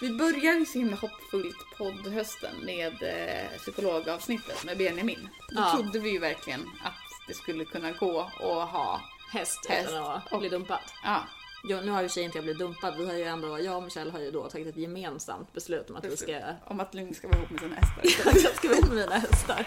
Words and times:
Vi 0.00 0.10
började 0.10 0.58
ju 0.58 0.66
så 0.66 0.78
himla 0.78 0.96
hoppfullt 0.96 1.56
poddhösten 1.78 2.54
med 2.64 2.92
eh, 3.02 3.58
psykologavsnittet 3.58 4.64
med 4.64 4.78
Benjamin. 4.78 5.28
Då 5.48 5.60
Ja. 5.62 5.72
trodde 5.76 5.98
vi 5.98 6.10
ju 6.10 6.18
verkligen 6.18 6.60
att 6.60 6.94
det 7.28 7.34
skulle 7.34 7.64
kunna 7.64 7.92
gå 7.92 8.20
att 8.20 8.68
ha, 8.70 9.00
Häst, 9.32 9.66
Häst 9.68 9.88
utan 9.90 10.04
att 10.04 10.32
och- 10.32 10.38
bli 10.40 10.48
dumpad. 10.48 10.78
ja, 11.04 11.22
Jo, 11.68 11.80
nu 11.84 11.90
har 11.90 12.02
ju 12.02 12.08
sig 12.08 12.22
inte 12.22 12.38
jag 12.38 12.44
blivit 12.44 12.58
dumpad. 12.60 12.94
Vi 12.98 13.06
har 13.06 13.12
ju 13.14 13.22
ändå, 13.24 13.60
jag 13.60 13.76
och 13.76 13.82
Michelle 13.82 14.10
har 14.10 14.20
ju 14.20 14.30
då 14.30 14.48
tagit 14.48 14.66
ett 14.68 14.76
gemensamt 14.76 15.52
beslut 15.52 15.90
om 15.90 15.96
att 15.96 16.04
vi 16.04 16.16
ska... 16.16 16.40
om 16.64 16.80
att 16.80 16.94
Lugn 16.94 17.14
ska 17.14 17.28
vara 17.28 17.38
ihop 17.38 17.50
med 17.50 17.60
sina 17.60 17.74
hästar. 17.74 18.32
jag 18.44 18.54
ska 18.56 18.68
vara 18.68 18.80
med 18.80 18.90
mina 18.96 19.18
hästar. 19.18 19.66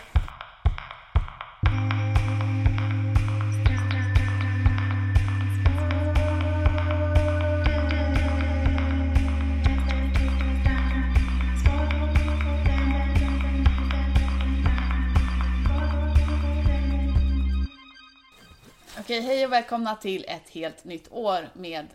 Okej, 19.20 19.28
hej 19.36 19.46
och 19.46 19.52
välkomna 19.52 19.96
till 19.96 20.26
ett 20.28 20.50
helt 20.50 20.84
nytt 20.84 21.12
år 21.12 21.50
med 21.54 21.88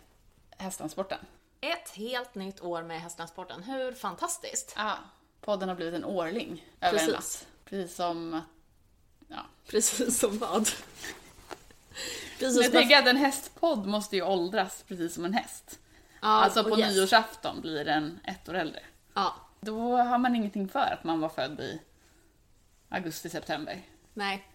hästtransporten. 0.57 1.17
Ett 1.61 1.89
helt 1.89 2.35
nytt 2.35 2.61
år 2.61 2.83
med 2.83 3.01
hästtransporten. 3.01 3.63
Hur 3.63 3.91
fantastiskt? 3.91 4.73
Ja, 4.77 4.97
podden 5.41 5.69
har 5.69 5.75
blivit 5.75 5.93
en 5.93 6.05
årling 6.05 6.65
över 6.81 6.99
en 6.99 7.05
Precis. 7.07 7.13
natt. 7.13 7.47
Precis 7.65 7.95
som 7.95 8.41
Ja. 9.27 9.45
Precis 9.67 10.19
som 10.19 10.37
vad? 10.37 10.69
Precis 12.39 12.63
Jag 12.63 12.71
tänker 12.71 12.97
att 12.99 13.07
en 13.07 13.17
hästpodd 13.17 13.85
måste 13.85 14.15
ju 14.15 14.21
åldras 14.21 14.83
precis 14.87 15.13
som 15.13 15.25
en 15.25 15.33
häst. 15.33 15.79
Ja, 16.21 16.27
alltså 16.27 16.63
på 16.63 16.79
yes. 16.79 16.95
nyårsafton 16.95 17.61
blir 17.61 17.85
den 17.85 18.19
ett 18.23 18.49
år 18.49 18.53
äldre. 18.53 18.83
Ja, 19.13 19.35
Då 19.59 19.97
har 19.97 20.17
man 20.17 20.35
ingenting 20.35 20.69
för 20.69 20.93
att 20.93 21.03
man 21.03 21.19
var 21.19 21.29
född 21.29 21.59
i 21.59 21.81
augusti-september. 22.89 23.81
nej. 24.13 24.47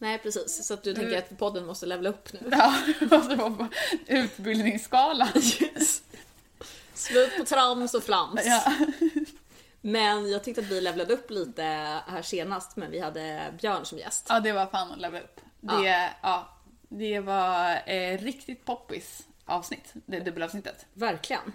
Nej, 0.00 0.18
precis. 0.18 0.66
Så 0.66 0.74
att 0.74 0.82
du 0.82 0.94
tänker 0.94 1.18
att 1.18 1.38
podden 1.38 1.66
måste 1.66 1.86
levla 1.86 2.08
upp 2.08 2.32
nu. 2.32 2.40
Ja, 2.50 2.74
alltså 3.10 3.36
på 3.36 3.66
utbildningsskalan. 4.06 5.28
Yes. 5.34 6.02
Slut 6.94 7.36
på 7.36 7.44
trams 7.44 7.94
och 7.94 8.02
flams. 8.02 8.40
Ja. 8.44 8.76
Men 9.80 10.30
jag 10.30 10.44
tyckte 10.44 10.60
att 10.60 10.66
vi 10.66 10.80
levlade 10.80 11.14
upp 11.14 11.30
lite 11.30 11.62
här 12.06 12.22
senast, 12.22 12.76
men 12.76 12.90
vi 12.90 13.00
hade 13.00 13.54
Björn 13.60 13.84
som 13.84 13.98
gäst. 13.98 14.26
ja, 14.28 14.40
det 14.40 14.52
var 14.52 14.66
fan 14.66 14.92
att 14.92 15.00
leva 15.00 15.20
upp. 15.20 15.40
Det, 15.60 16.10
ja. 16.22 16.48
det 16.88 17.20
var 17.20 17.82
eh, 17.86 18.18
riktigt 18.18 18.64
poppis 18.64 19.26
avsnitt, 19.44 19.92
det 19.92 20.20
dubbelavsnittet. 20.20 20.86
Verkligen. 20.92 21.52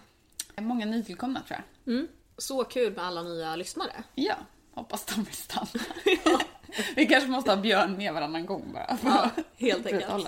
Många 0.58 0.86
nytillkomna 0.86 1.42
tror 1.42 1.60
jag. 1.84 1.94
Mm. 1.94 2.08
Så 2.38 2.64
kul 2.64 2.94
med 2.94 3.06
alla 3.06 3.24
nya 3.24 3.56
lyssnare. 3.56 4.04
Ja, 4.16 4.36
hoppas 4.74 5.06
de 5.06 5.24
vill 5.24 5.36
stanna. 5.36 5.68
Vi 6.96 7.06
kanske 7.06 7.30
måste 7.30 7.52
ha 7.52 7.58
Björn 7.58 7.98
med 7.98 8.14
varannan 8.14 8.46
gång 8.46 8.74
bara. 8.74 8.98
Ja, 9.04 9.32
helt 9.58 9.86
enkelt. 9.86 10.28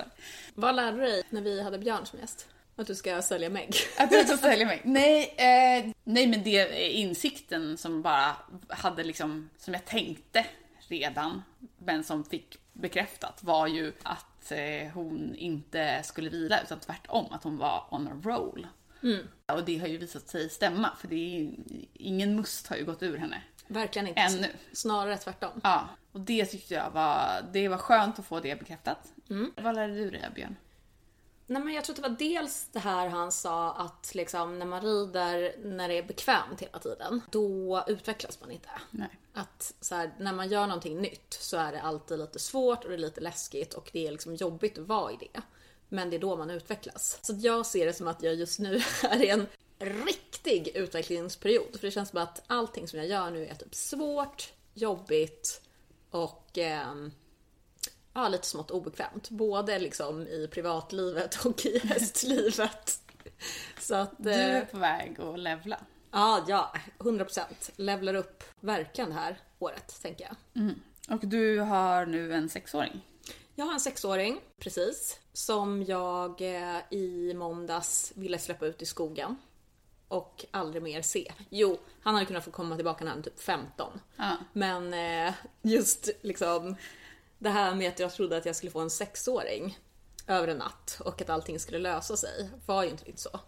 Vad 0.56 0.76
lärde 0.76 0.98
du 0.98 1.04
dig 1.04 1.24
när 1.30 1.42
vi 1.42 1.62
hade 1.64 1.80
Björn 1.80 2.06
som 2.06 2.20
gäst? 2.20 2.48
Att 2.76 2.88
du 2.88 2.96
ska 2.96 3.22
sälja 3.22 3.50
Meg? 3.50 3.76
Att 3.98 4.12
jag 4.12 4.28
ska 4.28 4.38
sälja 4.38 4.66
mig? 4.66 4.82
Nej, 4.84 5.34
eh, 5.38 5.94
nej 6.04 6.28
men 6.28 6.44
det 6.44 6.60
är 6.60 6.90
insikten 6.90 7.78
som 7.78 8.02
bara 8.02 8.36
hade 8.70 9.04
liksom, 9.04 9.50
som 9.58 9.74
jag 9.74 9.86
tänkte 9.86 10.46
redan, 10.80 11.44
men 11.78 12.04
som 12.04 12.24
fick 12.24 12.60
bekräftat 12.74 13.44
var 13.44 13.68
ju 13.68 13.94
att 14.04 14.52
eh, 14.52 14.92
hon 14.94 15.36
inte 15.36 16.02
skulle 16.04 16.30
vila 16.30 16.62
utan 16.62 16.80
tvärtom, 16.80 17.26
att 17.32 17.44
hon 17.44 17.58
var 17.58 17.88
on 17.92 18.08
a 18.08 18.22
roll. 18.24 18.68
Och 19.46 19.64
det 19.64 19.78
har 19.78 19.88
ju 19.88 19.98
visat 19.98 20.30
sig 20.30 20.50
stämma, 20.50 20.90
för 21.00 21.08
det 21.08 21.16
är, 21.16 21.50
ingen 21.94 22.36
must 22.36 22.68
har 22.68 22.76
ju 22.76 22.86
gått 22.86 23.04
ur 23.04 23.18
henne. 23.18 23.42
Verkligen 23.68 24.08
inte. 24.08 24.22
Ännu. 24.22 24.48
Snarare 24.74 25.18
tvärtom. 25.18 25.62
Ja, 25.64 25.90
och 26.18 26.24
det 26.24 26.46
tyckte 26.46 26.74
jag 26.74 26.92
var, 26.92 27.46
det 27.54 27.68
var 27.68 27.78
skönt 27.78 28.20
att 28.20 28.26
få 28.26 28.40
det 28.40 28.60
bekräftat. 28.60 29.14
Vad 29.56 29.76
lärde 29.76 29.94
du 29.94 30.10
dig 30.10 30.30
Björn? 30.36 30.56
Nej, 31.48 31.62
men 31.64 31.74
jag 31.74 31.84
tror 31.84 31.94
att 31.94 32.04
det 32.04 32.10
var 32.10 32.18
dels 32.18 32.70
det 32.72 32.80
här 32.80 33.08
han 33.08 33.32
sa 33.32 33.74
att 33.74 34.16
liksom, 34.16 34.60
när 34.60 34.66
man 34.66 34.82
rider 34.82 35.56
när 35.64 35.88
det 35.88 35.98
är 35.98 36.04
bekvämt 36.04 36.62
hela 36.62 36.80
tiden, 36.80 37.22
då 37.32 37.84
utvecklas 37.88 38.42
man 38.42 38.52
inte. 38.52 38.70
Nej. 38.92 39.10
Att 39.34 39.74
så 39.82 39.96
här, 39.96 40.12
när 40.20 40.34
man 40.34 40.50
gör 40.50 40.68
någonting 40.68 41.02
nytt 41.02 41.38
så 41.40 41.58
är 41.58 41.72
det 41.72 41.82
alltid 41.82 42.20
lite 42.20 42.40
svårt 42.40 42.84
och 42.84 42.90
det 42.90 42.96
är 42.96 43.00
lite 43.00 43.22
läskigt 43.22 43.74
och 43.74 43.90
det 43.94 44.08
är 44.08 44.12
liksom 44.12 44.36
jobbigt 44.36 44.78
att 44.78 44.88
vara 44.88 45.12
i 45.12 45.18
det. 45.20 45.42
Men 45.90 46.10
det 46.10 46.16
är 46.16 46.20
då 46.20 46.36
man 46.36 46.50
utvecklas. 46.50 47.20
Så 47.22 47.34
jag 47.38 47.66
ser 47.66 47.86
det 47.86 47.94
som 47.94 48.08
att 48.08 48.24
jag 48.24 48.36
just 48.36 48.60
nu 48.60 48.82
är 49.04 49.24
i 49.24 49.30
en 49.30 49.48
riktig 49.80 50.68
utvecklingsperiod. 50.68 51.72
För 51.72 51.88
det 51.88 51.92
känns 51.92 52.10
som 52.10 52.22
att 52.22 52.44
allting 52.48 52.88
som 52.88 53.00
jag 53.00 53.08
gör 53.08 53.32
nu 53.32 53.46
är 53.46 53.56
typ 53.56 53.76
svårt, 53.76 54.54
jobbigt 54.74 55.62
och 56.24 56.58
ehm, 56.58 57.12
ja, 58.14 58.28
lite 58.28 58.48
smått 58.48 58.72
obekvämt. 58.72 59.30
Både 59.30 59.80
liksom 59.80 60.28
i 60.28 60.48
privatlivet 60.52 61.36
och 61.46 61.66
i 61.66 61.80
hästlivet. 61.80 63.02
Så 63.80 63.96
att... 63.96 64.14
Du 64.18 64.32
eh, 64.32 64.56
är 64.56 64.66
på 64.66 64.78
väg 64.78 65.22
att 65.22 65.40
levla. 65.40 65.80
Ja, 66.12 66.46
ja, 66.48 66.74
100%. 67.00 67.42
Levlar 67.76 68.14
upp 68.14 68.44
verkligen 68.60 69.10
det 69.10 69.16
här 69.16 69.42
året, 69.60 70.02
tänker 70.02 70.26
jag. 70.26 70.36
Och 71.10 71.28
du 71.28 71.60
har 71.60 72.06
nu 72.06 72.34
en 72.34 72.50
sexåring. 72.50 73.02
Jag 73.56 73.66
har 73.66 73.74
en 73.74 73.80
sexåring, 73.80 74.40
precis, 74.60 75.20
som 75.34 75.84
jag 75.84 76.42
eh, 76.42 76.80
i 76.90 77.34
måndags 77.34 78.12
ville 78.16 78.40
släppa 78.40 78.66
ut 78.66 78.82
i 78.82 78.86
skogen. 78.86 79.36
Och 80.08 80.46
aldrig 80.52 80.84
mer 80.84 81.02
se. 81.02 81.34
Jo, 81.50 81.80
han 82.02 82.14
hade 82.14 82.26
kunnat 82.26 82.46
få 82.46 82.52
komma 82.52 82.76
tillbaka 82.76 83.04
när 83.04 83.12
han 83.12 83.20
är 83.20 83.24
typ 83.24 83.40
15. 83.40 84.00
Ja. 84.16 84.38
Men 84.54 84.94
eh, 84.94 85.34
just 85.62 86.10
liksom 86.22 86.76
det 87.38 87.50
här 87.50 87.76
med 87.76 87.90
att 87.90 88.00
jag 88.00 88.14
trodde 88.14 88.38
att 88.38 88.46
jag 88.46 88.56
skulle 88.56 88.72
få 88.72 88.80
en 88.80 88.90
sexåring 88.90 89.78
över 90.28 90.48
en 90.48 90.58
natt 90.58 91.02
och 91.06 91.22
att 91.22 91.30
allting 91.30 91.60
skulle 91.60 91.80
lösa 91.80 92.18
sig 92.18 92.50
var 92.66 92.84
ju 92.84 92.90
inte 92.90 93.06
riktigt 93.06 93.20
så. 93.20 93.40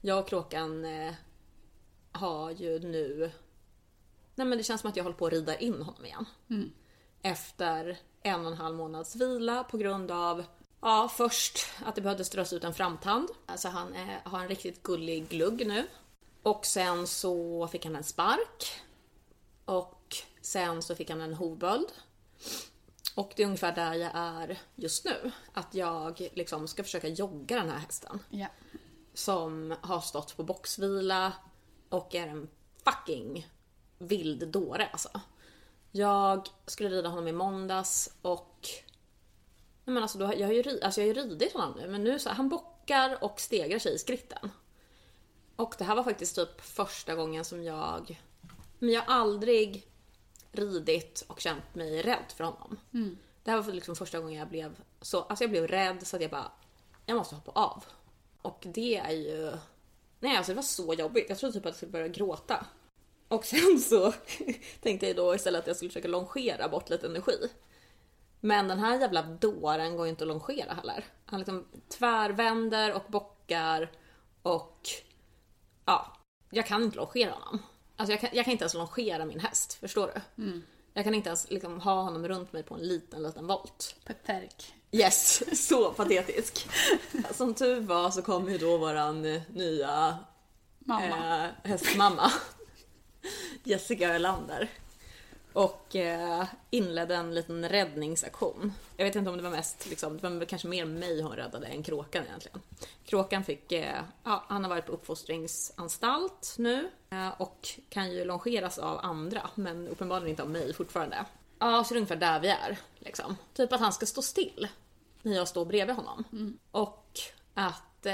Jag 0.00 0.18
och 0.18 0.28
Kråkan 0.28 0.84
eh, 0.84 1.14
har 2.12 2.50
ju 2.50 2.78
nu... 2.78 3.30
Nej 4.34 4.46
men 4.46 4.58
det 4.58 4.64
känns 4.64 4.80
som 4.80 4.90
att 4.90 4.96
jag 4.96 5.04
håller 5.04 5.16
på 5.16 5.26
att 5.26 5.32
rida 5.32 5.58
in 5.58 5.82
honom 5.82 6.04
igen. 6.04 6.26
Efter 7.22 7.98
en 8.22 8.46
och 8.46 8.52
en 8.52 8.58
halv 8.58 8.76
månads 8.76 9.16
vila 9.16 9.64
på 9.64 9.76
grund 9.76 10.10
av 10.10 10.44
Ja, 10.80 11.10
först 11.16 11.58
att 11.84 11.94
det 11.94 12.00
behövde 12.00 12.24
strös 12.24 12.52
ut 12.52 12.64
en 12.64 12.74
framtand. 12.74 13.28
Alltså 13.46 13.68
han 13.68 13.94
eh, 13.94 14.08
har 14.24 14.40
en 14.40 14.48
riktigt 14.48 14.82
gullig 14.82 15.28
glugg 15.28 15.66
nu. 15.66 15.86
Och 16.44 16.66
sen 16.66 17.06
så 17.06 17.68
fick 17.68 17.84
han 17.84 17.96
en 17.96 18.04
spark. 18.04 18.82
Och 19.64 20.16
sen 20.40 20.82
så 20.82 20.94
fick 20.94 21.10
han 21.10 21.20
en 21.20 21.34
hovböld. 21.34 21.88
Och 23.14 23.32
det 23.36 23.42
är 23.42 23.46
ungefär 23.46 23.74
där 23.74 23.94
jag 23.94 24.10
är 24.14 24.58
just 24.74 25.04
nu. 25.04 25.32
Att 25.52 25.74
jag 25.74 26.28
liksom 26.34 26.68
ska 26.68 26.84
försöka 26.84 27.08
jogga 27.08 27.56
den 27.56 27.70
här 27.70 27.78
hästen. 27.78 28.20
Ja. 28.30 28.46
Som 29.14 29.74
har 29.80 30.00
stått 30.00 30.36
på 30.36 30.42
boxvila 30.42 31.32
och 31.88 32.14
är 32.14 32.26
en 32.26 32.48
fucking 32.84 33.48
vild 33.98 34.48
dåre 34.48 34.88
alltså. 34.92 35.20
Jag 35.90 36.48
skulle 36.66 36.88
rida 36.88 37.08
honom 37.08 37.28
i 37.28 37.32
måndags 37.32 38.14
och... 38.22 38.68
Nej 39.84 39.94
men 39.94 40.02
alltså, 40.02 40.18
då, 40.18 40.34
jag, 40.36 40.46
har 40.46 40.54
ju, 40.54 40.80
alltså 40.82 41.00
jag 41.00 41.08
har 41.08 41.14
ju 41.14 41.30
ridit 41.30 41.52
honom 41.52 41.74
nu 41.80 41.88
men 41.88 42.04
nu 42.04 42.18
så 42.18 42.30
han 42.30 42.48
bockar 42.48 43.24
och 43.24 43.40
stegrar 43.40 43.78
sig 43.78 43.94
i 43.94 43.98
skritten. 43.98 44.50
Och 45.56 45.74
det 45.78 45.84
här 45.84 45.96
var 45.96 46.04
faktiskt 46.04 46.36
typ 46.36 46.60
första 46.60 47.14
gången 47.14 47.44
som 47.44 47.64
jag... 47.64 48.20
Men 48.78 48.90
jag 48.90 49.02
har 49.02 49.14
aldrig 49.14 49.86
ridit 50.52 51.24
och 51.26 51.40
känt 51.40 51.74
mig 51.74 52.02
rädd 52.02 52.32
för 52.36 52.44
honom. 52.44 52.78
Det 53.44 53.50
här 53.50 53.62
var 53.62 53.72
liksom 53.72 53.96
första 53.96 54.20
gången 54.20 54.38
jag 54.38 54.48
blev 54.48 54.80
så... 55.00 55.22
Alltså 55.22 55.44
jag 55.44 55.50
blev 55.50 55.66
rädd 55.66 56.06
så 56.06 56.16
att 56.16 56.22
jag 56.22 56.30
bara... 56.30 56.52
Jag 57.06 57.16
måste 57.16 57.34
hoppa 57.34 57.50
av. 57.60 57.84
Och 58.42 58.66
det 58.66 58.96
är 58.96 59.10
ju... 59.10 59.52
Nej 60.20 60.36
alltså 60.36 60.52
det 60.52 60.56
var 60.56 60.62
så 60.62 60.94
jobbigt. 60.94 61.26
Jag 61.28 61.38
trodde 61.38 61.52
typ 61.52 61.62
att 61.62 61.66
jag 61.66 61.76
skulle 61.76 61.92
börja 61.92 62.08
gråta. 62.08 62.66
Och 63.28 63.44
sen 63.44 63.78
så 63.80 64.12
tänkte 64.80 65.06
jag 65.06 65.16
då 65.16 65.34
istället 65.34 65.60
att 65.60 65.66
jag 65.66 65.76
skulle 65.76 65.90
försöka 65.90 66.08
longera 66.08 66.68
bort 66.68 66.90
lite 66.90 67.06
energi. 67.06 67.48
Men 68.40 68.68
den 68.68 68.78
här 68.78 69.00
jävla 69.00 69.22
dåren 69.22 69.96
går 69.96 70.06
ju 70.06 70.10
inte 70.10 70.24
att 70.24 70.28
longera 70.28 70.72
heller. 70.72 71.04
Han 71.24 71.40
liksom 71.40 71.66
tvärvänder 71.88 72.94
och 72.94 73.04
bockar 73.08 73.90
och 74.42 74.88
ja, 75.84 76.16
jag 76.50 76.66
kan 76.66 76.82
inte 76.82 76.96
longera 76.96 77.30
honom. 77.32 77.62
Alltså 77.96 78.12
jag 78.12 78.20
kan, 78.20 78.30
jag 78.32 78.44
kan 78.44 78.52
inte 78.52 78.64
ens 78.64 78.74
longera 78.74 79.24
min 79.24 79.40
häst, 79.40 79.72
förstår 79.74 80.12
du? 80.14 80.20
Jag 80.92 81.04
kan 81.04 81.14
inte 81.14 81.28
ens 81.28 81.50
liksom 81.50 81.80
ha 81.80 82.02
honom 82.02 82.28
runt 82.28 82.52
mig 82.52 82.62
på 82.62 82.74
en 82.74 82.80
liten, 82.80 83.22
liten 83.22 83.46
volt. 83.46 83.96
Patetic. 84.04 84.72
Yes, 84.92 85.42
så 85.68 85.92
patetisk. 85.92 86.68
Som 87.34 87.54
tur 87.54 87.80
var 87.80 88.10
så 88.10 88.22
kom 88.22 88.48
ju 88.50 88.58
då 88.58 88.76
våran 88.78 89.24
eh, 89.24 89.42
nya 89.48 90.18
Mamma. 90.78 91.44
eh, 91.44 91.50
hästmamma. 91.64 92.32
Jessica 93.64 94.14
Ölander. 94.14 94.68
Och 95.54 95.96
eh, 95.96 96.44
inledde 96.70 97.14
en 97.14 97.34
liten 97.34 97.68
räddningsaktion. 97.68 98.72
Jag 98.96 99.04
vet 99.04 99.16
inte 99.16 99.30
om 99.30 99.36
det 99.36 99.42
var 99.42 99.50
mest, 99.50 99.86
liksom, 99.90 100.18
det 100.18 100.28
var 100.28 100.44
kanske 100.44 100.68
mer 100.68 100.84
mig 100.84 101.22
hon 101.22 101.32
räddade 101.32 101.66
än 101.66 101.82
kråkan 101.82 102.24
egentligen. 102.24 102.60
Kråkan 103.06 103.44
fick, 103.44 103.72
eh, 103.72 104.02
ja, 104.24 104.44
han 104.48 104.64
har 104.64 104.70
varit 104.70 104.86
på 104.86 104.92
uppfostringsanstalt 104.92 106.54
nu 106.58 106.90
eh, 107.10 107.40
och 107.40 107.68
kan 107.88 108.12
ju 108.12 108.24
longeras 108.24 108.78
av 108.78 108.98
andra, 109.02 109.50
men 109.54 109.88
uppenbarligen 109.88 110.30
inte 110.30 110.42
av 110.42 110.50
mig 110.50 110.74
fortfarande. 110.74 111.24
Ja, 111.58 111.84
så 111.84 111.94
det 111.94 111.98
är 111.98 112.00
ungefär 112.00 112.16
där 112.16 112.40
vi 112.40 112.48
är. 112.48 112.78
Liksom. 112.98 113.36
Typ 113.54 113.72
att 113.72 113.80
han 113.80 113.92
ska 113.92 114.06
stå 114.06 114.22
still 114.22 114.68
när 115.22 115.36
jag 115.36 115.48
står 115.48 115.64
bredvid 115.64 115.96
honom. 115.96 116.24
Och 116.70 117.20
att 117.54 118.06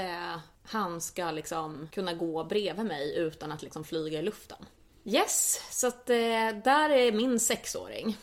han 0.63 1.01
ska 1.01 1.31
liksom 1.31 1.89
kunna 1.91 2.13
gå 2.13 2.43
bredvid 2.43 2.85
mig 2.85 3.17
utan 3.17 3.51
att 3.51 3.61
liksom 3.61 3.83
flyga 3.83 4.19
i 4.19 4.21
luften. 4.21 4.65
Yes, 5.03 5.61
så 5.71 5.87
att 5.87 6.09
eh, 6.09 6.15
där 6.63 6.89
är 6.89 7.11
min 7.11 7.39
sexåring. 7.39 8.17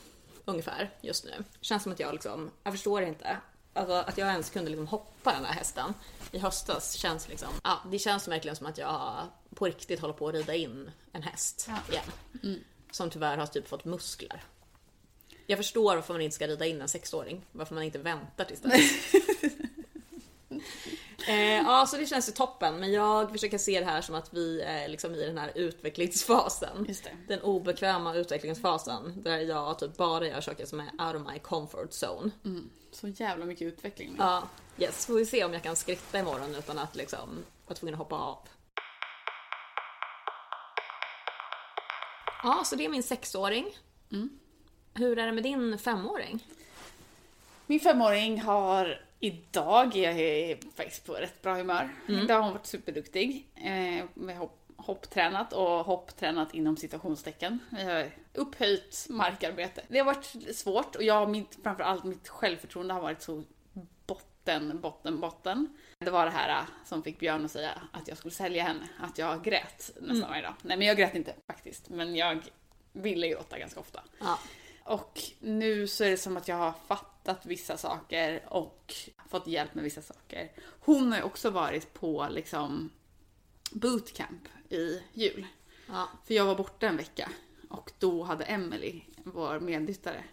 Ungefär 0.44 0.90
just 1.00 1.24
nu. 1.24 1.44
Känns 1.60 1.82
som 1.82 1.92
att 1.92 2.00
jag 2.00 2.12
liksom, 2.12 2.50
jag 2.64 2.72
förstår 2.72 3.02
inte. 3.02 3.36
Alltså 3.72 3.94
att 3.94 4.18
jag 4.18 4.28
ens 4.28 4.50
kunde 4.50 4.70
liksom 4.70 4.86
hoppa 4.86 5.32
den 5.32 5.44
här 5.44 5.52
hästen 5.52 5.94
i 6.32 6.38
höstas 6.38 6.92
känns 6.92 7.28
liksom, 7.28 7.48
ja 7.64 7.78
det 7.90 7.98
känns 7.98 8.28
verkligen 8.28 8.56
som 8.56 8.66
att 8.66 8.78
jag 8.78 9.26
på 9.54 9.64
riktigt 9.64 10.00
håller 10.00 10.14
på 10.14 10.28
att 10.28 10.34
rida 10.34 10.54
in 10.54 10.90
en 11.12 11.22
häst 11.22 11.68
igen. 11.90 12.62
Som 12.90 13.10
tyvärr 13.10 13.36
har 13.36 13.46
typ 13.46 13.68
fått 13.68 13.84
muskler. 13.84 14.42
Jag 15.46 15.58
förstår 15.58 15.94
varför 15.94 16.14
man 16.14 16.20
inte 16.22 16.36
ska 16.36 16.46
rida 16.46 16.66
in 16.66 16.80
en 16.80 16.88
sexåring. 16.88 17.44
Varför 17.52 17.74
man 17.74 17.84
inte 17.84 17.98
väntar 17.98 18.44
tills 18.44 18.60
dess. 18.60 19.14
eh, 21.28 21.56
ja, 21.56 21.86
så 21.86 21.96
det 21.96 22.06
känns 22.06 22.28
ju 22.28 22.32
toppen. 22.32 22.80
Men 22.80 22.92
jag 22.92 23.30
försöker 23.32 23.58
se 23.58 23.80
det 23.80 23.86
här 23.86 24.02
som 24.02 24.14
att 24.14 24.34
vi 24.34 24.60
är 24.60 24.88
liksom 24.88 25.14
i 25.14 25.26
den 25.26 25.38
här 25.38 25.52
utvecklingsfasen. 25.54 26.86
Den 27.28 27.40
obekväma 27.40 28.14
utvecklingsfasen. 28.14 29.22
Där 29.22 29.38
jag 29.38 29.78
typ 29.78 29.96
bara 29.96 30.26
gör 30.26 30.40
saker 30.40 30.66
som 30.66 30.80
är 30.80 31.06
out 31.06 31.16
of 31.16 31.32
my 31.32 31.38
comfort 31.38 31.90
zone. 31.90 32.30
Så 32.92 33.08
jävla 33.08 33.44
mycket 33.44 33.66
utveckling 33.66 34.10
nu. 34.10 34.16
Ja, 34.18 34.42
yes. 34.78 35.06
Får 35.06 35.14
vi 35.14 35.26
se 35.26 35.44
om 35.44 35.52
jag 35.52 35.62
kan 35.62 35.76
skritta 35.76 36.18
imorgon 36.18 36.54
utan 36.54 36.78
att 36.78 36.96
liksom 36.96 37.44
vara 37.66 37.76
tvungen 37.76 37.94
att 37.94 37.98
hoppa 37.98 38.16
av. 38.16 38.38
Ja, 42.42 42.62
så 42.64 42.76
det 42.76 42.84
är 42.84 42.88
min 42.88 43.02
sexåring. 43.02 43.78
Hur 44.94 45.18
är 45.18 45.26
det 45.26 45.32
med 45.32 45.42
din 45.42 45.78
femåring? 45.78 46.44
Min 47.66 47.80
femåring 47.80 48.40
har 48.40 49.07
idag, 49.20 49.96
jag 49.96 50.20
är 50.20 50.58
faktiskt 50.76 51.06
på 51.06 51.12
rätt 51.12 51.42
bra 51.42 51.54
humör. 51.54 51.90
Idag 52.08 52.34
har 52.34 52.42
hon 52.42 52.52
varit 52.52 52.66
superduktig. 52.66 53.48
Eh, 53.54 54.04
med 54.14 54.36
hopp, 54.36 54.58
hopptränat 54.76 55.52
och 55.52 55.84
hopptränat 55.84 56.54
inom 56.54 56.76
citationstecken. 56.76 57.58
Vi 57.70 57.84
har 57.84 58.10
upphöjt 58.34 59.06
markarbete. 59.10 59.82
Det 59.88 59.98
har 59.98 60.06
varit 60.06 60.56
svårt 60.56 60.96
och 60.96 61.02
jag, 61.02 61.30
mitt, 61.30 61.58
framförallt 61.62 62.04
mitt 62.04 62.28
självförtroende 62.28 62.94
har 62.94 63.00
varit 63.00 63.22
så 63.22 63.42
botten, 64.06 64.80
botten, 64.80 65.20
botten. 65.20 65.76
Det 65.98 66.10
var 66.10 66.24
det 66.24 66.30
här 66.30 66.60
eh, 66.60 66.66
som 66.84 67.02
fick 67.02 67.18
Björn 67.18 67.44
att 67.44 67.50
säga 67.50 67.82
att 67.92 68.08
jag 68.08 68.18
skulle 68.18 68.34
sälja 68.34 68.62
henne, 68.62 68.88
att 68.98 69.18
jag 69.18 69.44
grät 69.44 69.90
nästan 70.00 70.30
varje 70.30 70.42
dag. 70.42 70.54
Nej 70.62 70.76
men 70.76 70.86
jag 70.86 70.96
grät 70.96 71.14
inte 71.14 71.34
faktiskt, 71.46 71.88
men 71.88 72.16
jag 72.16 72.40
ville 72.92 73.28
gråta 73.28 73.58
ganska 73.58 73.80
ofta. 73.80 74.02
Ja. 74.20 74.38
Och 74.84 75.20
nu 75.40 75.86
så 75.86 76.04
är 76.04 76.10
det 76.10 76.16
som 76.16 76.36
att 76.36 76.48
jag 76.48 76.56
har 76.56 76.74
fattat 76.86 77.17
vissa 77.42 77.76
saker 77.76 78.42
och 78.48 78.94
fått 79.28 79.46
hjälp 79.46 79.74
med 79.74 79.84
vissa 79.84 80.02
saker. 80.02 80.52
Hon 80.80 81.12
har 81.12 81.18
ju 81.18 81.24
också 81.24 81.50
varit 81.50 81.94
på 81.94 82.26
liksom 82.30 82.90
bootcamp 83.72 84.48
i 84.68 85.02
jul. 85.12 85.46
Ja. 85.86 86.08
För 86.24 86.34
jag 86.34 86.44
var 86.44 86.54
borta 86.54 86.88
en 86.88 86.96
vecka 86.96 87.30
och 87.68 87.92
då 87.98 88.22
hade 88.22 88.44
Emily, 88.44 89.00
vår 89.24 89.60
medlyttare, 89.60 90.24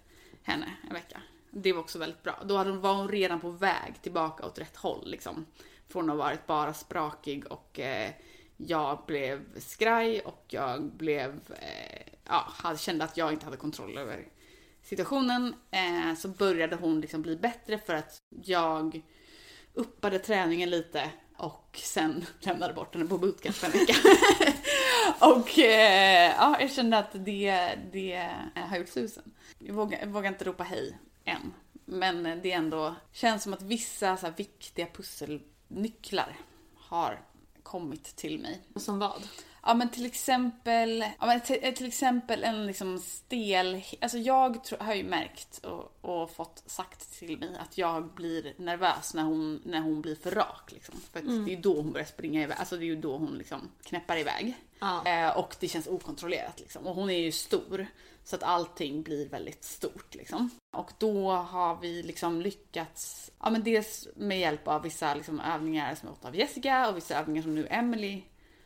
henne 0.43 0.75
en 0.87 0.93
vecka. 0.93 1.21
Det 1.51 1.73
var 1.73 1.79
också 1.79 1.99
väldigt 1.99 2.23
bra. 2.23 2.43
Då 2.45 2.63
var 2.63 2.93
hon 2.93 3.09
redan 3.09 3.39
på 3.39 3.49
väg 3.49 4.01
tillbaka 4.01 4.45
åt 4.45 4.59
rätt 4.59 4.75
håll 4.75 5.09
liksom. 5.09 5.45
Från 5.87 6.09
att 6.09 6.15
ha 6.17 6.23
varit 6.23 6.47
bara 6.47 6.73
sprakig 6.73 7.45
och 7.51 7.79
eh, 7.79 8.11
jag 8.57 9.03
blev 9.07 9.59
skraj 9.59 10.19
och 10.19 10.45
jag 10.47 10.83
blev, 10.83 11.39
eh, 11.61 12.13
ja, 12.25 12.75
kände 12.77 13.05
att 13.05 13.17
jag 13.17 13.33
inte 13.33 13.45
hade 13.45 13.57
kontroll 13.57 13.97
över 13.97 14.27
situationen. 14.85 15.55
Eh, 15.71 16.15
så 16.17 16.27
började 16.27 16.75
hon 16.75 17.01
liksom 17.01 17.21
bli 17.21 17.35
bättre 17.35 17.77
för 17.77 17.93
att 17.93 18.21
jag 18.43 19.01
uppade 19.73 20.19
träningen 20.19 20.69
lite 20.69 21.11
och 21.37 21.79
sen 21.83 22.25
lämnade 22.39 22.73
bort 22.73 22.93
henne 22.95 23.07
på 23.07 23.17
bootcamp 23.17 23.63
en 23.63 23.71
vecka. 23.71 23.93
och 25.19 25.59
eh, 25.59 26.31
ja, 26.37 26.57
jag 26.59 26.71
kände 26.71 26.97
att 26.97 27.11
det, 27.13 27.75
det 27.91 28.31
har 28.55 28.77
gjort 28.77 28.89
susen. 28.89 29.31
Jag 29.59 29.73
vågar, 29.73 29.99
jag 29.99 30.07
vågar 30.07 30.29
inte 30.29 30.45
ropa 30.45 30.63
hej 30.63 30.97
än. 31.25 31.53
Men 31.85 32.23
det 32.23 32.51
är 32.51 32.57
ändå, 32.57 32.95
känns 33.11 33.43
som 33.43 33.53
att 33.53 33.61
vissa 33.61 34.17
så 34.17 34.25
här, 34.25 34.33
viktiga 34.37 34.87
pusselnycklar 34.93 36.37
har 36.75 37.21
kommit 37.63 38.15
till 38.15 38.39
mig. 38.39 38.61
Som 38.75 38.99
vad? 38.99 39.23
Ja 39.67 39.73
men 39.73 39.89
till 39.89 40.05
exempel, 40.05 41.05
ja, 41.19 41.25
men 41.25 41.41
till, 41.41 41.73
till 41.75 41.85
exempel 41.85 42.43
en 42.43 42.65
liksom 42.67 42.99
stel... 42.99 43.81
Alltså 44.01 44.17
jag 44.17 44.63
tro, 44.63 44.77
har 44.79 44.93
ju 44.93 45.03
märkt 45.03 45.57
och, 45.57 45.97
och 46.01 46.31
fått 46.31 46.63
sagt 46.65 47.19
till 47.19 47.37
mig 47.37 47.49
att 47.59 47.77
jag 47.77 48.07
blir 48.13 48.53
nervös 48.57 49.13
när 49.13 49.23
hon, 49.23 49.61
när 49.65 49.79
hon 49.79 50.01
blir 50.01 50.15
för 50.15 50.31
rak. 50.31 50.71
Liksom. 50.71 50.95
För 51.11 51.19
att 51.19 51.25
det 51.25 51.51
är 51.51 51.55
ju 51.55 51.61
då 51.61 51.75
hon 51.75 51.91
börjar 51.91 52.05
springa 52.05 52.43
iväg. 52.43 52.57
Alltså 52.59 52.77
det 52.77 52.83
är 52.83 52.87
ju 52.87 52.95
då 52.95 53.17
hon 53.17 53.37
liksom 53.37 53.71
knäppar 53.83 54.17
iväg. 54.17 54.53
Ja. 54.79 55.05
Eh, 55.05 55.37
och 55.37 55.55
det 55.59 55.67
känns 55.67 55.87
okontrollerat 55.87 56.59
liksom. 56.59 56.87
Och 56.87 56.95
hon 56.95 57.09
är 57.09 57.19
ju 57.19 57.31
stor. 57.31 57.87
Så 58.23 58.35
att 58.35 58.43
allting 58.43 59.03
blir 59.03 59.29
väldigt 59.29 59.63
stort 59.63 60.15
liksom. 60.15 60.49
Och 60.73 60.91
då 60.97 61.31
har 61.31 61.75
vi 61.75 62.03
liksom 62.03 62.41
lyckats, 62.41 63.31
ja 63.39 63.49
men 63.49 63.63
dels 63.63 64.07
med 64.15 64.39
hjälp 64.39 64.67
av 64.67 64.81
vissa 64.81 65.15
liksom 65.15 65.39
övningar 65.39 65.95
som 65.95 66.07
jag 66.07 66.17
fått 66.17 66.25
av 66.25 66.35
Jessica 66.35 66.89
och 66.89 66.97
vissa 66.97 67.19
övningar 67.19 67.41
som 67.41 67.55
nu 67.55 67.67
Emily 67.69 68.23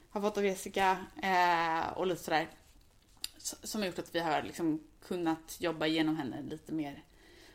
har 0.10 0.22
fått 0.22 0.38
av 0.38 0.46
Jessica 0.46 0.98
eh, 1.24 1.98
och 1.98 2.08
lite 2.08 2.24
sådär. 2.24 2.48
Som 3.38 3.82
har 3.82 3.88
gjort 3.88 4.00
att 4.00 4.16
vi 4.16 4.20
har 4.20 4.42
liksom 4.44 4.84
kunnat 5.08 5.58
jobba 5.60 5.86
igenom 5.86 6.18
henne 6.18 6.42
lite 6.42 6.72
mer. 6.72 7.04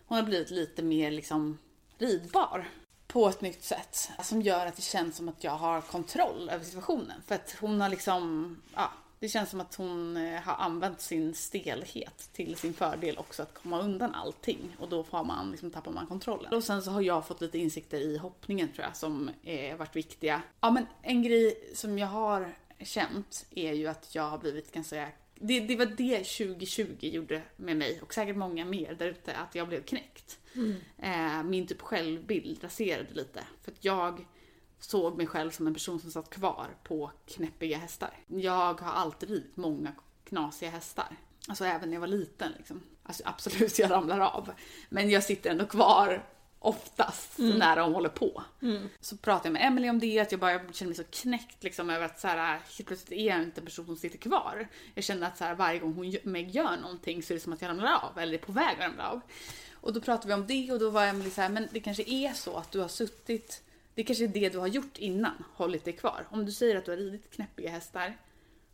Hon 0.06 0.18
har 0.18 0.24
blivit 0.24 0.50
lite 0.50 0.82
mer 0.82 1.10
liksom 1.10 1.58
ridbar 1.98 2.68
på 3.06 3.28
ett 3.28 3.40
nytt 3.40 3.64
sätt. 3.64 4.10
Som 4.22 4.42
gör 4.42 4.66
att 4.66 4.76
det 4.76 4.82
känns 4.82 5.16
som 5.16 5.28
att 5.28 5.44
jag 5.44 5.56
har 5.56 5.80
kontroll 5.80 6.48
över 6.48 6.64
situationen. 6.64 7.22
För 7.26 7.34
att 7.34 7.56
hon 7.60 7.80
har 7.80 7.88
liksom, 7.88 8.56
ja, 8.74 8.92
det 9.24 9.28
känns 9.28 9.50
som 9.50 9.60
att 9.60 9.74
hon 9.74 10.16
eh, 10.16 10.40
har 10.40 10.54
använt 10.54 11.00
sin 11.00 11.34
stelhet 11.34 12.30
till 12.32 12.56
sin 12.56 12.74
fördel 12.74 13.18
också 13.18 13.42
att 13.42 13.54
komma 13.54 13.80
undan 13.80 14.14
allting. 14.14 14.76
Och 14.78 14.88
då 14.88 15.04
får 15.04 15.24
man, 15.24 15.50
liksom, 15.50 15.70
tappar 15.70 15.92
man 15.92 16.06
kontrollen. 16.06 16.52
Och 16.52 16.64
sen 16.64 16.82
så 16.82 16.90
har 16.90 17.00
jag 17.00 17.26
fått 17.26 17.40
lite 17.40 17.58
insikter 17.58 17.98
i 17.98 18.18
hoppningen 18.18 18.68
tror 18.72 18.86
jag 18.86 18.96
som 18.96 19.30
eh, 19.42 19.76
varit 19.76 19.96
viktiga. 19.96 20.42
Ja 20.60 20.70
men 20.70 20.86
en 21.02 21.22
grej 21.22 21.70
som 21.74 21.98
jag 21.98 22.06
har 22.06 22.54
känt 22.80 23.46
är 23.50 23.72
ju 23.72 23.86
att 23.86 24.14
jag 24.14 24.30
har 24.30 24.38
blivit 24.38 24.72
ganska 24.72 25.08
det, 25.34 25.60
det 25.60 25.76
var 25.76 25.86
det 25.86 26.18
2020 26.18 26.96
gjorde 27.00 27.42
med 27.56 27.76
mig 27.76 28.00
och 28.02 28.14
säkert 28.14 28.36
många 28.36 28.64
mer 28.64 28.94
där 28.94 29.06
ute, 29.06 29.36
att 29.36 29.54
jag 29.54 29.68
blev 29.68 29.82
knäckt. 29.82 30.38
Eh, 30.98 31.42
min 31.42 31.66
typ 31.66 31.80
självbild 31.80 32.64
raserade 32.64 33.14
lite. 33.14 33.44
För 33.62 33.72
att 33.72 33.84
jag 33.84 34.26
såg 34.90 35.16
mig 35.16 35.26
själv 35.26 35.50
som 35.50 35.66
en 35.66 35.74
person 35.74 36.00
som 36.00 36.10
satt 36.10 36.30
kvar 36.30 36.76
på 36.84 37.10
knäppiga 37.26 37.78
hästar. 37.78 38.18
Jag 38.26 38.80
har 38.80 38.92
alltid 38.92 39.30
ridit 39.30 39.56
många 39.56 39.92
knasiga 40.24 40.70
hästar. 40.70 41.16
Alltså 41.48 41.64
även 41.64 41.88
när 41.88 41.96
jag 41.96 42.00
var 42.00 42.08
liten 42.08 42.52
liksom. 42.58 42.82
Alltså 43.02 43.22
absolut, 43.26 43.78
jag 43.78 43.90
ramlar 43.90 44.20
av. 44.20 44.52
Men 44.88 45.10
jag 45.10 45.24
sitter 45.24 45.50
ändå 45.50 45.66
kvar 45.66 46.24
oftast 46.58 47.38
när 47.38 47.76
de 47.76 47.94
håller 47.94 48.08
på. 48.08 48.42
Så 49.00 49.16
pratade 49.16 49.48
jag 49.48 49.52
med 49.52 49.66
Emily 49.66 49.90
om 49.90 49.98
det, 49.98 50.20
att 50.20 50.32
jag 50.32 50.40
bara 50.40 50.72
kände 50.72 50.84
mig 50.84 50.94
så 50.94 51.04
knäckt 51.10 51.64
liksom 51.64 51.90
över 51.90 52.06
att 52.06 52.20
så 52.20 52.28
här, 52.28 52.48
helt 52.48 52.86
plötsligt 52.86 53.20
är 53.20 53.26
jag 53.26 53.42
inte 53.42 53.60
en 53.60 53.64
person 53.64 53.86
som 53.86 53.96
sitter 53.96 54.18
kvar. 54.18 54.68
Jag 54.94 55.04
känner 55.04 55.26
att 55.26 55.38
så 55.38 55.44
här, 55.44 55.54
varje 55.54 55.78
gång 55.78 55.94
hon 55.94 56.16
Meg 56.22 56.50
gör 56.50 56.76
någonting 56.76 57.22
så 57.22 57.32
är 57.32 57.34
det 57.34 57.40
som 57.40 57.52
att 57.52 57.62
jag 57.62 57.68
ramlar 57.68 57.92
av, 57.92 58.18
eller 58.18 58.34
är 58.34 58.38
på 58.38 58.52
väg 58.52 58.74
att 58.80 58.88
ramla 58.90 59.10
av. 59.10 59.20
Och 59.72 59.92
då 59.92 60.00
pratade 60.00 60.28
vi 60.28 60.34
om 60.34 60.46
det 60.46 60.72
och 60.72 60.78
då 60.78 60.90
var 60.90 61.06
Emily 61.06 61.30
så 61.30 61.40
här, 61.40 61.48
men 61.48 61.68
det 61.72 61.80
kanske 61.80 62.02
är 62.02 62.32
så 62.32 62.56
att 62.56 62.72
du 62.72 62.80
har 62.80 62.88
suttit, 62.88 63.62
det 63.94 64.04
kanske 64.04 64.24
är 64.24 64.28
det 64.28 64.48
du 64.48 64.58
har 64.58 64.66
gjort 64.66 64.98
innan, 64.98 65.44
hållit 65.54 65.84
dig 65.84 65.92
kvar. 65.92 66.26
Om 66.30 66.46
du 66.46 66.52
säger 66.52 66.76
att 66.76 66.84
du 66.84 66.90
har 66.90 66.98
ridit 66.98 67.30
knäppiga 67.30 67.70
hästar 67.70 68.18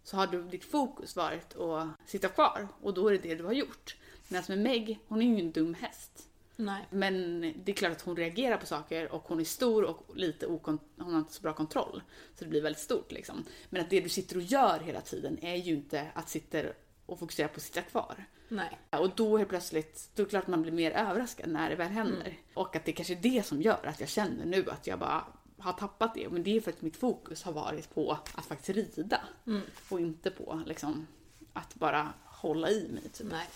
så 0.05 0.17
har 0.17 0.27
du, 0.27 0.43
ditt 0.43 0.65
fokus 0.65 1.17
varit 1.17 1.57
att 1.57 1.89
sitta 2.07 2.29
kvar 2.29 2.69
och 2.83 2.95
då 2.95 3.09
är 3.09 3.13
det 3.13 3.19
det 3.19 3.35
du 3.35 3.45
har 3.45 3.53
gjort. 3.53 3.97
Medan 4.29 4.45
med 4.49 4.59
Meg, 4.59 4.99
hon 5.09 5.23
är 5.23 5.27
ju 5.27 5.41
en 5.41 5.53
dum 5.53 5.75
häst. 5.75 6.27
Nej. 6.57 6.87
Men 6.91 7.41
det 7.65 7.73
är 7.73 7.77
klart 7.77 7.93
att 7.93 8.03
hon 8.03 8.17
reagerar 8.17 8.57
på 8.57 8.67
saker 8.67 9.13
och 9.13 9.23
hon 9.29 9.41
är 9.41 9.45
stor 9.45 9.85
och 9.85 10.17
lite 10.17 10.47
okon- 10.47 10.79
hon 10.97 11.13
har 11.13 11.19
inte 11.19 11.33
så 11.33 11.43
bra 11.43 11.53
kontroll. 11.53 12.03
Så 12.35 12.45
det 12.45 12.51
blir 12.51 12.63
väldigt 12.63 12.83
stort 12.83 13.13
liksom. 13.13 13.45
Men 13.71 13.83
att 13.83 13.91
det 13.91 14.01
du 14.01 14.09
sitter 14.09 14.37
och 14.37 14.43
gör 14.43 14.81
hela 14.81 15.01
tiden 15.01 15.39
är 15.43 15.57
ju 15.57 15.73
inte 15.73 16.07
att 16.15 16.29
sitta 16.29 16.63
och 17.07 17.19
fokusera 17.19 17.49
på 17.49 17.57
att 17.57 17.63
sitta 17.63 17.83
kvar. 17.83 18.25
Nej. 18.51 18.79
Och 18.91 19.11
då 19.15 19.39
är 19.39 19.45
plötsligt, 19.45 20.11
då 20.15 20.23
är 20.23 20.27
det 20.27 20.31
klart 20.31 20.43
att 20.43 20.49
man 20.49 20.63
blir 20.63 20.73
mer 20.73 20.91
överraskad 20.91 21.51
när 21.51 21.71
det 21.71 21.77
väl 21.77 21.89
händer. 21.89 22.27
Mm. 22.27 22.35
Och 22.55 22.77
att 22.77 22.85
det 22.85 22.93
kanske 22.93 23.15
är 23.15 23.21
det 23.21 23.47
som 23.47 23.63
gör 23.63 23.87
att 23.87 24.01
jag 24.01 24.09
känner 24.09 24.45
nu 24.45 24.71
att 24.71 24.87
jag 24.87 24.99
bara 24.99 25.25
har 25.59 25.73
tappat 25.73 26.15
det. 26.15 26.29
Men 26.29 26.43
det 26.43 26.57
är 26.57 26.61
för 26.61 26.71
att 26.71 26.83
mitt 26.83 26.97
fokus 26.97 27.43
har 27.43 27.53
varit 27.53 27.95
på 27.95 28.19
att 28.35 28.47
faktiskt 28.47 28.97
rida. 28.97 29.21
Mm. 29.47 29.63
Och 29.89 30.01
inte 30.01 30.31
på 30.31 30.63
liksom 30.67 31.07
att 31.53 31.75
bara 31.75 32.13
hålla 32.25 32.71
i 32.71 32.89
mig. 32.89 33.03
Typ. 33.13 33.27
Nej. 33.31 33.47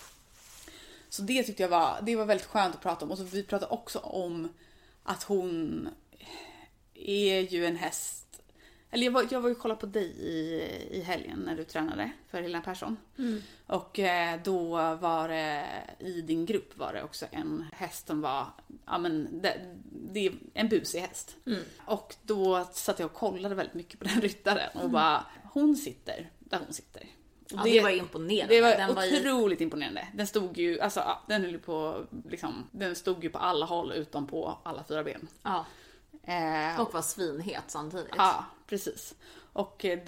Så 1.09 1.21
det 1.21 1.43
tyckte 1.43 1.63
jag 1.63 1.69
var, 1.69 1.99
det 2.01 2.15
var 2.15 2.25
väldigt 2.25 2.47
skönt 2.47 2.75
att 2.75 2.81
prata 2.81 3.05
om. 3.05 3.11
Och 3.11 3.17
så 3.17 3.23
vi 3.23 3.43
pratade 3.43 3.71
också 3.71 3.99
om 3.99 4.49
att 5.03 5.23
hon 5.23 5.89
är 6.93 7.41
ju 7.41 7.65
en 7.65 7.75
häst 7.75 8.24
eller 8.91 9.05
jag 9.05 9.11
var, 9.11 9.27
jag 9.31 9.41
var 9.41 9.49
ju 9.49 9.55
kolla 9.55 9.75
på 9.75 9.85
dig 9.85 10.05
i, 10.05 10.61
i 10.91 11.01
helgen 11.01 11.39
när 11.39 11.55
du 11.55 11.63
tränade 11.63 12.11
för 12.29 12.41
Helena 12.41 12.61
Persson. 12.61 12.97
Mm. 13.17 13.41
Och 13.67 13.99
eh, 13.99 14.39
då 14.43 14.69
var 14.95 15.27
det 15.29 15.65
i 15.99 16.21
din 16.21 16.45
grupp 16.45 16.77
var 16.77 16.93
det 16.93 17.03
också 17.03 17.25
en 17.31 17.65
häst 17.73 18.07
som 18.07 18.21
var, 18.21 18.47
ja 18.85 18.97
men 18.97 19.41
det, 19.41 19.75
det 19.91 20.27
är 20.27 20.33
en 20.53 20.69
busig 20.69 20.99
häst. 20.99 21.35
Mm. 21.45 21.59
Och 21.85 22.15
då 22.23 22.67
satt 22.73 22.99
jag 22.99 23.05
och 23.05 23.13
kollade 23.13 23.55
väldigt 23.55 23.75
mycket 23.75 23.99
på 23.99 24.05
den 24.05 24.21
ryttaren 24.21 24.77
och 24.83 24.89
bara, 24.89 25.25
hon 25.53 25.75
sitter 25.75 26.29
där 26.39 26.59
hon 26.65 26.73
sitter. 26.73 27.03
Ja, 27.49 27.61
det, 27.63 27.81
var 27.81 27.89
imponerande. 27.89 28.55
det 28.55 28.61
var 28.61 28.71
Den 28.71 28.95
var 28.95 29.05
ju- 29.05 29.19
otroligt 29.19 29.61
imponerande. 29.61 30.07
Den 30.13 30.27
stod 30.27 30.57
ju, 30.57 30.79
alltså 30.79 30.99
ja, 30.99 31.21
den 31.27 31.41
höll 31.45 31.59
på, 31.59 32.05
liksom, 32.29 32.67
den 32.71 32.95
stod 32.95 33.23
ju 33.23 33.29
på 33.29 33.37
alla 33.37 33.65
håll 33.65 33.91
utom 33.91 34.27
på 34.27 34.57
alla 34.63 34.83
fyra 34.83 35.03
ben. 35.03 35.27
Ja, 35.43 35.65
Eh, 36.27 36.81
och 36.81 36.93
var 36.93 37.01
svinhet 37.01 37.63
samtidigt. 37.67 38.13
Ja, 38.17 38.45
precis. 38.67 39.15
Och 39.53 39.85
eh, 39.85 39.99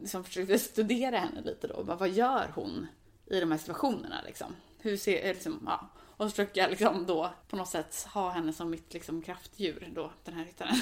liksom 0.00 0.24
försökte 0.24 0.58
studera 0.58 1.18
henne 1.18 1.42
lite 1.42 1.66
då. 1.66 1.84
Bara, 1.84 1.96
vad 1.96 2.08
gör 2.08 2.50
hon 2.54 2.86
i 3.26 3.40
de 3.40 3.50
här 3.50 3.58
situationerna 3.58 4.22
liksom? 4.26 4.56
Hur 4.78 4.96
ser, 4.96 5.24
eh, 5.24 5.34
liksom, 5.34 5.62
ja. 5.66 5.88
Och 6.16 6.24
så 6.24 6.30
försöker 6.30 6.60
jag 6.60 6.70
liksom 6.70 7.06
då 7.06 7.30
på 7.48 7.56
något 7.56 7.68
sätt 7.68 8.06
ha 8.14 8.30
henne 8.30 8.52
som 8.52 8.70
mitt 8.70 8.94
liksom 8.94 9.22
kraftdjur 9.22 9.88
då, 9.94 10.12
den 10.24 10.34
här 10.34 10.44
ryttaren. 10.44 10.76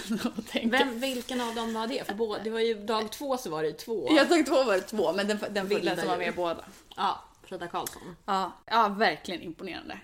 Vem, 0.70 1.00
vilken 1.00 1.40
av 1.40 1.54
dem 1.54 1.74
var 1.74 1.86
det? 1.86 2.06
För 2.06 2.14
båda, 2.14 2.42
det 2.42 2.50
var 2.50 2.60
ju 2.60 2.74
dag 2.74 3.12
två 3.12 3.36
så 3.36 3.50
var 3.50 3.62
det 3.62 3.68
ju 3.68 3.74
två. 3.74 4.08
Jag 4.10 4.28
tog 4.28 4.46
två 4.46 4.64
var 4.64 4.74
det 4.74 4.80
två, 4.80 5.12
men 5.12 5.28
den, 5.28 5.38
den, 5.50 5.68
Vilda 5.68 5.90
den 5.90 6.00
som 6.00 6.08
var 6.08 6.18
med 6.18 6.34
båda. 6.34 6.64
Ja, 6.96 7.24
Frida 7.42 7.66
Karlsson. 7.66 8.16
Ja, 8.24 8.52
ja 8.66 8.88
verkligen 8.88 9.42
imponerande. 9.42 9.98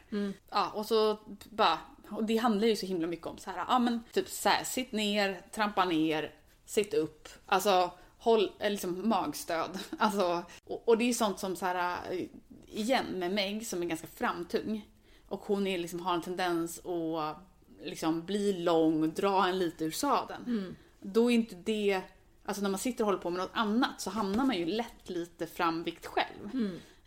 Ja, 0.51 0.71
och 0.75 0.87
så 0.87 1.19
bara, 1.51 1.79
och 2.11 2.25
det 2.25 2.37
handlar 2.37 2.69
ju 2.69 2.77
så 2.77 2.87
himla 2.87 3.07
mycket 3.07 3.27
om 3.27 3.39
så 3.39 3.51
här, 3.51 3.65
ja 3.69 3.79
men 3.79 4.03
typ 4.13 4.29
så 4.29 4.49
här, 4.49 4.65
sitt 4.65 4.93
ner, 4.93 5.43
trampa 5.53 5.85
ner, 5.85 6.35
sitt 6.71 6.95
upp, 6.95 7.29
alltså 7.47 7.91
håll, 8.19 8.53
eh, 8.59 8.71
liksom 8.71 9.09
magstöd. 9.09 9.79
Alltså, 9.99 10.43
och, 10.65 10.89
och 10.89 10.99
det 10.99 11.05
är 11.05 11.07
ju 11.07 11.15
sånt 11.15 11.39
som 11.39 11.57
så 11.57 11.67
här, 11.67 11.99
eh, 12.13 12.27
igen 12.67 13.07
med 13.07 13.35
Meg 13.35 13.67
som 13.67 13.83
är 13.83 13.87
ganska 13.87 14.07
framtung 14.07 14.89
och 15.29 15.41
hon 15.41 15.67
är 15.67 15.79
liksom, 15.79 16.01
har 16.01 16.15
en 16.15 16.23
tendens 16.23 16.81
att 16.87 17.37
liksom 17.85 18.27
bli 18.27 18.53
lång, 18.53 19.11
dra 19.15 19.49
en 19.49 19.59
lite 19.59 19.85
ur 19.85 19.91
sadeln. 19.91 20.77
Då 21.01 21.31
är 21.31 21.35
inte 21.35 21.55
det, 21.55 22.01
alltså 22.45 22.63
när 22.63 22.71
man 22.71 22.79
sitter 22.81 23.05
och 23.05 23.07
håller 23.07 23.19
på 23.19 23.31
med 23.31 23.39
något 23.39 23.51
annat 23.53 24.01
så 24.01 24.11
hamnar 24.11 24.45
man 24.45 24.57
ju 24.57 24.67
lätt 24.67 25.11
lite 25.11 25.47
framvikt 25.47 26.07
själv. 26.07 26.51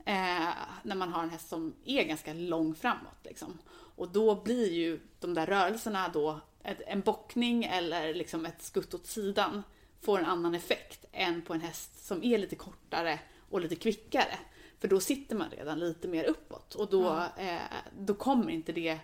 Eh, 0.06 0.50
när 0.84 0.96
man 0.96 1.14
har 1.14 1.24
en 1.24 1.30
häst 1.30 1.50
som 1.50 1.74
är 1.86 2.04
ganska 2.04 2.34
lång 2.34 2.76
framåt. 2.76 3.18
Liksom. 3.24 3.58
Och 3.96 4.10
då 4.10 4.44
blir 4.44 4.72
ju 4.72 5.00
de 5.20 5.34
där 5.34 5.46
rörelserna 5.46 6.10
då, 6.14 6.40
ett, 6.64 6.82
en 6.88 7.02
bockning 7.02 7.64
eller 7.64 8.14
liksom 8.14 8.46
ett 8.46 8.62
skutt 8.62 8.94
åt 8.94 9.08
sidan 9.08 9.64
får 10.02 10.20
en 10.20 10.26
annan 10.26 10.56
effekt 10.56 11.06
än 11.12 11.42
på 11.42 11.54
en 11.54 11.62
häst 11.62 12.06
som 12.06 12.24
är 12.24 12.38
lite 12.38 12.56
kortare 12.56 13.20
och 13.50 13.62
lite 13.62 13.76
kvickare. 13.76 14.40
För 14.80 14.88
då 14.88 15.00
sitter 15.00 15.36
man 15.36 15.50
redan 15.50 15.80
lite 15.80 16.08
mer 16.08 16.24
uppåt 16.24 16.76
och 16.76 16.90
då, 16.90 17.24
eh, 17.38 17.58
då 18.00 18.14
kommer 18.14 18.52
inte 18.52 18.72
det 18.72 19.00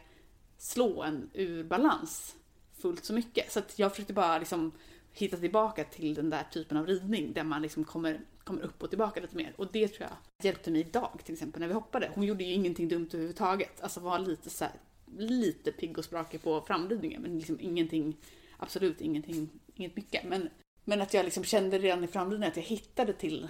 slå 0.57 1.03
en 1.03 1.29
ur 1.33 1.63
balans 1.63 2.35
fullt 2.77 3.05
så 3.05 3.13
mycket. 3.13 3.51
Så 3.51 3.61
jag 3.75 3.91
försökte 3.91 4.13
bara 4.13 4.39
liksom 4.39 4.71
hitta 5.13 5.37
tillbaka 5.37 5.83
till 5.83 6.13
den 6.13 6.29
där 6.29 6.43
typen 6.51 6.77
av 6.77 6.87
ridning 6.87 7.33
där 7.33 7.43
man 7.43 7.61
liksom 7.61 7.83
kommer, 7.83 8.21
kommer 8.43 8.61
upp 8.61 8.83
och 8.83 8.89
tillbaka 8.89 9.21
lite 9.21 9.35
mer. 9.35 9.53
Och 9.57 9.67
det 9.71 9.87
tror 9.87 10.09
jag 10.09 10.45
hjälpte 10.45 10.71
mig 10.71 10.81
idag 10.81 11.19
till 11.23 11.33
exempel 11.33 11.59
när 11.59 11.67
vi 11.67 11.73
hoppade. 11.73 12.11
Hon 12.15 12.23
gjorde 12.23 12.43
ju 12.43 12.53
ingenting 12.53 12.87
dumt 12.87 13.09
överhuvudtaget. 13.13 13.81
Alltså 13.81 13.99
var 13.99 14.19
lite 14.19 14.49
så 14.49 14.63
här, 14.63 14.73
lite 15.17 15.71
pigg 15.71 15.97
och 15.97 16.05
sprakig 16.05 16.43
på 16.43 16.61
framridningen 16.61 17.21
men 17.21 17.37
liksom 17.37 17.59
ingenting, 17.59 18.17
absolut 18.57 19.01
ingenting, 19.01 19.49
inget 19.75 19.95
mycket. 19.95 20.23
Men, 20.23 20.49
men 20.83 21.01
att 21.01 21.13
jag 21.13 21.25
liksom 21.25 21.43
kände 21.43 21.79
redan 21.79 22.03
i 22.03 22.07
framridningen 22.07 22.51
att 22.51 22.57
jag 22.57 22.63
hittade 22.63 23.13
till 23.13 23.47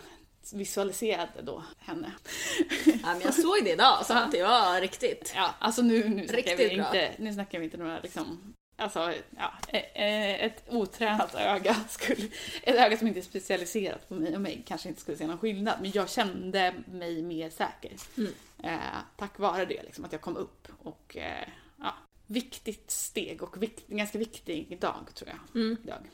visualiserade 0.53 1.41
då 1.41 1.63
henne. 1.77 2.11
Ja, 2.85 2.93
men 3.03 3.21
jag 3.21 3.33
såg 3.33 3.63
det 3.63 3.71
idag 3.71 4.05
så 4.05 4.13
att 4.13 4.31
det 4.31 4.43
var 4.43 4.81
riktigt. 4.81 5.33
Ja, 5.35 5.55
alltså 5.59 5.81
nu, 5.81 6.09
nu, 6.09 6.27
snackar, 6.27 6.57
vi 6.57 6.63
Riktigt 6.63 6.77
bra. 6.77 6.85
inte, 6.85 7.11
nu 7.17 7.33
snackar 7.33 7.59
vi 7.59 7.65
inte 7.65 7.77
några 7.77 7.99
liksom, 7.99 8.53
alltså 8.79 9.13
ja, 9.37 9.53
eh, 9.67 10.03
eh, 10.03 10.43
ett 10.45 10.63
otränat 10.69 11.35
öga 11.35 11.75
skulle, 11.89 12.27
ett 12.63 12.75
öga 12.75 12.97
som 12.97 13.07
inte 13.07 13.19
är 13.19 13.21
specialiserat 13.21 14.09
på 14.09 14.15
mig 14.15 14.35
och 14.35 14.41
mig 14.41 14.63
kanske 14.67 14.89
inte 14.89 15.01
skulle 15.01 15.17
se 15.17 15.27
någon 15.27 15.37
skillnad, 15.37 15.81
men 15.81 15.91
jag 15.91 16.09
kände 16.09 16.73
mig 16.91 17.21
mer 17.21 17.49
säker. 17.49 17.91
Mm. 18.17 18.31
Eh, 18.63 18.79
tack 19.17 19.39
vare 19.39 19.65
det, 19.65 19.83
liksom, 19.83 20.05
att 20.05 20.11
jag 20.11 20.21
kom 20.21 20.37
upp 20.37 20.67
och 20.83 21.17
eh, 21.17 21.47
ja, 21.79 21.93
viktigt 22.27 22.91
steg 22.91 23.43
och 23.43 23.63
vikt, 23.63 23.87
ganska 23.87 24.17
viktig 24.17 24.77
dag 24.79 25.07
tror 25.13 25.29
jag. 25.29 25.61
Mm. 25.61 25.77
Idag. 25.83 26.09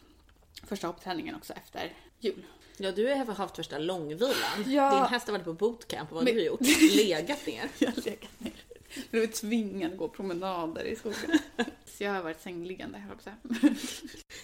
Första 0.68 0.88
hoppträningen 0.88 1.36
också 1.36 1.54
efter 1.54 1.94
jul. 2.20 2.46
Ja, 2.78 2.92
du 2.92 3.08
har 3.08 3.26
haft 3.34 3.60
värsta 3.60 3.78
långvilan. 3.78 4.64
Ja. 4.66 4.96
Din 4.96 5.04
häst 5.04 5.28
har 5.28 5.32
varit 5.32 5.46
på 5.46 5.54
bootcamp 5.54 6.12
och 6.12 6.16
vad 6.16 6.24
har 6.24 6.34
Men- 6.34 6.36
du 6.36 6.46
gjort? 6.46 6.60
Legat 6.96 7.46
ner. 7.48 7.70
Jag 7.80 7.92
har 7.92 8.02
legat 8.02 8.40
ner. 8.40 8.54
Blev 9.12 9.28
tvingad 9.28 9.92
att 9.92 9.98
gå 9.98 10.10
promenader 10.10 10.84
i 10.84 10.96
skogen. 10.96 11.40
Så 11.86 12.04
jag 12.04 12.14
har 12.14 12.24
varit 12.24 12.42
sängliggande, 12.42 12.98
höll 12.98 13.18
jag. 13.24 13.78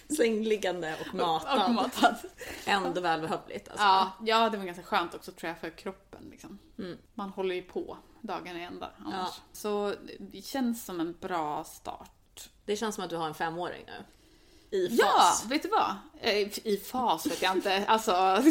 Sängliggande 0.17 0.95
och 1.01 1.15
matad. 1.15 1.65
Och 1.67 1.73
matad. 1.73 2.15
Ändå 2.65 3.01
välbehövligt 3.01 3.69
alltså. 3.69 3.83
Ja, 3.83 4.11
ja, 4.21 4.49
det 4.49 4.57
var 4.57 4.65
ganska 4.65 4.83
skönt 4.83 5.15
också 5.15 5.31
tror 5.31 5.47
jag 5.47 5.59
för 5.59 5.69
kroppen. 5.69 6.27
Liksom. 6.31 6.59
Mm. 6.79 6.97
Man 7.13 7.29
håller 7.29 7.55
ju 7.55 7.61
på 7.61 7.97
dagarna 8.21 8.59
i 8.59 8.63
ända 8.63 8.91
annars. 8.97 9.13
Ja. 9.13 9.43
Så 9.51 9.93
det 10.19 10.45
känns 10.45 10.85
som 10.85 10.99
en 10.99 11.15
bra 11.19 11.63
start. 11.63 12.49
Det 12.65 12.75
känns 12.75 12.95
som 12.95 13.03
att 13.03 13.09
du 13.09 13.15
har 13.15 13.27
en 13.27 13.33
femåring 13.33 13.83
nu. 13.87 14.03
I 14.71 14.89
fas. 14.89 14.97
Ja, 14.97 15.41
vet 15.49 15.63
du 15.63 15.69
vad? 15.69 15.95
Eh, 16.21 16.67
I 16.67 16.77
fas 16.85 17.25
vet 17.25 17.41
jag 17.41 17.55
inte. 17.55 17.85
Alltså, 17.87 18.11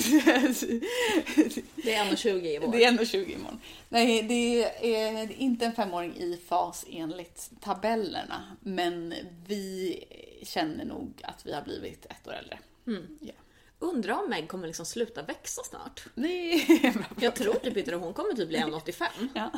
Det 1.76 1.94
är 1.94 2.04
1,20 2.04 2.28
i 2.46 2.58
vår. 2.58 2.72
det 2.72 2.84
är 2.84 2.88
ändå 2.88 3.04
20 3.04 3.32
imorgon. 3.32 3.60
Nej, 3.88 4.22
det 4.22 4.64
är 4.96 5.32
inte 5.32 5.66
en 5.66 5.72
femåring 5.72 6.16
i 6.16 6.40
fas 6.48 6.84
enligt 6.90 7.50
tabellerna. 7.60 8.56
Men 8.60 9.14
vi 9.46 9.98
känner 10.42 10.84
nog 10.84 11.20
att 11.24 11.46
vi 11.46 11.52
har 11.52 11.62
blivit 11.62 12.06
ett 12.06 12.28
år 12.28 12.32
äldre. 12.32 12.58
Mm. 12.86 13.18
Ja. 13.20 13.32
Undrar 13.78 14.14
om 14.22 14.30
Meg 14.30 14.48
kommer 14.48 14.66
liksom 14.66 14.86
sluta 14.86 15.22
växa 15.22 15.62
snart. 15.62 16.06
Är 16.16 16.92
bra 16.92 17.04
Jag 17.20 17.34
tror 17.36 17.54
typ 17.54 17.76
inte 17.76 17.90
det. 17.90 17.96
Hon 17.96 18.12
kommer 18.14 18.32
typ 18.34 18.48
bli 18.48 18.58
1,85. 18.58 19.04
Ja. 19.34 19.50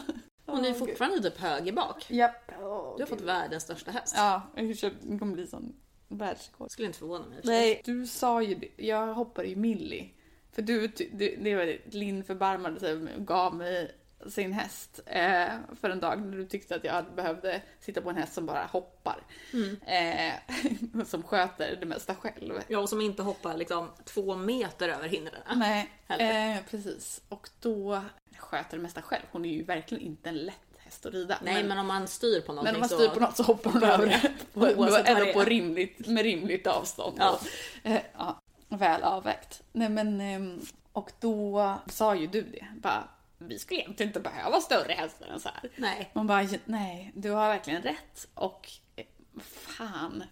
Hon 0.46 0.64
är 0.64 0.70
Åh, 0.70 0.76
fortfarande 0.78 1.22
typ 1.30 1.38
hög 1.40 1.68
i 1.68 1.72
bak. 1.72 2.04
gud. 2.08 2.18
Japp. 2.18 2.52
Åh, 2.62 2.94
Du 2.96 3.02
har 3.02 3.06
fått 3.06 3.18
gud. 3.18 3.26
världens 3.26 3.62
största 3.62 3.90
häst. 3.90 4.14
Ja, 4.16 4.42
det 4.56 5.18
kommer 5.18 5.34
bli 5.34 5.46
sån 5.46 5.72
världsrekord. 6.18 6.70
Skulle 6.70 6.86
inte 6.86 6.98
förvåna 6.98 7.26
mig. 7.26 7.40
Nej, 7.44 7.82
du 7.84 8.06
sa 8.06 8.42
ju. 8.42 8.60
Jag 8.76 9.14
hoppade 9.14 9.48
ju 9.48 9.56
milli. 9.56 10.14
För 10.52 10.62
du, 10.62 10.86
du 10.86 11.36
det 11.40 11.54
var 11.54 11.90
Linn 11.96 12.24
förbarmade 12.24 12.80
sig 12.80 12.92
och 12.92 13.26
gav 13.26 13.54
mig 13.54 13.90
sin 14.26 14.52
häst 14.52 15.00
eh, 15.06 15.48
för 15.80 15.90
en 15.90 16.00
dag 16.00 16.20
när 16.20 16.36
du 16.36 16.46
tyckte 16.46 16.74
att 16.74 16.84
jag 16.84 17.04
behövde 17.14 17.62
sitta 17.80 18.00
på 18.00 18.10
en 18.10 18.16
häst 18.16 18.32
som 18.32 18.46
bara 18.46 18.64
hoppar. 18.64 19.22
Mm. 19.52 19.76
Eh, 19.86 21.04
som 21.04 21.22
sköter 21.22 21.76
det 21.80 21.86
mesta 21.86 22.14
själv. 22.14 22.60
Ja, 22.68 22.78
och 22.78 22.88
som 22.88 23.00
inte 23.00 23.22
hoppar 23.22 23.56
liksom 23.56 23.88
två 24.04 24.36
meter 24.36 24.88
över 24.88 25.08
hindren. 25.08 25.40
Nej, 25.56 25.90
eh, 26.08 26.64
precis. 26.70 27.22
Och 27.28 27.48
då 27.60 28.02
sköter 28.38 28.76
det 28.76 28.82
mesta 28.82 29.02
själv. 29.02 29.24
Hon 29.32 29.44
är 29.44 29.52
ju 29.52 29.62
verkligen 29.62 30.04
inte 30.04 30.28
en 30.28 30.38
lätt 30.38 30.71
häst 30.92 31.06
att 31.06 31.12
rida. 31.12 31.38
Nej, 31.42 31.64
men, 31.64 31.78
om 31.78 31.86
man 31.86 32.08
styr 32.08 32.40
på 32.40 32.52
någonting 32.52 32.64
Men 32.64 32.74
om 32.74 32.80
man 32.80 32.88
så... 32.88 32.96
styr 32.96 33.08
på 33.08 33.20
något 33.20 33.36
så 33.36 33.42
hoppar 33.42 33.70
hon 33.70 33.82
över 33.82 34.06
det. 34.06 34.32
På, 34.52 34.66
ändå 34.66 34.94
är. 34.94 35.32
på 35.32 35.44
rimligt, 35.44 36.06
med 36.08 36.22
rimligt 36.22 36.66
avstånd. 36.66 37.16
Ja. 37.20 37.30
Och, 37.30 37.46
eh, 37.90 38.00
ja, 38.18 38.40
väl 38.68 39.02
avvägt. 39.02 39.62
Nej 39.72 39.88
men, 39.88 40.20
ehm, 40.20 40.60
och 40.92 41.12
då 41.20 41.74
sa 41.86 42.14
ju 42.14 42.26
du 42.26 42.42
det. 42.42 42.66
Bara, 42.76 43.08
vi 43.38 43.58
skulle 43.58 43.80
egentligen 43.80 44.08
inte 44.10 44.20
behöva 44.20 44.60
större 44.60 44.92
hästar 44.92 45.26
än 45.26 45.40
så 45.40 45.48
här. 45.48 45.70
Nej. 45.76 46.10
Man 46.12 46.26
bara, 46.26 46.48
nej, 46.64 47.12
du 47.14 47.30
har 47.30 47.48
verkligen 47.48 47.82
rätt. 47.82 48.28
Och 48.34 48.68
eh, 48.96 49.06
fan 49.40 50.24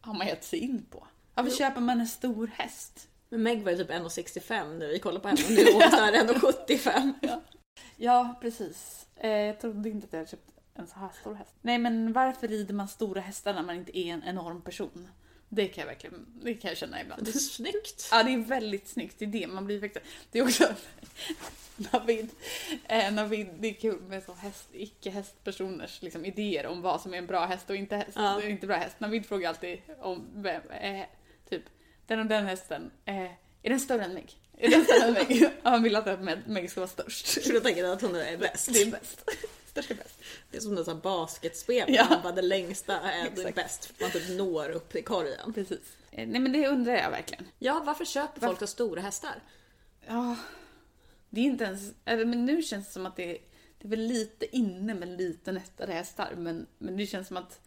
har 0.00 0.14
man 0.14 0.26
gett 0.26 0.44
sig 0.44 0.58
in 0.58 0.86
på? 0.90 1.06
Varför 1.34 1.50
Jo. 1.50 1.56
köper 1.56 1.80
man 1.80 2.00
en 2.00 2.08
stor 2.08 2.50
häst? 2.54 3.08
Men 3.28 3.42
Meg 3.42 3.64
var 3.64 3.72
ju 3.72 3.78
typ 3.78 3.90
1,65 3.90 4.78
när 4.78 4.88
vi 4.88 4.98
kollade 4.98 5.20
på 5.20 5.28
henne. 5.28 5.40
Nu 5.48 5.60
är 5.60 5.72
hon 5.72 5.90
så 5.90 5.96
här 5.96 6.12
1,75. 6.12 7.12
Ja, 7.20 7.40
precis. 8.40 9.06
Eh, 9.16 9.30
jag 9.30 9.60
trodde 9.60 9.88
inte 9.88 10.06
att 10.06 10.12
jag 10.12 10.18
hade 10.18 10.30
köpt 10.30 10.50
en 10.74 10.86
så 10.86 10.98
här 10.98 11.08
stor 11.20 11.34
häst. 11.34 11.54
Nej, 11.62 11.78
men 11.78 12.12
varför 12.12 12.48
rider 12.48 12.74
man 12.74 12.88
stora 12.88 13.20
hästar 13.20 13.54
när 13.54 13.62
man 13.62 13.76
inte 13.76 13.98
är 13.98 14.12
en 14.12 14.22
enorm 14.24 14.62
person? 14.62 15.08
Det 15.48 15.68
kan 15.68 15.82
jag 15.82 15.86
verkligen 15.86 16.26
det 16.42 16.54
kan 16.54 16.68
jag 16.68 16.78
känna 16.78 17.00
ibland. 17.00 17.24
Det 17.24 17.30
är 17.30 17.38
snyggt. 17.38 18.08
Ja, 18.10 18.22
det 18.22 18.32
är 18.34 18.38
väldigt 18.38 18.88
snyggt. 18.88 19.18
Det 19.18 19.24
är 19.24 19.28
det. 19.28 19.46
Man 19.46 19.66
blir 19.66 19.80
faktiskt... 19.80 20.04
Det 20.30 20.38
är 20.38 20.42
också... 20.42 20.64
Navid, 21.92 22.28
eh, 22.88 23.12
Navid, 23.12 23.48
det 23.58 23.68
är 23.68 23.74
kul 23.74 24.00
med 24.00 24.22
så 24.22 24.34
häst, 24.34 24.68
icke-hästpersoners 24.72 26.02
liksom, 26.02 26.24
idéer 26.24 26.66
om 26.66 26.82
vad 26.82 27.00
som 27.00 27.14
är 27.14 27.18
en 27.18 27.26
bra 27.26 27.46
häst 27.46 27.70
och 27.70 27.76
inte, 27.76 27.96
häst, 27.96 28.10
Ja. 28.14 28.42
inte 28.42 28.66
bra 28.66 28.76
häst. 28.76 29.00
Navid 29.00 29.26
frågar 29.26 29.48
alltid 29.48 29.80
om 30.00 30.26
vem, 30.34 30.70
eh, 30.70 31.06
typ, 31.50 31.62
den 32.06 32.20
och 32.20 32.26
den 32.26 32.46
hästen, 32.46 32.90
eh, 33.04 33.22
är 33.62 33.70
den 33.70 33.80
större 33.80 34.04
än 34.04 34.14
mig? 34.14 34.26
Är 34.60 34.70
än 35.04 35.12
mig? 35.12 35.40
Ja, 35.42 35.70
Han 35.70 35.82
vill 35.82 35.96
att 35.96 36.06
Meg- 36.20 36.46
Meg 36.48 36.70
ska 36.70 36.80
vara 36.80 36.88
störst. 36.88 37.26
Så 37.44 37.52
då 37.52 37.60
tänker 37.60 37.82
jag 37.84 37.92
att 37.92 38.02
hon 38.02 38.14
är 38.16 38.36
bäst. 38.36 38.72
Det 38.72 38.82
är 38.82 38.90
bäst. 38.90 39.30
Störst 39.66 39.90
är 39.90 39.94
bäst. 39.94 40.18
Det 40.50 40.56
är 40.56 40.60
som 40.60 40.78
ett 40.78 41.02
basketspel, 41.02 41.94
Ja. 41.94 42.06
man 42.10 42.22
bara 42.22 42.32
det 42.32 42.42
längsta 42.42 43.00
är 43.00 43.26
Exakt. 43.26 43.54
bäst. 43.54 43.92
Man 44.00 44.10
typ 44.10 44.28
når 44.38 44.70
upp 44.70 44.96
i 44.96 45.02
korgen. 45.02 45.52
Precis. 45.52 45.78
Eh, 46.10 46.28
Nej 46.28 46.40
men 46.40 46.52
det 46.52 46.68
undrar 46.68 46.92
jag 46.92 47.10
verkligen. 47.10 47.48
Ja, 47.58 47.82
varför 47.86 48.04
köper 48.04 48.40
folk 48.46 48.58
så 48.58 48.66
stora 48.66 49.00
hästar? 49.00 49.42
Ja, 50.06 50.36
det 51.30 51.40
är 51.40 51.44
inte 51.44 51.64
ens... 51.64 51.92
Men 52.04 52.46
nu 52.46 52.62
känns 52.62 52.86
det 52.86 52.92
som 52.92 53.06
att 53.06 53.16
det, 53.16 53.38
det 53.78 53.86
är 53.86 53.88
väl 53.88 54.00
lite 54.00 54.56
inne 54.56 54.94
med 54.94 55.08
lite 55.08 55.52
nättare 55.52 55.92
hästar. 55.92 56.34
Men, 56.36 56.66
men 56.78 56.96
det 56.96 57.06
känns 57.06 57.28
som 57.28 57.36
att 57.36 57.60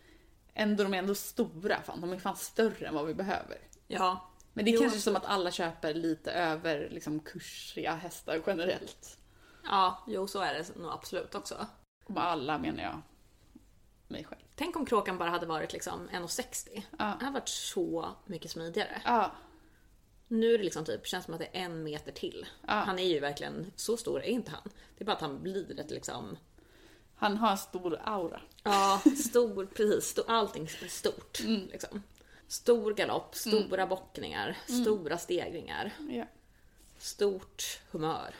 ändå, 0.53 0.83
de 0.83 0.93
är 0.93 0.98
ändå 0.98 1.15
stora. 1.15 1.81
Fan, 1.86 2.01
de 2.01 2.13
är 2.13 2.19
fan 2.19 2.38
större 2.38 2.88
än 2.88 2.93
vad 2.95 3.05
vi 3.07 3.13
behöver. 3.13 3.57
Ja. 3.88 4.30
Men 4.53 4.65
det 4.65 4.72
är 4.72 4.74
Jo, 4.74 4.81
kanske 4.81 5.00
som 5.00 5.15
att 5.15 5.25
alla 5.25 5.51
köper 5.51 5.93
lite 5.93 6.31
över 6.31 6.89
liksom, 6.89 7.20
kursiga 7.20 7.93
hästar 7.96 8.41
generellt. 8.48 9.17
Ja, 9.63 10.03
jo 10.08 10.27
så 10.27 10.39
är 10.39 10.53
det 10.53 10.75
nog 10.75 10.91
absolut 10.91 11.36
också. 11.36 11.67
Med 12.08 12.24
alla 12.24 12.58
menar 12.58 12.84
jag 12.84 13.01
mig 14.08 14.24
själv. 14.24 14.41
Tänk 14.55 14.75
om 14.75 14.86
kråkan 14.86 15.17
bara 15.17 15.29
hade 15.29 15.46
varit 15.46 15.74
liksom 15.74 16.10
1,60. 16.10 16.84
Ja. 17.00 17.15
Det 17.20 17.25
hade 17.25 17.31
varit 17.39 17.50
så 17.50 18.15
mycket 18.25 18.51
smidigare. 18.51 19.01
Ja, 19.05 19.31
Nu 20.27 20.53
är 20.53 20.58
det 20.58 20.63
liksom 20.63 20.86
typ, 20.86 21.08
känns 21.08 21.25
som 21.25 21.34
att 21.34 21.39
det 21.39 21.46
är 21.58 21.62
en 21.65 21.84
meter 21.84 22.12
till. 22.12 22.46
Ja. 22.67 22.74
Han 22.74 23.00
är 23.00 23.03
ju 23.03 23.20
verkligen, 23.20 23.72
så 23.75 23.98
stor 23.98 24.20
är 24.24 24.27
inte 24.27 24.51
han. 24.51 24.70
Det 24.98 25.03
är 25.03 25.05
bara 25.05 25.15
att 25.15 25.22
han 25.22 25.41
blir 25.41 25.79
ett 25.79 25.89
liksom, 25.91 26.38
han 27.15 27.38
har 27.38 27.51
en 27.51 27.58
stor 27.58 28.00
aura. 28.03 28.41
ja, 28.63 29.01
stor, 29.29 29.65
precis, 29.65 30.05
stor, 30.10 30.25
allting 30.27 30.63
är 30.63 30.88
stort. 30.88 31.39
Liksom. 31.43 32.03
Stor 32.51 32.93
galopp, 32.93 33.36
stora 33.36 33.88
bockningar, 33.88 34.58
stora 34.84 35.17
stegringar, 35.17 35.93
Ja. 36.10 36.25
stort 36.98 37.79
humör. 37.91 38.36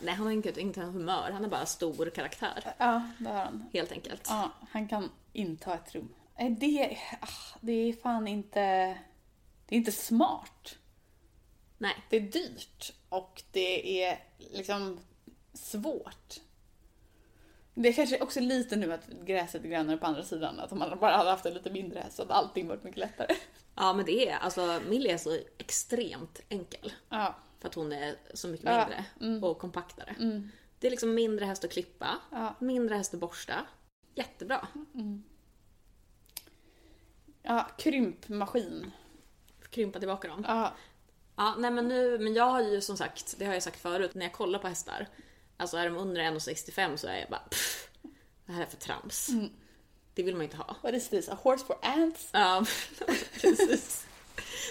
Nej, 0.00 0.14
han 0.14 0.26
har 0.26 0.32
inte, 0.32 0.60
inte 0.60 0.80
en 0.80 0.92
humör, 0.92 1.30
han 1.32 1.44
är 1.44 1.48
bara 1.48 1.66
stor 1.66 2.10
karaktär. 2.10 2.74
ja, 2.78 3.02
det 3.18 3.28
har 3.28 3.44
han. 3.44 3.64
Helt 3.72 3.92
enkelt. 3.92 4.26
Ja, 4.28 4.50
han 4.70 4.88
kan 4.88 5.10
inta 5.32 5.74
ett 5.74 5.94
rum. 5.94 6.14
Det, 6.58 6.98
ah, 7.20 7.58
det 7.60 7.72
är 7.72 7.92
fan 7.92 8.28
inte... 8.28 8.60
Det 9.66 9.74
är 9.74 9.78
inte 9.78 9.92
smart. 9.92 10.78
Nej. 11.78 11.94
Det 12.10 12.16
är 12.16 12.20
dyrt 12.20 12.92
och 13.08 13.42
det 13.50 14.02
är 14.04 14.24
liksom 14.38 15.00
svårt. 15.52 16.40
Det 17.78 17.88
är 17.88 17.92
kanske 17.92 18.20
också 18.20 18.40
lite 18.40 18.76
nu 18.76 18.92
att 18.92 19.06
gräset 19.24 19.64
är 19.64 19.68
grönare 19.68 19.96
på 19.96 20.06
andra 20.06 20.22
sidan. 20.22 20.60
Att 20.60 20.72
om 20.72 20.78
man 20.78 20.98
bara 20.98 21.16
hade 21.16 21.30
haft 21.30 21.46
en 21.46 21.54
lite 21.54 21.70
mindre 21.70 22.00
häst 22.00 22.16
så 22.16 22.22
hade 22.22 22.34
allting 22.34 22.68
varit 22.68 22.84
mycket 22.84 22.98
lättare. 22.98 23.34
Ja, 23.74 23.92
men 23.92 24.04
det 24.06 24.28
är, 24.28 24.36
alltså 24.38 24.80
Millie 24.88 25.12
är 25.12 25.16
så 25.18 25.38
extremt 25.58 26.40
enkel. 26.48 26.92
Ja, 27.08 27.34
För 27.60 27.68
att 27.68 27.74
hon 27.74 27.92
är 27.92 28.14
så 28.34 28.48
mycket 28.48 28.66
Ja, 28.66 28.88
mindre 29.18 29.48
och 29.48 29.58
kompaktare. 29.58 30.14
Det 30.78 30.86
är 30.86 30.90
liksom 30.90 31.14
mindre 31.14 31.44
häst 31.44 31.64
att 31.64 31.70
klippa, 31.72 32.08
Ja. 32.30 32.54
mindre 32.58 32.94
häst 32.96 33.14
att 33.14 33.20
borsta. 33.20 33.54
Jättebra. 34.14 34.68
ja 37.42 37.66
krympmaskin. 37.78 38.90
Krympa 39.70 39.98
tillbaka 39.98 40.28
dem. 40.28 40.44
Ja, 40.48 40.72
Ja, 41.38 41.54
nej 41.58 41.70
men 41.70 41.88
nu, 41.88 42.18
men 42.18 42.34
jag 42.34 42.44
har 42.44 42.62
ju 42.62 42.80
som 42.80 42.96
sagt, 42.96 43.34
det 43.38 43.44
har 43.46 43.54
jag 43.54 43.62
sagt 43.62 43.80
förut, 43.80 44.14
när 44.14 44.26
jag 44.26 44.32
kollar 44.32 44.58
på 44.58 44.68
hästar. 44.68 45.08
Alltså 45.56 45.76
är 45.76 45.84
de 45.84 45.96
under 45.96 46.22
1,65 46.22 46.96
så 46.96 47.06
är 47.06 47.18
jag 47.18 47.28
bara 47.30 47.42
pff, 47.50 47.88
det 48.46 48.52
här 48.52 48.62
är 48.62 48.66
för 48.66 48.76
trams. 48.76 49.30
Det 50.14 50.22
vill 50.22 50.34
man 50.34 50.44
inte 50.44 50.56
ha. 50.56 50.76
what 50.82 50.94
is 50.94 51.08
this? 51.08 51.28
A 51.28 51.38
horse 51.42 51.64
for 51.64 51.78
ants? 51.82 52.28
Ja, 52.32 52.64
precis. 53.40 54.06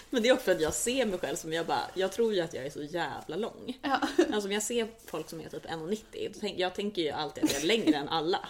Men 0.09 0.23
det 0.23 0.29
är 0.29 0.33
också 0.33 0.45
för 0.45 0.51
att 0.51 0.61
jag 0.61 0.73
ser 0.73 1.05
mig 1.05 1.19
själv 1.19 1.35
som 1.35 1.53
jag 1.53 1.65
bara, 1.65 1.89
jag 1.93 2.11
tror 2.11 2.33
ju 2.33 2.41
att 2.41 2.53
jag 2.53 2.65
är 2.65 2.69
så 2.69 2.83
jävla 2.83 3.35
lång. 3.35 3.79
Ja. 3.81 3.99
Alltså 4.33 4.47
om 4.47 4.51
jag 4.51 4.63
ser 4.63 4.87
folk 5.05 5.29
som 5.29 5.41
är 5.41 5.49
typ 5.49 5.65
1,90, 5.65 6.31
då 6.33 6.39
tänk, 6.39 6.59
jag 6.59 6.75
tänker 6.75 7.01
ju 7.01 7.09
alltid 7.09 7.43
att 7.43 7.53
jag 7.53 7.61
är 7.61 7.65
längre 7.65 7.97
än 7.97 8.09
alla. 8.09 8.49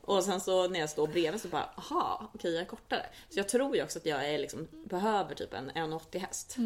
Och 0.00 0.24
sen 0.24 0.40
så 0.40 0.68
när 0.68 0.80
jag 0.80 0.90
står 0.90 1.06
bredvid 1.06 1.40
så 1.40 1.48
bara, 1.48 1.70
aha, 1.76 2.30
okej 2.34 2.52
jag 2.52 2.60
är 2.60 2.66
kortare. 2.66 3.06
Så 3.28 3.38
jag 3.38 3.48
tror 3.48 3.76
ju 3.76 3.82
också 3.82 3.98
att 3.98 4.06
jag 4.06 4.28
är 4.28 4.38
liksom, 4.38 4.68
behöver 4.72 5.34
typ 5.34 5.54
en 5.54 5.70
1,80 5.70 6.18
häst. 6.18 6.56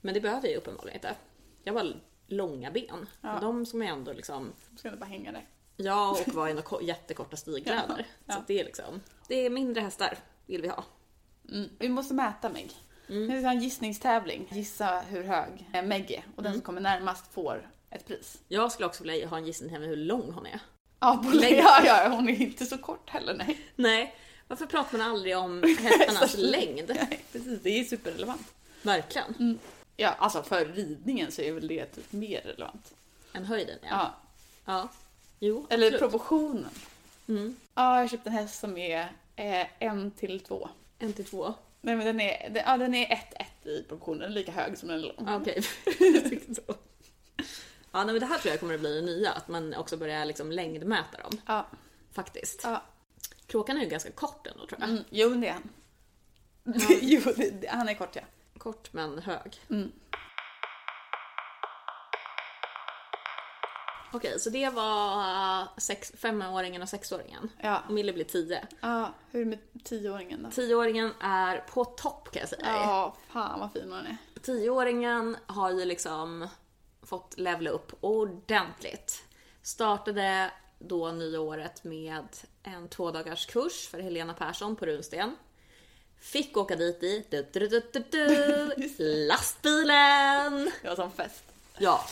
Men 0.00 0.14
det 0.14 0.20
behöver 0.20 0.42
jag 0.42 0.50
ju 0.52 0.56
uppenbarligen 0.56 0.96
inte. 0.96 1.14
Jag 1.64 1.74
bara 1.74 1.92
långa 2.26 2.70
ben. 2.70 3.06
Ja. 3.20 3.38
De 3.40 3.66
som 3.66 3.82
är 3.82 3.86
ändå 3.86 4.12
liksom, 4.12 4.52
Ska 4.76 4.88
inte 4.88 5.00
bara 5.00 5.06
hänga 5.06 5.32
där. 5.32 5.46
ja 5.76 6.10
och 6.10 6.34
var 6.34 6.48
ändå 6.48 6.62
ko- 6.62 6.82
jättekorta 6.82 7.36
stigkläder. 7.36 8.06
Ja. 8.26 8.34
Så 8.34 8.42
det 8.46 8.60
är 8.60 8.64
liksom, 8.64 9.00
det 9.28 9.34
är 9.46 9.50
mindre 9.50 9.80
hästar 9.82 10.18
vill 10.46 10.62
vi 10.62 10.68
ha. 10.68 10.84
Mm. 11.50 11.68
Vi 11.78 11.88
måste 11.88 12.14
mäta 12.14 12.48
Meg. 12.48 12.70
Mm. 13.08 13.28
Ska 13.40 13.46
ha 13.48 13.54
en 13.54 13.60
gissningstävling. 13.60 14.48
Gissa 14.50 15.00
hur 15.08 15.22
hög 15.24 15.68
eh, 15.72 15.82
Meg 15.82 16.10
är. 16.10 16.24
Och 16.36 16.42
den 16.42 16.52
som 16.52 16.62
kommer 16.62 16.80
närmast 16.80 17.32
får 17.34 17.70
ett 17.90 18.06
pris. 18.06 18.38
Jag 18.48 18.72
skulle 18.72 18.86
också 18.86 19.04
vilja 19.04 19.28
ha 19.28 19.36
en 19.36 19.46
gissning 19.46 19.70
till 19.70 19.78
hur 19.82 19.96
lång 19.96 20.32
hon 20.32 20.46
är. 20.46 20.60
Ja, 21.00 21.24
Längd. 21.32 21.56
ja, 21.64 21.84
ja, 21.84 22.08
hon 22.08 22.28
är 22.28 22.40
inte 22.42 22.66
så 22.66 22.78
kort 22.78 23.10
heller, 23.10 23.34
nej. 23.34 23.60
Nej, 23.76 24.14
varför 24.48 24.66
pratar 24.66 24.98
man 24.98 25.10
aldrig 25.10 25.36
om 25.38 25.62
hästarnas 25.80 26.36
längd? 26.38 26.88
nej 26.94 27.24
precis, 27.32 27.60
det 27.62 27.70
är 27.80 27.84
superrelevant. 27.84 28.54
Verkligen. 28.82 29.58
Ja, 30.02 30.14
alltså 30.18 30.42
för 30.42 30.64
ridningen 30.64 31.32
så 31.32 31.42
är 31.42 31.52
väl 31.52 31.68
det 31.68 31.86
typ 31.86 32.12
mer 32.12 32.40
relevant. 32.40 32.94
En 33.32 33.44
höjden 33.44 33.78
ja. 33.82 33.88
Ja. 33.90 34.14
ja. 34.64 34.88
Jo, 35.38 35.66
Eller 35.70 35.86
absolut. 35.86 36.00
proportionen. 36.00 36.70
Mm. 37.28 37.56
Ja, 37.74 37.94
jag 37.94 38.02
har 38.02 38.08
köpt 38.08 38.26
en 38.26 38.32
häst 38.32 38.60
som 38.60 38.78
är 38.78 39.12
eh, 39.36 39.66
en 39.78 40.10
till 40.10 40.40
två. 40.40 40.68
En 40.98 41.12
till 41.12 41.24
två. 41.24 41.54
Nej 41.80 41.96
men 41.96 42.06
den 42.06 42.20
är, 42.20 42.50
den, 42.50 42.62
ja, 42.66 42.76
den 42.76 42.94
är 42.94 43.06
1-1 43.64 43.68
i 43.68 43.82
proportionen, 43.82 44.34
lika 44.34 44.52
hög 44.52 44.78
som 44.78 44.88
den 44.88 44.98
är 44.98 45.02
lång. 45.02 45.28
Ah, 45.28 45.36
Okej. 45.36 45.62
Så. 46.54 46.74
ja, 47.92 48.04
nej, 48.04 48.06
men 48.06 48.20
det 48.20 48.26
här 48.26 48.38
tror 48.38 48.50
jag 48.52 48.60
kommer 48.60 48.74
att 48.74 48.80
bli 48.80 48.94
det 48.94 49.06
nya, 49.06 49.32
att 49.32 49.48
man 49.48 49.74
också 49.74 49.96
börjar 49.96 50.24
liksom 50.24 50.52
längdmäta 50.52 51.18
dem. 51.18 51.40
Ja. 51.46 51.66
Faktiskt. 52.12 52.60
ja. 52.64 52.82
Kråkan 53.46 53.76
är 53.76 53.80
ju 53.80 53.88
ganska 53.88 54.10
kort 54.10 54.46
ändå 54.46 54.66
tror 54.66 54.80
jag. 54.80 54.90
Mm, 54.90 55.04
jo, 55.10 55.28
det 55.28 55.48
är 55.48 55.52
han. 55.52 55.68
jo, 57.00 57.20
det, 57.36 57.50
det, 57.50 57.68
han 57.68 57.88
är 57.88 57.94
kort 57.94 58.16
ja. 58.16 58.22
Kort 58.62 58.92
men 58.92 59.18
hög. 59.18 59.60
Mm. 59.70 59.92
Okej, 64.12 64.40
så 64.40 64.50
det 64.50 64.68
var 64.68 65.80
sex, 65.80 66.12
femåringen 66.16 66.82
och 66.82 66.88
sexåringen. 66.88 67.50
Ja. 67.60 67.82
Och 67.86 67.92
Mille 67.92 68.12
blir 68.12 68.24
tio. 68.24 68.66
ja. 68.80 69.14
Hur 69.30 69.40
är 69.40 69.44
det 69.44 69.50
med 69.50 69.84
tioåringen 69.84 70.42
då? 70.42 70.50
Tioåringen 70.50 71.12
är 71.20 71.58
på 71.58 71.84
topp 71.84 72.28
kan 72.32 72.40
jag 72.40 72.48
säga. 72.48 72.62
Ja, 72.66 73.16
fan 73.28 73.60
vad 73.60 73.72
fin 73.72 73.92
hon 73.92 74.06
är. 74.06 74.16
Tioåringen 74.42 75.36
har 75.46 75.70
ju 75.70 75.84
liksom 75.84 76.48
fått 77.02 77.38
levla 77.38 77.70
upp 77.70 77.92
ordentligt. 78.00 79.24
Startade 79.62 80.50
då 80.78 81.12
nyåret 81.12 81.84
med 81.84 82.26
en 82.62 82.88
två 82.88 83.10
dagars 83.10 83.46
kurs 83.46 83.88
för 83.88 84.00
Helena 84.00 84.34
Persson 84.34 84.76
på 84.76 84.86
Runsten. 84.86 85.36
Fick 86.22 86.56
åka 86.56 86.76
dit 86.76 87.02
i 87.02 87.24
du, 87.30 87.48
du, 87.52 87.68
du, 87.68 87.82
du, 87.92 88.04
du, 88.10 88.96
lastbilen! 89.26 90.70
Det 90.82 90.88
var 90.88 90.96
som 90.96 91.12
fest. 91.12 91.44
Ja, 91.78 92.04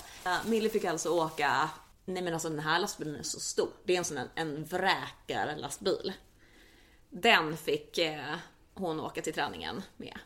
Millie 0.46 0.70
fick 0.70 0.84
alltså 0.84 1.08
åka, 1.08 1.70
nej 2.04 2.22
men 2.22 2.32
alltså 2.32 2.48
den 2.48 2.58
här 2.58 2.80
lastbilen 2.80 3.16
är 3.16 3.22
så 3.22 3.40
stor. 3.40 3.68
Det 3.84 3.94
är 3.94 3.98
en 3.98 4.04
sån 4.04 4.18
en, 4.18 4.28
en 4.34 4.64
vräkarlastbil. 4.64 6.12
Den 7.10 7.56
fick 7.56 7.98
eh, 7.98 8.34
hon 8.74 9.00
åka 9.00 9.22
till 9.22 9.34
träningen 9.34 9.82
med. 9.96 10.18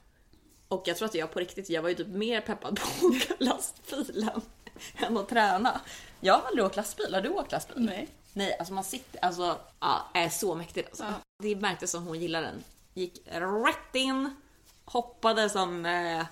Och 0.68 0.83
jag 0.87 0.97
tror 0.97 1.09
att 1.09 1.14
jag 1.14 1.33
på 1.33 1.40
riktigt, 1.40 1.70
jag 1.70 1.83
var 1.83 1.88
ju 1.88 1.94
typ 1.94 2.09
mer 2.09 2.40
peppad 2.40 2.81
på 2.81 2.87
att 2.87 3.03
åka 3.05 3.35
lastbilen 3.44 4.40
än 4.97 5.16
att 5.16 5.29
träna. 5.29 5.81
Jag 6.20 6.35
har 6.35 6.42
aldrig 6.49 6.64
åkt 6.64 6.77
lastbil, 6.77 7.14
har 7.14 7.20
du 7.20 7.29
åkt 7.29 7.53
lastbil? 7.53 7.85
Nej. 7.85 8.09
Nej, 8.33 8.57
alltså 8.59 8.75
man 8.75 8.85
sitter, 8.85 9.25
alltså, 9.25 9.59
ja, 9.81 10.11
är 10.14 10.29
så 10.29 10.55
mäktigt 10.55 10.88
alltså. 10.88 11.05
Ja. 11.05 11.12
Det 11.42 11.57
märktes 11.57 11.90
som 11.90 12.07
hon 12.07 12.20
gillar 12.20 12.42
den. 12.42 12.64
Gick 12.94 13.22
rätt 13.66 13.94
in, 13.94 14.30
hoppade 14.85 15.50
som, 15.50 15.87
eh, 15.87 16.26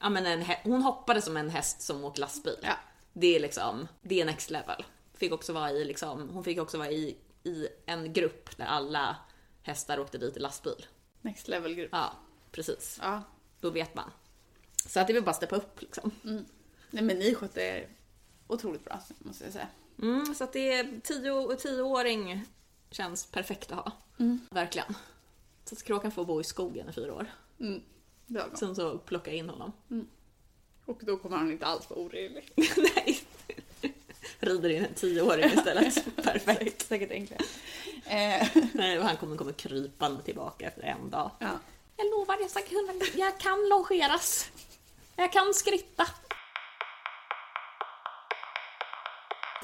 ja 0.00 0.08
men 0.10 0.26
en, 0.26 0.44
hon 0.62 0.82
hoppade 0.82 1.22
som 1.22 1.36
en 1.36 1.50
häst 1.50 1.82
som 1.82 2.04
åker 2.04 2.20
lastbil. 2.20 2.58
Ja. 2.62 2.76
Det 3.12 3.36
är 3.36 3.40
liksom, 3.40 3.88
det 4.02 4.20
är 4.20 4.24
next 4.24 4.50
level. 4.50 4.84
Fick 5.14 5.32
också 5.32 5.52
vara 5.52 5.70
i 5.70 5.84
liksom, 5.84 6.28
hon 6.28 6.44
fick 6.44 6.58
också 6.58 6.78
vara 6.78 6.90
i, 6.90 7.16
i 7.44 7.68
en 7.86 8.12
grupp 8.12 8.56
där 8.56 8.64
alla 8.64 9.16
hästar 9.62 9.98
åkte 9.98 10.18
dit 10.18 10.36
i 10.36 10.40
lastbil. 10.40 10.86
Next 11.20 11.48
level 11.48 11.74
grupp. 11.74 11.88
Ja, 11.92 12.12
precis. 12.50 12.98
Ja. 13.02 13.22
Då 13.60 13.70
vet 13.70 13.94
man. 13.94 14.10
Så 14.86 15.00
att 15.00 15.06
det 15.06 15.12
vill 15.12 15.24
bara 15.24 15.34
steppa 15.34 15.56
upp 15.56 15.82
liksom. 15.82 16.12
Nej 16.90 17.04
men 17.04 17.18
ni 17.18 17.34
skötte 17.34 17.60
er 17.60 17.88
otroligt 18.46 18.84
bra, 18.84 19.00
måste 19.18 19.44
jag 19.44 19.52
säga. 19.52 19.68
Mm, 20.02 20.34
så 20.34 20.44
att 20.44 20.52
det 20.52 20.72
är 20.72 21.00
tio, 21.04 21.56
tioåring 21.56 22.44
känns 22.90 23.26
perfekt 23.26 23.72
att 23.72 23.78
ha. 23.78 23.92
Verkligen. 24.50 24.94
Så 25.64 25.74
att 25.74 25.82
kråkan 25.82 26.10
får 26.12 26.24
bo 26.24 26.40
i 26.40 26.44
skogen 26.44 26.88
i 26.88 26.92
fyra 26.92 27.14
år. 27.14 27.26
Mm. 27.60 27.82
Lagom. 28.26 28.56
Sen 28.56 28.74
så 28.74 28.98
plocka 28.98 29.32
in 29.32 29.48
honom. 29.48 29.72
Och 30.86 31.00
då 31.02 31.16
kommer 31.16 31.36
han 31.36 31.52
inte 31.52 31.66
alls 31.66 31.90
vara 31.90 32.00
orolig. 32.00 32.52
Nej. 32.76 33.20
Rider 34.40 34.68
in 34.68 34.84
en 34.84 34.94
tioåring 34.94 35.44
istället. 35.44 36.16
Perfekt. 36.22 36.86
Säkert 36.86 37.10
enklare. 37.10 37.40
Eh, 38.06 38.48
Nej, 38.74 38.98
och 38.98 39.04
han 39.04 39.16
kommer 39.16 39.36
komma 39.36 39.52
krypande 39.52 40.22
tillbaka 40.22 40.66
efter 40.66 40.82
en 40.82 41.10
dag. 41.10 41.30
ja. 41.40 41.50
Jag 41.96 42.10
lovar, 42.10 42.36
jag, 42.40 42.50
ska 42.50 42.60
kunna, 42.62 42.92
jag 43.14 43.40
kan 43.40 43.68
longeras. 43.68 44.50
Jag 45.16 45.32
kan 45.32 45.54
skritta. 45.54 46.06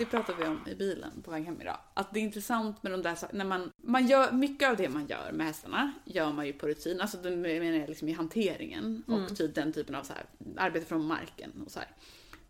Det 0.01 0.07
pratade 0.07 0.39
vi 0.39 0.45
om 0.45 0.69
i 0.69 0.75
bilen 0.75 1.23
på 1.25 1.31
väg 1.31 1.45
hem 1.45 1.61
idag. 1.61 1.79
Att 1.95 2.15
det 2.15 2.21
är 2.21 2.23
intressant 2.23 2.83
med 2.83 2.93
de 2.93 3.03
där 3.03 3.19
när 3.33 3.45
man, 3.45 3.73
man 3.77 4.07
gör, 4.07 4.33
mycket 4.33 4.69
av 4.69 4.77
det 4.77 4.89
man 4.89 5.07
gör 5.07 5.33
med 5.33 5.47
hästarna 5.47 5.93
gör 6.05 6.33
man 6.33 6.47
ju 6.47 6.53
på 6.53 6.67
rutin, 6.67 7.01
alltså 7.01 7.17
det 7.17 7.37
menar 7.37 7.79
jag 7.79 7.89
liksom 7.89 8.09
i 8.09 8.13
hanteringen 8.13 9.03
och 9.07 9.37
typ 9.37 9.55
den 9.55 9.73
typen 9.73 9.95
av 9.95 10.03
så 10.03 10.13
här, 10.13 10.25
arbete 10.57 10.87
från 10.87 11.07
marken 11.07 11.63
och 11.67 11.73
så 11.73 11.79
här. 11.79 11.89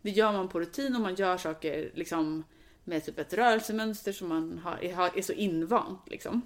Det 0.03 0.11
gör 0.11 0.33
man 0.33 0.49
på 0.49 0.61
rutin 0.61 0.95
och 0.95 1.01
man 1.01 1.15
gör 1.15 1.37
saker 1.37 1.91
liksom 1.95 2.45
med 2.85 3.05
typ 3.05 3.19
ett 3.19 3.33
rörelsemönster 3.33 4.13
som 4.13 4.29
man 4.29 4.59
har, 4.59 4.85
är, 4.85 5.19
är 5.19 5.23
så 5.23 5.33
invant 5.33 6.01
liksom. 6.07 6.43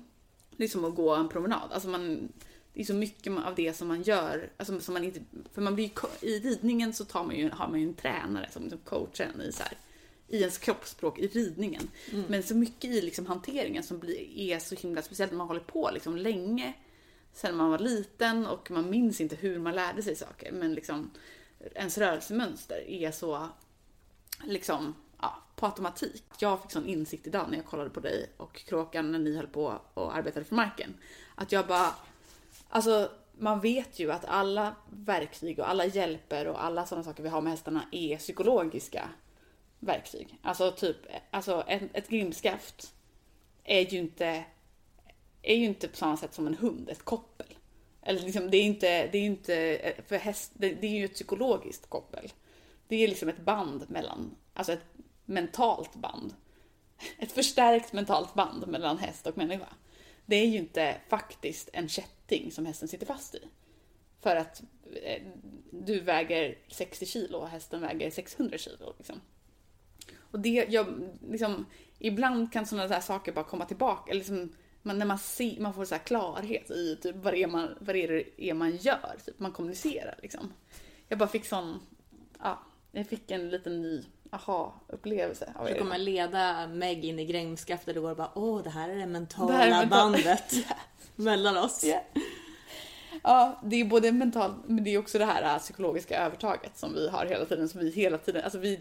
Det 0.56 0.64
är 0.64 0.68
som 0.68 0.84
att 0.84 0.94
gå 0.94 1.14
en 1.14 1.28
promenad, 1.28 1.72
alltså 1.72 1.88
man 1.88 2.32
det 2.74 2.80
är 2.80 2.84
så 2.84 2.94
mycket 2.94 3.32
av 3.46 3.54
det 3.54 3.76
som 3.76 3.88
man 3.88 4.02
gör, 4.02 4.50
alltså 4.56 4.80
som 4.80 4.94
man 4.94 5.04
inte, 5.04 5.20
för 5.52 5.62
man 5.62 5.74
blir 5.74 5.90
i 6.20 6.38
ridningen 6.38 6.92
så 6.92 7.04
tar 7.04 7.24
man 7.24 7.36
ju, 7.36 7.50
har 7.50 7.68
man 7.68 7.80
ju 7.80 7.86
en 7.86 7.94
tränare 7.94 8.48
som 8.50 8.62
liksom 8.62 8.80
coachar 8.84 9.30
en 9.34 9.40
i 9.40 9.52
så 9.52 9.62
här, 9.62 9.72
i 10.28 10.40
ens 10.40 10.58
kroppsspråk 10.58 11.18
i 11.18 11.26
ridningen. 11.26 11.90
Mm. 12.12 12.24
Men 12.28 12.42
så 12.42 12.54
mycket 12.54 12.90
i 12.90 13.00
liksom 13.00 13.26
hanteringen 13.26 13.82
som 13.82 13.98
blir, 13.98 14.38
är 14.38 14.58
så 14.58 14.74
himla 14.74 15.02
speciellt 15.02 15.32
när 15.32 15.38
man 15.38 15.46
håller 15.46 15.60
på 15.60 15.90
liksom 15.94 16.16
länge 16.16 16.74
sen 17.32 17.56
man 17.56 17.70
var 17.70 17.78
liten 17.78 18.46
och 18.46 18.70
man 18.70 18.90
minns 18.90 19.20
inte 19.20 19.37
hur 19.37 19.58
man 19.58 19.74
lärde 19.74 20.02
sig 20.02 20.16
saker. 20.16 20.52
Men 20.52 20.74
liksom 20.74 21.10
ens 21.74 21.98
rörelsemönster 21.98 22.90
är 22.90 23.10
så 23.10 23.48
liksom 24.44 24.94
ja, 25.20 25.42
på 25.56 25.66
automatik. 25.66 26.24
Jag 26.38 26.62
fick 26.62 26.70
sån 26.70 26.87
insikt 26.87 27.26
idag 27.26 27.46
när 27.50 27.56
jag 27.56 27.66
kollade 27.66 27.90
på 27.90 28.00
dig 28.00 28.30
och 28.37 28.56
Kråkan 28.56 29.12
när 29.12 29.18
ni 29.18 29.37
höll 29.37 29.46
på 29.46 29.80
och 29.94 30.16
arbetade 30.16 30.44
för 30.44 30.54
marken. 30.54 30.94
Att 31.34 31.52
jag 31.52 31.66
bara, 31.66 31.94
alltså 32.68 33.10
man 33.38 33.60
vet 33.60 33.98
ju 33.98 34.12
att 34.12 34.24
alla 34.24 34.74
verktyg 34.90 35.58
och 35.58 35.70
alla 35.70 35.87
hjälper 35.87 36.46
och 36.46 36.64
alla 36.64 36.87
sådana 36.87 37.04
saker 37.04 37.22
vi 37.22 37.28
har 37.28 37.40
med 37.40 37.52
hästarna 37.52 37.84
är 37.92 38.16
psykologiska 38.16 39.08
verktyg. 39.85 40.38
Alltså 40.42 40.70
typ, 40.73 40.97
alltså 41.31 41.64
ett, 41.68 41.83
ett 41.92 42.09
grimskaft 42.09 42.94
är 43.64 43.81
ju 43.81 43.99
inte, 43.99 44.44
är 45.42 45.57
ju 45.57 45.64
inte 45.64 45.88
på 45.88 45.97
samma 45.97 46.16
sätt 46.16 46.35
som 46.35 46.47
en 46.47 46.55
hund, 46.55 46.88
ett 46.88 47.05
koppel. 47.05 47.47
Eller 48.03 48.20
liksom, 48.20 48.51
det 48.51 48.57
är 48.57 48.62
inte, 48.62 49.07
det 49.07 49.18
är 49.18 49.23
inte, 49.23 49.94
för 50.07 50.16
häst, 50.16 50.53
det, 50.55 50.75
det 50.75 50.87
är 50.87 50.99
ju 50.99 51.05
ett 51.05 51.14
psykologiskt 51.14 51.90
koppel. 51.90 52.33
Det 52.88 52.97
är 52.97 53.09
liksom 53.09 53.29
ett 53.29 53.44
band 53.44 53.90
mellan, 53.90 54.37
alltså 54.55 54.73
ett 54.73 54.85
mentalt 55.25 55.94
band. 55.94 56.35
Ett 57.18 57.33
förstärkt 57.33 57.92
mentalt 57.92 58.35
band 58.35 58.68
mellan 58.68 58.99
häst 58.99 59.27
och 59.27 59.37
människa. 59.37 59.68
Det 60.27 60.37
är 60.37 60.47
ju 60.47 60.59
inte 60.59 60.97
faktiskt 61.09 61.68
en 61.73 61.88
kätting 61.88 62.53
som 62.53 62.66
hästen 62.66 62.88
sitter 62.88 63.07
fast 63.07 63.35
i. 63.35 63.40
För 64.20 64.37
att 64.37 64.62
eh, 65.03 65.23
du 65.70 66.01
väger 66.01 66.59
60 66.68 67.07
kilo 67.07 67.38
och 67.38 67.49
hästen 67.49 67.81
väger 67.81 68.11
600 68.11 68.59
kilo. 68.59 68.94
Liksom. 68.99 69.20
Och 70.35 70.40
det, 70.40 70.66
jag, 70.68 70.87
liksom, 71.31 71.66
ibland 71.99 72.53
kan 72.53 72.66
sådana 72.66 72.88
där 72.88 73.01
saker 73.01 73.33
bara 73.33 73.44
komma 73.44 73.64
tillbaka. 73.64 74.11
Eller 74.11 74.18
liksom, 74.20 74.53
man, 74.83 74.99
när 74.99 75.07
man, 75.07 75.18
ser, 75.18 75.61
man 75.61 75.75
får 75.75 75.85
så 75.85 75.99
klarhet 75.99 76.70
i 76.70 76.97
typ, 77.03 77.16
vad, 77.16 77.35
det 77.35 77.42
är 77.42 77.47
man, 77.47 77.77
vad 77.81 77.94
det 77.94 78.25
är 78.37 78.55
man 78.55 78.77
gör. 78.77 79.16
Typ, 79.27 79.38
man 79.38 79.53
kommunicerar 79.53 80.18
liksom. 80.23 80.53
Jag 81.09 81.18
bara 81.18 81.29
fick 81.29 81.44
sån, 81.47 81.81
ja, 82.42 82.59
jag 82.92 83.07
fick 83.07 83.31
en 83.31 83.51
liten 83.51 83.83
ny 83.83 84.05
aha-upplevelse. 84.31 85.55
Du 85.68 85.75
kommer 85.79 85.99
leda 85.99 86.66
Meg 86.66 87.05
in 87.05 87.18
i 87.18 87.25
grängskaftet 87.25 87.97
och 87.97 88.03
går 88.03 88.14
bara 88.14 88.31
åh 88.35 88.62
det 88.62 88.70
här 88.70 88.88
är 88.88 88.97
det 88.97 89.07
mentala 89.07 89.53
Det 89.59 89.62
är 89.62 89.70
mental- 89.70 89.88
bandet 89.88 90.55
mellan 91.16 91.57
oss. 91.57 91.85
Ja. 91.85 92.03
Ja, 93.23 93.61
det 93.64 93.77
är 93.81 93.85
både 93.85 94.12
mentalt, 94.12 94.55
men 94.66 94.85
det 94.85 94.90
är 94.94 94.99
också 94.99 95.18
det 95.18 95.25
här 95.25 95.59
psykologiska 95.59 96.18
övertaget 96.18 96.79
som 96.79 96.94
vi 96.94 97.09
har 97.09 97.27
hela 97.27 97.44
tiden. 97.44 97.68
Som 97.68 97.81
vi 97.81 97.90
hela 97.90 98.18
tiden, 98.18 98.44
alltså 98.44 98.59
vi, 98.59 98.81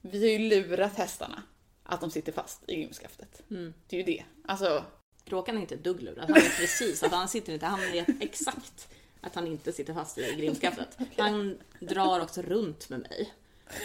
vi 0.00 0.18
har 0.18 0.40
ju 0.40 0.48
lurat 0.48 0.96
hästarna 0.96 1.42
att 1.82 2.00
de 2.00 2.10
sitter 2.10 2.32
fast 2.32 2.64
i 2.68 2.76
grimskaftet. 2.76 3.42
Mm. 3.50 3.74
Det 3.86 3.96
är 3.96 4.00
ju 4.00 4.06
det. 4.16 4.24
Alltså, 4.46 4.84
Kråkan 5.24 5.56
är 5.56 5.60
inte 5.60 5.74
ett 5.74 5.84
dugg 5.84 6.02
lurad. 6.02 6.24
Han 6.24 6.34
vet 6.34 6.56
precis 6.60 7.02
att 7.02 7.12
han 7.12 7.28
sitter 7.28 7.52
inte, 7.52 7.66
han 7.66 7.80
vet 7.80 8.08
exakt 8.20 8.88
att 9.20 9.34
han 9.34 9.46
inte 9.46 9.72
sitter 9.72 9.94
fast 9.94 10.18
i 10.18 10.34
grimskaftet. 10.34 10.98
Han 11.18 11.58
drar 11.80 12.20
också 12.20 12.42
runt 12.42 12.88
med 12.88 13.00
mig. 13.00 13.34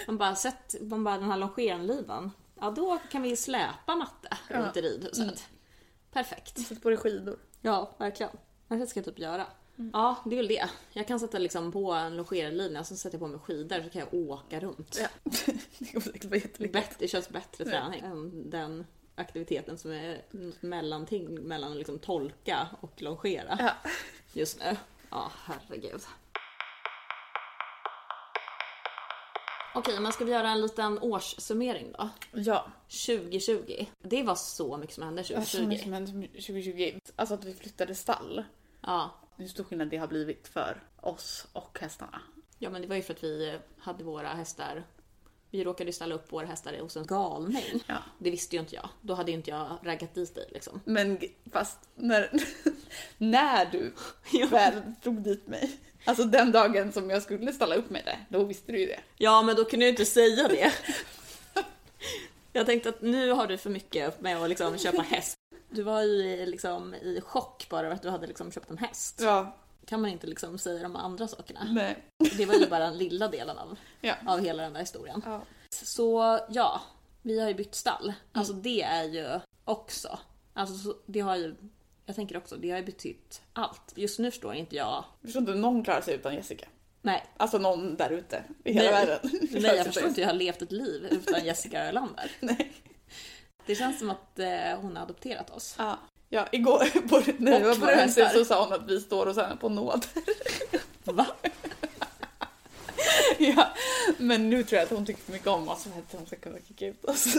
Man 0.08 0.18
bara, 0.18 0.36
sett 0.36 0.76
man 0.82 1.04
bara 1.04 1.18
den 1.18 1.32
här 1.32 1.38
longeranlivan. 1.38 2.32
Ja, 2.60 2.72
då 2.72 3.00
kan 3.12 3.22
vi 3.22 3.36
släpa 3.36 3.96
matte 3.96 4.38
runt 4.48 4.78
i 4.78 4.82
ridhuset. 4.82 5.48
Perfekt. 6.12 6.68
sätt 6.68 6.82
på 6.82 6.90
dig 6.90 6.98
skidor. 6.98 7.40
Ja, 7.62 7.96
verkligen. 7.98 8.32
Det 8.68 8.88
ska 8.88 9.00
jag 9.00 9.06
typ 9.06 9.20
göra. 9.20 9.46
Ja, 9.94 10.16
det 10.26 10.36
är 10.36 10.38
väl 10.38 10.48
det. 10.48 10.70
Jag 10.94 11.08
kan 11.08 11.20
sätta 11.20 11.38
liksom 11.40 11.72
på 11.72 11.92
en 11.92 12.18
longerlinje, 12.18 12.84
så 12.84 12.96
sätter 12.96 13.16
jag 13.18 13.22
på 13.22 13.28
mig 13.28 13.40
skidor 13.40 13.82
så 13.84 13.90
kan 13.90 14.00
jag 14.00 14.14
åka 14.14 14.60
runt. 14.60 14.98
Ja. 15.02 15.08
det 15.80 15.86
kommer 15.92 16.02
säkert 16.02 16.26
vara 16.26 16.36
jättelyckat. 16.36 16.74
Bättre, 16.84 16.96
det 17.00 17.08
känns 17.08 17.30
bättre 17.30 17.66
träning 17.66 18.00
än 18.02 18.50
den 18.50 18.86
aktiviteten 19.16 19.78
som 19.78 19.92
är 19.92 20.22
mellanting 20.60 21.34
mellan 21.48 21.72
att 21.72 21.78
liksom 21.78 22.00
tolka 22.00 22.68
och 22.82 23.02
longera 23.02 23.58
Ja. 23.60 23.72
just 24.34 24.60
nu. 24.60 24.78
Ja, 25.10 25.32
herregud. 25.46 26.02
Okej, 29.76 30.00
men 30.00 30.12
ska 30.12 30.26
vi 30.26 30.32
göra 30.32 30.50
en 30.50 30.62
liten 30.62 31.00
årssummering 31.00 31.92
då? 31.98 32.10
ja. 32.32 32.66
2020. 33.08 33.86
Det 34.02 34.24
var 34.24 34.36
så 34.36 34.78
mycket 34.78 34.96
som 34.96 35.04
hände 35.04 35.20
Alltså, 35.20 35.58
2020. 35.58 35.84
som 35.84 35.94
hände 35.94 36.28
2020. 36.28 37.00
Alltså 37.16 37.36
att 37.36 37.44
vi 37.46 37.54
flyttade 37.54 37.96
stall. 37.96 38.44
Ja. 38.82 39.12
Hur 39.44 39.50
stor 39.50 39.64
skillnad 39.64 39.90
det 39.90 39.98
har 39.98 40.08
blivit 40.08 40.48
för 40.48 40.84
oss 41.02 41.48
och 41.54 41.78
hästarna. 41.82 42.22
ja, 42.60 42.70
men 42.70 42.82
det 42.82 42.88
var 42.88 42.96
ju 42.96 43.02
för 43.02 43.14
att 43.14 43.24
vi 43.24 43.58
hade 43.78 44.04
våra 44.04 44.28
hästar 44.28 44.84
vi 45.54 45.64
råkade 45.64 45.90
ju 45.90 45.94
ställa 45.94 46.16
upp 46.16 46.32
våra 46.32 46.46
hästar 46.46 46.78
hos 46.80 46.98
en 46.98 47.06
galning. 47.06 47.84
Ja. 47.88 47.98
Det 48.20 48.32
visste 48.32 48.56
ju 48.56 48.60
inte 48.60 48.76
jag. 48.76 48.90
Då 49.02 49.14
hade 49.14 49.32
ju 49.32 49.38
inte 49.38 49.50
jag 49.50 49.78
raggat 49.84 50.16
dit 50.16 50.36
dig 50.36 50.50
liksom. 50.52 50.82
Men 50.86 51.20
fast 51.52 51.80
när, 51.96 52.30
när 53.18 53.66
du 53.66 53.94
väl 54.50 54.74
drog 55.04 55.22
dit 55.22 55.48
mig. 55.48 55.80
Alltså 56.06 56.24
den 56.24 56.52
dagen 56.52 56.92
som 56.92 57.10
jag 57.10 57.24
skulle 57.24 57.54
ställa 57.54 57.76
upp 57.76 57.90
med 57.90 58.02
det, 58.06 58.20
då 58.30 58.44
visste 58.44 58.72
du 58.72 58.80
ju 58.80 58.86
det. 58.86 59.00
Ja, 59.18 59.42
men 59.42 59.56
då 59.56 59.66
kunde 59.66 59.86
jag 59.86 59.92
inte 59.92 60.06
säga 60.06 60.48
det. 60.48 60.74
Jag 62.56 62.66
tänkte 62.66 62.90
att 62.90 63.02
nu 63.02 63.32
har 63.32 63.48
du 63.48 63.58
för 63.58 63.70
mycket 63.70 64.22
med 64.22 64.38
att 64.38 64.50
liksom 64.50 64.78
köpa 64.78 65.02
häst. 65.02 65.38
Du 65.74 65.84
var 65.84 66.02
ju 66.02 66.10
i- 66.24 66.46
liksom 66.46 66.96
i 66.96 67.22
chock 67.22 67.66
bara 67.70 67.86
över 67.86 67.96
att 67.96 68.02
du 68.02 68.10
hade 68.10 68.28
liksom 68.28 68.52
köpt 68.52 68.70
en 68.70 68.78
häst. 68.78 69.20
Ja, 69.24 69.56
kan 69.86 70.02
man 70.02 70.12
inte 70.12 70.28
liksom 70.28 70.58
säga 70.58 70.84
de 70.84 70.96
andra 70.96 71.28
sakerna. 71.28 71.68
nej. 71.72 71.98
Det 72.38 72.46
var 72.46 72.54
ju 72.56 72.68
bara 72.68 72.80
den 72.80 72.98
lilla 72.98 73.28
delen 73.28 73.58
av, 73.58 73.78
Ja. 74.02 74.16
av 74.28 74.40
hela 74.40 74.64
den 74.64 74.74
där 74.74 74.80
historien. 74.80 75.22
Ja. 75.26 75.42
Så 75.70 76.40
ja, 76.50 76.82
vi 77.22 77.40
har 77.40 77.48
ju 77.48 77.54
bytt 77.54 77.76
stall. 77.76 78.14
Alltså 78.32 78.54
det 78.54 78.82
är 78.82 79.04
ju 79.04 79.40
också, 79.66 80.20
alltså 80.54 80.76
så- 80.78 80.96
det 81.06 81.20
har 81.20 81.36
ju, 81.36 81.56
jag 82.06 82.16
tänker 82.16 82.38
också, 82.38 82.56
det 82.56 82.70
har 82.72 82.78
ju 82.78 82.86
betytt 82.86 83.42
allt. 83.54 83.94
Just 83.96 84.20
nu 84.20 84.32
förstår 84.32 84.54
inte 84.54 84.76
jag, 84.76 84.88
Jag 85.22 85.28
förstår 85.28 85.40
inte 85.40 85.54
någon 85.56 85.84
klarar 85.84 86.02
sig 86.02 86.16
utan 86.16 86.36
Jessica. 86.36 86.66
nej, 87.02 87.24
Alltså 87.38 87.58
någon 87.58 87.96
där 87.96 88.10
ute 88.10 88.44
i 88.64 88.74
hela 88.74 88.92
Nej. 88.92 89.06
världen. 89.06 89.30
nej 89.52 89.76
jag 89.76 89.86
förstår 89.86 90.04
inte 90.08 90.22
hur 90.22 90.28
jag 90.28 90.34
har 90.34 90.40
levt 90.40 90.62
ett 90.62 90.72
liv 90.72 91.08
utan 91.12 91.46
Jessica 91.46 91.84
Ölander. 91.88 92.32
Nej. 92.40 92.74
Det 93.66 93.76
känns 93.76 94.00
som 94.00 94.10
att 94.10 94.40
eh, 94.40 94.80
hon 94.82 94.96
har 94.96 95.04
adopterat 95.04 95.50
oss. 95.50 95.76
Ja. 95.78 95.98
Ja, 96.30 96.48
igår 96.52 97.02
på, 97.10 97.22
när 97.38 97.60
vi 97.60 97.66
var 97.66 97.76
rörelse 97.88 98.24
hästar. 98.24 98.40
så 98.40 98.46
sa 98.46 98.64
hon 98.64 98.74
att 98.74 98.90
vi 98.90 99.02
står 99.02 99.26
och 99.26 99.36
sen 99.36 99.58
på 99.58 99.70
nåd. 99.70 100.06
Va? 101.04 101.28
ja. 103.38 103.68
Men 104.18 104.50
nu 104.50 104.64
tror 104.64 104.78
jag 104.78 104.84
att 104.86 104.92
hon 104.92 105.06
tycker 105.06 105.22
för 105.22 105.32
mycket 105.32 105.48
om 105.48 105.70
oss 105.70 105.84
för 105.84 105.90
att 105.90 106.12
hon 106.12 106.26
ska 106.26 106.36
kunna 106.36 106.58
kicka 106.68 106.88
ut 106.88 107.06
oss. 107.06 107.36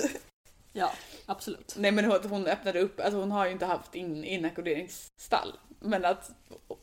Ja, 0.73 0.93
absolut. 1.27 1.75
Nej 1.79 1.93
men 1.93 2.05
hon, 2.05 2.19
hon 2.29 2.47
öppnade 2.47 2.81
upp, 2.81 3.01
alltså 3.01 3.21
hon 3.21 3.31
har 3.31 3.47
ju 3.47 3.53
inte 3.53 3.67
haft 3.67 3.95
in, 3.95 4.25
inackorderingsstall. 4.25 5.53
Men 5.81 6.05
att 6.05 6.31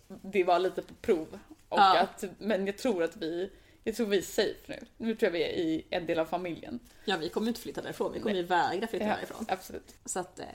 det 0.07 0.43
var 0.43 0.59
lite 0.59 0.81
på 0.81 0.93
prov. 0.93 1.39
Och 1.69 1.79
Ja. 1.79 1.99
att, 1.99 2.23
men 2.37 2.65
jag 2.65 2.77
tror 2.77 3.03
att 3.03 3.15
vi, 3.15 3.51
jag 3.83 3.95
tror 3.95 4.07
vi 4.07 4.17
är 4.17 4.21
safe 4.21 4.55
nu. 4.67 4.79
Nu 4.97 5.15
tror 5.15 5.27
jag 5.27 5.31
vi 5.39 5.43
är 5.43 5.49
i 5.49 5.85
en 5.89 6.05
del 6.05 6.19
av 6.19 6.25
familjen. 6.25 6.79
Ja, 7.05 7.17
vi 7.17 7.29
kommer 7.29 7.47
inte 7.47 7.59
flytta 7.61 7.81
därifrån. 7.81 8.13
Vi 8.13 8.19
kommer 8.19 8.35
ju 8.35 8.43
vägra 8.43 8.87
flytta 8.87 9.05
Ja, 9.05 9.15
därifrån. 9.15 9.45
absolut. 9.49 9.95
Så 10.05 10.19
att, 10.19 10.39
eh, 10.39 10.45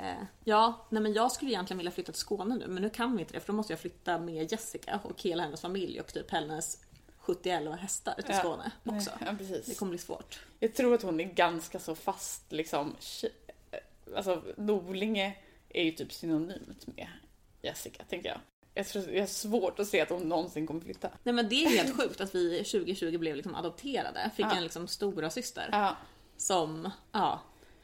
ja, 0.44 0.86
nej 0.90 1.02
men 1.02 1.12
jag 1.12 1.32
skulle 1.32 1.50
egentligen 1.50 1.78
vilja 1.78 1.90
flytta 1.90 2.12
till 2.12 2.20
Skåne 2.20 2.54
nu, 2.56 2.66
men 2.66 2.82
nu 2.82 2.90
kan 2.90 3.16
vi 3.16 3.20
inte 3.20 3.32
det 3.34 3.40
för 3.40 3.46
då 3.46 3.52
måste 3.52 3.72
jag 3.72 3.80
flytta 3.80 4.18
med 4.18 4.52
Jessica 4.52 5.00
och 5.04 5.22
hela 5.22 5.42
hennes 5.42 5.60
familj 5.60 6.00
och 6.00 6.12
typ 6.12 6.30
hennes 6.30 6.82
71 7.18 7.78
hästar 7.80 8.14
till 8.14 8.24
Ja. 8.28 8.38
Skåne 8.38 8.70
också. 8.84 9.10
Ja, 9.26 9.34
precis. 9.38 9.66
Det 9.66 9.74
kommer 9.74 9.90
bli 9.90 9.98
svårt. 9.98 10.40
Jag 10.58 10.74
tror 10.74 10.94
att 10.94 11.02
hon 11.02 11.20
är 11.20 11.24
ganska 11.24 11.78
så 11.78 11.94
fast 11.94 12.52
liksom. 12.52 12.96
Alltså 14.16 14.42
Norlinge 14.56 15.36
är 15.68 15.84
ju 15.84 15.90
typ 15.92 16.12
synonymt 16.12 16.86
med 16.86 17.08
Jessica, 17.62 18.04
tänker 18.04 18.28
jag. 18.28 18.38
Jag 18.76 18.86
tror 18.86 19.10
jag 19.10 19.22
har 19.22 19.26
svårt 19.26 19.78
att 19.78 19.86
se 19.88 20.00
att 20.00 20.10
hon 20.10 20.28
någonsin 20.28 20.66
kommer 20.66 20.80
flytta. 20.80 21.10
Nej 21.22 21.34
men 21.34 21.48
det 21.48 21.64
är 21.64 21.68
helt 21.68 21.96
sjukt 21.96 22.20
att 22.20 22.34
vi 22.34 22.58
2020 22.64 23.18
blev 23.18 23.36
liksom 23.36 23.54
adopterade. 23.54 24.30
Fick 24.36 24.46
Ja. 24.46 24.54
en 24.56 24.62
liksom 24.62 24.88
stora 24.88 25.30
syster 25.30 25.68
Ja, 25.72 25.96
som, 26.36 26.90
ja, 27.12 27.40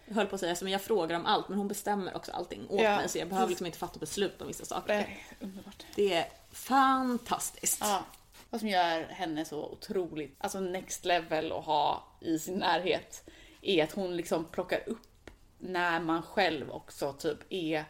jag 0.06 0.14
höll 0.14 0.26
på 0.26 0.34
att 0.34 0.40
säga 0.40 0.54
som 0.56 0.68
jag 0.68 0.80
frågar 0.82 1.16
om 1.16 1.26
allt 1.26 1.48
men 1.48 1.58
hon 1.58 1.68
bestämmer 1.68 2.16
också 2.16 2.32
allting 2.32 2.66
åt 2.68 2.80
Ja. 2.82 2.96
mig 2.96 3.08
så 3.08 3.18
jag 3.18 3.28
behöver 3.28 3.48
liksom 3.48 3.66
inte 3.66 3.78
fatta 3.78 3.98
beslut 3.98 4.40
om 4.42 4.48
vissa 4.48 4.64
saker. 4.64 4.92
är 4.94 5.18
underbart. 5.40 5.86
Det 5.94 6.12
är 6.14 6.26
fantastiskt. 6.52 7.78
Ja. 7.80 8.04
Vad 8.50 8.60
som 8.60 8.68
gör 8.68 9.02
henne 9.04 9.44
så 9.44 9.64
otroligt, 9.64 10.34
alltså 10.38 10.60
next 10.60 11.04
level 11.04 11.52
att 11.52 11.64
ha 11.64 12.04
i 12.20 12.38
sin 12.38 12.54
närhet 12.58 13.30
är 13.62 13.84
att 13.84 13.92
hon 13.92 14.16
liksom 14.16 14.44
plockar 14.44 14.88
upp 14.88 15.30
när 15.58 16.00
man 16.00 16.22
själv 16.22 16.70
också 16.70 17.12
typ 17.12 17.38
är 17.52 17.84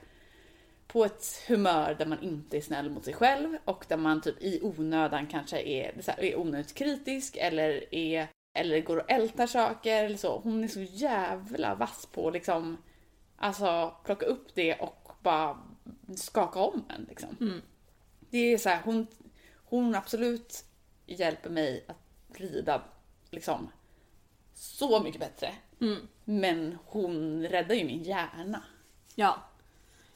på 0.93 1.05
ett 1.05 1.45
humör 1.49 1.95
där 1.99 2.07
man 2.07 2.23
inte 2.23 2.57
är 2.57 2.61
snäll 2.61 2.91
mot 2.91 3.05
sig 3.05 3.15
själv 3.15 3.57
och 3.65 3.85
där 3.89 3.97
man 3.97 4.21
typ 4.21 4.43
i 4.43 4.61
onödan 4.63 5.27
kanske 5.27 5.63
är, 5.63 6.03
så 6.03 6.11
här, 6.11 6.25
är 6.25 6.39
onödigt 6.39 6.75
kritisk 6.75 7.37
eller 7.37 7.95
är 7.95 8.29
eller 8.55 8.81
går 8.81 8.97
och 8.97 9.11
ältar 9.11 9.47
saker 9.47 10.05
eller 10.05 10.17
så. 10.17 10.39
Hon 10.39 10.65
är 10.65 10.69
så 10.69 10.81
jävla 10.81 11.75
vass 11.75 12.07
på 12.07 12.29
att 12.29 12.35
liksom 12.35 12.77
alltså 13.37 13.97
plocka 14.05 14.27
upp 14.27 14.55
det 14.55 14.75
och 14.75 15.13
bara 15.23 15.59
skaka 16.17 16.59
om 16.59 16.85
en 16.89 17.07
liksom. 17.09 17.37
Mm. 17.41 17.63
Det 18.31 18.39
är 18.39 18.59
så 18.59 18.69
här, 18.69 18.81
hon, 18.85 19.07
hon 19.65 19.95
absolut 19.95 20.65
hjälper 21.07 21.51
mig 21.51 21.85
att 21.89 22.41
rida 22.41 22.83
liksom 23.31 23.71
så 24.55 25.03
mycket 25.03 25.21
bättre. 25.21 25.55
Mm. 25.81 26.09
Men 26.25 26.79
hon 26.85 27.47
räddar 27.47 27.75
ju 27.75 27.85
min 27.85 28.03
hjärna. 28.03 28.63
Ja. 29.15 29.43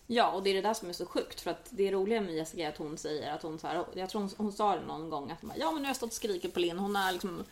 Ja, 0.07 0.31
och 0.31 0.43
det 0.43 0.51
är 0.51 0.55
det 0.55 0.61
där 0.61 0.75
som 0.75 0.89
är 0.89 0.93
så 0.93 1.07
sjukt 1.07 1.41
för 1.41 1.51
att 1.51 1.67
det 1.71 1.91
roliga 1.91 2.21
med 2.21 2.35
Jessica 2.35 2.65
är 2.65 2.69
att 2.69 2.77
hon 2.79 2.99
säger 2.99 3.33
att 3.33 3.43
hon 3.43 3.59
så 3.59 3.67
här, 3.67 3.85
jag 3.95 4.11
tror 4.11 4.21
hon, 4.21 4.31
hon 4.37 4.53
sa 4.53 4.77
det 4.77 4.83
någon 4.87 5.11
gång 5.11 5.31
att 5.31 5.39
ja 5.57 5.71
men 5.73 5.75
nu 5.75 5.87
har 5.87 5.91
jag 5.91 5.97
stått 5.97 6.11
och 6.11 6.15
skrikit 6.17 6.55
på 6.55 6.61
Linn, 6.61 6.79
hon 6.79 6.97
är 6.97 7.13
liksom 7.13 7.45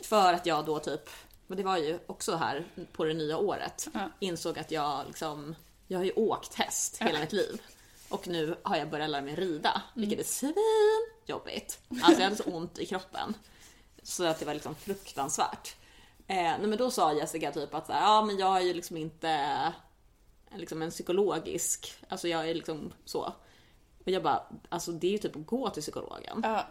för 0.00 0.32
att 0.34 0.46
jag 0.46 0.64
då 0.64 0.78
typ, 0.78 1.10
och 1.48 1.56
det 1.56 1.62
var 1.62 1.76
ju 1.78 1.98
också 2.06 2.36
här 2.36 2.64
på 2.92 3.04
det 3.04 3.14
nya 3.14 3.38
året, 3.38 3.88
Ja. 3.94 4.10
insåg 4.20 4.58
att 4.58 4.70
jag 4.70 5.06
liksom, 5.06 5.54
jag 5.88 5.98
har 5.98 6.04
ju 6.04 6.12
åkt 6.12 6.54
häst 6.54 7.02
hela 7.02 7.20
mitt 7.20 7.32
liv. 7.32 7.62
Och 8.08 8.28
nu 8.28 8.56
har 8.62 8.76
jag 8.76 8.90
börjat 8.90 9.10
lära 9.10 9.22
mig 9.22 9.34
rida, 9.34 9.82
vilket 9.94 10.20
är 10.20 10.24
svinjobbigt. 10.24 11.78
Alltså 12.02 12.22
jag 12.22 12.30
hade 12.30 12.36
så 12.42 12.50
ont 12.50 12.78
i 12.78 12.86
kroppen. 12.86 13.34
Så 14.02 14.24
att 14.24 14.38
det 14.38 14.44
var 14.44 14.54
liksom 14.54 14.74
fruktansvärt. 14.74 15.76
Eh, 16.26 16.36
nej 16.36 16.66
men 16.66 16.78
då 16.78 16.90
sa 16.90 17.12
Jessica 17.12 17.52
typ 17.52 17.74
att 17.74 17.86
så 17.86 17.92
här, 17.92 18.00
ja 18.02 18.22
men 18.24 18.38
jag 18.38 18.56
är 18.56 18.60
ju 18.60 18.74
liksom 18.74 18.96
inte 18.96 19.72
liksom 20.56 20.82
en 20.82 20.90
psykologisk, 20.90 21.94
alltså 22.08 22.28
jag 22.28 22.50
är 22.50 22.54
liksom 22.54 22.92
så. 23.04 23.32
Och 24.04 24.10
jag 24.10 24.22
bara, 24.22 24.42
alltså 24.68 24.92
det 24.92 25.06
är 25.06 25.12
ju 25.12 25.18
typ 25.18 25.36
att 25.36 25.46
gå 25.46 25.70
till 25.70 25.82
psykologen 25.82 26.40
Ja, 26.42 26.66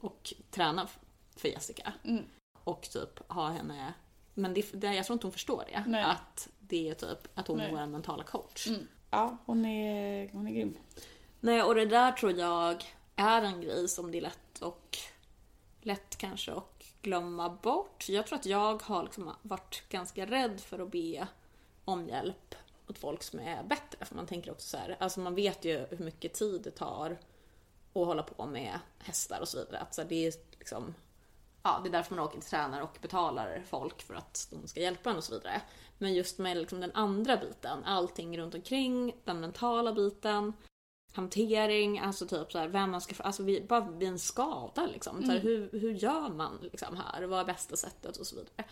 och 0.00 0.34
träna 0.50 0.88
för 1.36 1.48
Jessica. 1.48 1.92
Mm. 2.04 2.24
Och 2.64 2.82
typ 2.82 3.30
ha 3.32 3.48
henne, 3.48 3.94
men 4.34 4.54
det, 4.54 4.72
det, 4.72 4.94
jag 4.94 5.06
tror 5.06 5.14
inte 5.14 5.26
hon 5.26 5.32
förstår 5.32 5.64
det. 5.66 5.84
Nej. 5.86 6.04
Att 6.04 6.48
det 6.58 6.88
är 6.88 6.94
typ 6.94 7.38
att 7.38 7.48
hon 7.48 7.56
Nej. 7.56 7.66
är 7.66 7.70
vår 7.70 7.86
mentala 7.86 8.24
coach. 8.24 8.66
mm. 8.66 8.86
ja 9.10 9.38
hon, 9.44 9.64
är, 9.64 10.28
hon 10.32 10.46
är 10.46 10.52
grym. 10.52 10.78
Nej, 11.40 11.62
och 11.62 11.74
det 11.74 11.86
där 11.86 12.12
tror 12.12 12.32
jag 12.32 12.84
är 13.16 13.42
en 13.42 13.60
grej 13.60 13.88
som 13.88 14.10
det 14.10 14.18
är 14.18 14.22
lätt 14.22 14.60
och 14.60 14.98
lätt 15.80 16.16
kanske 16.16 16.52
att 16.52 16.84
glömma 17.02 17.48
bort. 17.48 18.08
Jag 18.08 18.26
tror 18.26 18.38
att 18.38 18.46
jag 18.46 18.82
har 18.82 19.02
liksom 19.02 19.32
varit 19.42 19.82
ganska 19.88 20.26
rädd 20.26 20.60
för 20.60 20.78
att 20.78 20.90
be 20.90 21.26
om 21.84 22.08
hjälp 22.08 22.54
åt 22.88 22.98
folk 22.98 23.22
som 23.22 23.40
är 23.40 23.62
bättre. 23.62 24.04
För 24.04 24.14
man 24.14 24.26
tänker 24.26 24.50
också 24.50 24.68
så 24.68 24.76
här, 24.76 24.96
alltså 25.00 25.20
man 25.20 25.34
vet 25.34 25.64
ju 25.64 25.86
hur 25.90 26.04
mycket 26.04 26.34
tid 26.34 26.62
det 26.62 26.70
tar 26.70 27.10
att 27.92 28.06
hålla 28.06 28.22
på 28.22 28.46
med 28.46 28.78
hästar 28.98 29.40
och 29.40 29.48
så 29.48 29.58
vidare. 29.58 29.78
Att 29.78 29.94
så 29.94 30.02
här, 30.02 30.08
det 30.08 30.26
är 30.26 30.32
liksom 30.50 30.94
Ja, 31.66 31.80
det 31.82 31.88
är 31.88 31.92
därför 31.92 32.14
man 32.14 32.24
åker 32.24 32.40
till 32.40 32.50
tränare 32.50 32.82
och 32.82 32.98
betalar 33.02 33.62
folk 33.66 34.02
för 34.02 34.14
att 34.14 34.48
de 34.50 34.68
ska 34.68 34.80
hjälpa 34.80 35.10
en 35.10 35.16
och 35.16 35.24
så 35.24 35.34
vidare. 35.34 35.62
Men 35.98 36.14
just 36.14 36.38
med 36.38 36.56
liksom 36.56 36.80
den 36.80 36.92
andra 36.94 37.36
biten, 37.36 37.84
allting 37.84 38.38
runt 38.38 38.54
omkring, 38.54 39.16
den 39.24 39.40
mentala 39.40 39.92
biten, 39.92 40.52
hantering, 41.12 41.98
alltså 41.98 42.26
typ 42.26 42.52
så 42.52 42.58
här, 42.58 42.68
vem 42.68 42.90
man 42.90 43.00
ska, 43.00 43.22
alltså 43.22 43.42
vid, 43.42 43.66
bara 43.66 43.80
vid 43.90 44.08
en 44.08 44.18
skada 44.18 44.86
liksom. 44.86 45.22
Så 45.22 45.32
här, 45.32 45.38
hur, 45.38 45.70
hur 45.72 45.92
gör 45.92 46.28
man 46.28 46.58
liksom 46.62 46.96
här? 46.96 47.22
Vad 47.22 47.40
är 47.40 47.44
bästa 47.44 47.76
sättet 47.76 48.16
och 48.16 48.26
så 48.26 48.36
vidare. 48.36 48.64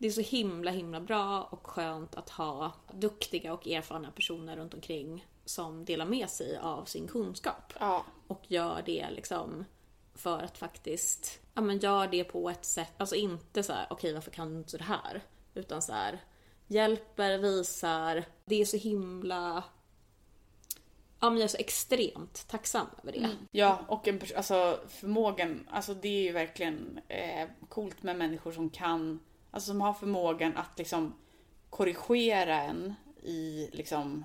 Det 0.00 0.06
är 0.06 0.10
så 0.10 0.20
himla 0.20 0.70
himla 0.70 1.00
bra 1.00 1.42
och 1.42 1.66
skönt 1.66 2.14
att 2.14 2.30
ha 2.30 2.72
duktiga 2.92 3.52
och 3.52 3.68
erfarna 3.68 4.10
personer 4.10 4.56
runt 4.56 4.74
omkring 4.74 5.26
som 5.44 5.84
delar 5.84 6.06
med 6.06 6.30
sig 6.30 6.56
av 6.58 6.84
sin 6.84 7.08
kunskap 7.08 7.72
Ja, 7.80 8.04
och 8.26 8.42
gör 8.48 8.82
det 8.86 9.10
liksom 9.10 9.64
för 10.14 10.42
att 10.42 10.58
faktiskt, 10.58 11.40
ja 11.54 11.60
men 11.60 11.78
gör 11.78 12.06
det 12.06 12.24
på 12.24 12.50
ett 12.50 12.64
sätt, 12.64 12.92
alltså 12.96 13.16
inte 13.16 13.62
så 13.62 13.72
här, 13.72 13.86
okej 13.90 14.14
varför 14.14 14.30
kan 14.30 14.52
du 14.52 14.58
inte 14.58 14.78
det 14.78 14.84
här? 14.84 15.22
Utan 15.54 15.82
så 15.82 15.92
här, 15.92 16.24
hjälper, 16.66 17.38
visar, 17.38 18.24
det 18.44 18.60
är 18.60 18.64
så 18.64 18.76
himla, 18.76 19.64
ja 21.20 21.30
men 21.30 21.38
jag 21.38 21.44
är 21.44 21.48
så 21.48 21.56
extremt 21.56 22.48
tacksam 22.48 22.86
över 23.02 23.12
det. 23.12 23.36
ja 23.50 23.84
och 23.88 24.08
en 24.08 24.20
alltså, 24.36 24.80
förmågan, 24.88 25.68
alltså 25.70 25.94
det 25.94 26.08
är 26.08 26.22
ju 26.22 26.32
verkligen 26.32 27.00
eh, 27.08 27.48
coolt 27.68 28.02
med 28.02 28.16
människor 28.16 28.52
som 28.52 28.70
kan, 28.70 29.20
alltså 29.50 29.70
som 29.70 29.80
har 29.80 29.92
förmågan 29.94 30.56
att 30.56 30.78
liksom 30.78 31.14
korrigera 31.70 32.62
en 32.62 32.94
i 33.22 33.70
liksom 33.72 34.24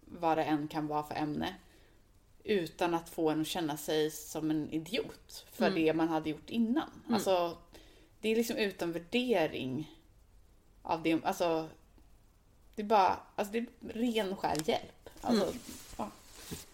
vad 0.00 0.38
det 0.38 0.44
än 0.44 0.68
kan 0.68 0.86
vara 0.86 1.02
för 1.02 1.14
ämne. 1.14 1.54
Utan 2.44 2.94
att 2.94 3.08
få 3.08 3.30
en 3.30 3.40
att 3.40 3.46
känna 3.46 3.76
sig 3.76 4.10
som 4.10 4.50
en 4.50 4.70
idiot 4.70 5.46
för 5.52 5.66
Mm. 5.66 5.82
det 5.82 5.94
man 5.94 6.08
hade 6.08 6.30
gjort 6.30 6.50
innan. 6.50 6.90
Alltså, 7.10 7.58
det 8.20 8.28
är 8.28 8.36
liksom 8.36 8.56
utan 8.56 8.92
värdering 8.92 9.98
av 10.82 11.02
det. 11.02 11.24
Alltså, 11.24 11.68
det 12.74 12.82
är 12.82 12.86
bara, 12.86 13.20
alltså 13.36 13.52
det 13.52 13.58
är 13.58 13.66
ren 13.80 14.32
och 14.32 14.38
skär 14.38 14.68
hjälp. 14.68 15.10
Alltså, 15.20 15.52
ja. 15.96 16.10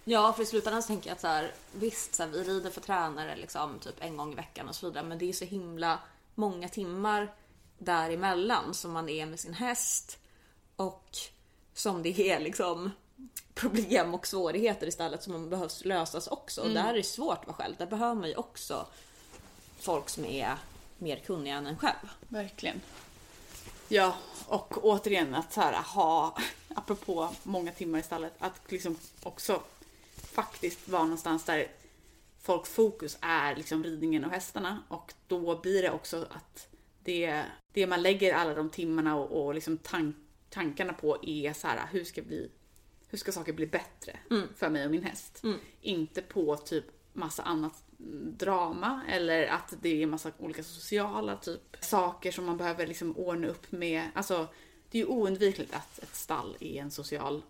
Ja, 0.04 0.32
för 0.32 0.42
i 0.42 0.46
slutändan 0.46 0.82
så 0.82 0.86
tänker 0.86 1.10
jag 1.10 1.14
att 1.14 1.20
så 1.20 1.26
här, 1.26 1.54
visst, 1.72 2.14
så 2.14 2.22
här, 2.22 2.30
vi 2.30 2.42
rider 2.44 2.70
för 2.70 2.80
tränare 2.80 3.36
liksom 3.36 3.78
typ 3.78 4.04
en 4.04 4.16
gång 4.16 4.32
i 4.32 4.34
veckan 4.34 4.68
och 4.68 4.74
så 4.74 4.86
vidare, 4.86 5.04
men 5.04 5.18
det 5.18 5.28
är 5.28 5.32
så 5.32 5.44
himla 5.44 5.98
många 6.34 6.68
timmar 6.68 7.32
däremellan 7.80 8.74
som 8.74 8.92
man 8.92 9.08
är 9.08 9.26
med 9.26 9.40
sin 9.40 9.54
häst 9.54 10.18
och 10.76 11.16
som 11.74 12.02
det 12.02 12.20
är 12.20 12.40
liksom 12.40 12.90
problem 13.54 14.14
och 14.14 14.26
svårigheter 14.26 14.86
istället 14.86 15.22
som 15.22 15.50
behövs 15.50 15.84
lösas 15.84 16.26
också. 16.26 16.60
Och 16.60 16.70
där 16.70 16.88
är 16.88 16.94
det 16.94 17.02
svårt 17.02 17.38
att 17.38 17.46
vara 17.46 17.56
själv. 17.56 17.74
Där 17.78 17.86
behöver 17.86 18.14
man 18.14 18.28
ju 18.28 18.34
också 18.34 18.86
folk 19.78 20.08
som 20.08 20.24
är 20.24 20.56
mer 20.98 21.16
kunniga 21.16 21.54
än 21.54 21.66
en 21.66 21.78
själv. 21.78 22.10
Verkligen. 22.28 22.80
Ja, 23.88 24.14
och 24.46 24.84
återigen 24.84 25.34
att 25.34 25.52
så 25.52 25.60
här, 25.60 25.82
ha, 25.82 26.38
apropå 26.74 27.30
många 27.42 27.72
timmar 27.72 27.98
i 27.98 28.02
stallet, 28.02 28.32
att 28.38 28.60
liksom 28.68 28.98
också 29.22 29.62
faktiskt 30.16 30.88
vara 30.88 31.02
någonstans 31.02 31.44
där 31.44 31.68
folks 32.42 32.70
fokus 32.70 33.18
är 33.20 33.56
liksom 33.56 33.84
ridningen 33.84 34.24
och 34.24 34.30
hästarna 34.30 34.82
och 34.88 35.12
då 35.26 35.60
blir 35.60 35.82
det 35.82 35.90
också 35.90 36.26
att 36.30 36.69
det, 37.04 37.44
det 37.72 37.86
man 37.86 38.02
lägger 38.02 38.34
alla 38.34 38.54
de 38.54 38.70
timmarna 38.70 39.16
och, 39.16 39.46
och 39.46 39.54
liksom 39.54 39.78
tank, 39.78 40.16
tankarna 40.50 40.92
på 40.92 41.18
är 41.22 41.52
så 41.52 41.66
här, 41.66 41.80
hur 41.92 42.04
ska, 42.04 42.22
bli, 42.22 42.50
hur 43.08 43.18
ska 43.18 43.32
saker 43.32 43.52
bli 43.52 43.66
bättre 43.66 44.16
för 44.56 44.70
mig 44.70 44.84
och 44.84 44.90
min 44.90 45.02
häst? 45.02 45.42
Inte 45.80 46.22
på 46.22 46.56
typ 46.56 46.84
massa 47.12 47.42
annat 47.42 47.82
mm, 47.98 48.36
drama 48.36 49.00
eller 49.08 49.46
att 49.46 49.74
det 49.80 50.02
är 50.02 50.06
massa 50.06 50.32
olika 50.38 50.62
sociala 50.62 51.36
typ 51.36 51.76
saker 51.80 52.32
som 52.32 52.44
man 52.44 52.56
behöver 52.56 52.86
liksom 52.86 53.16
ordna 53.16 53.48
upp 53.48 53.72
med. 53.72 54.10
Alltså, 54.14 54.48
det 54.90 54.98
är 54.98 55.02
ju 55.02 55.08
oundvikligt 55.08 55.74
att 55.74 55.98
ett 55.98 56.16
stall 56.16 56.56
är 56.60 56.82
en 56.82 56.90
social 56.90 57.42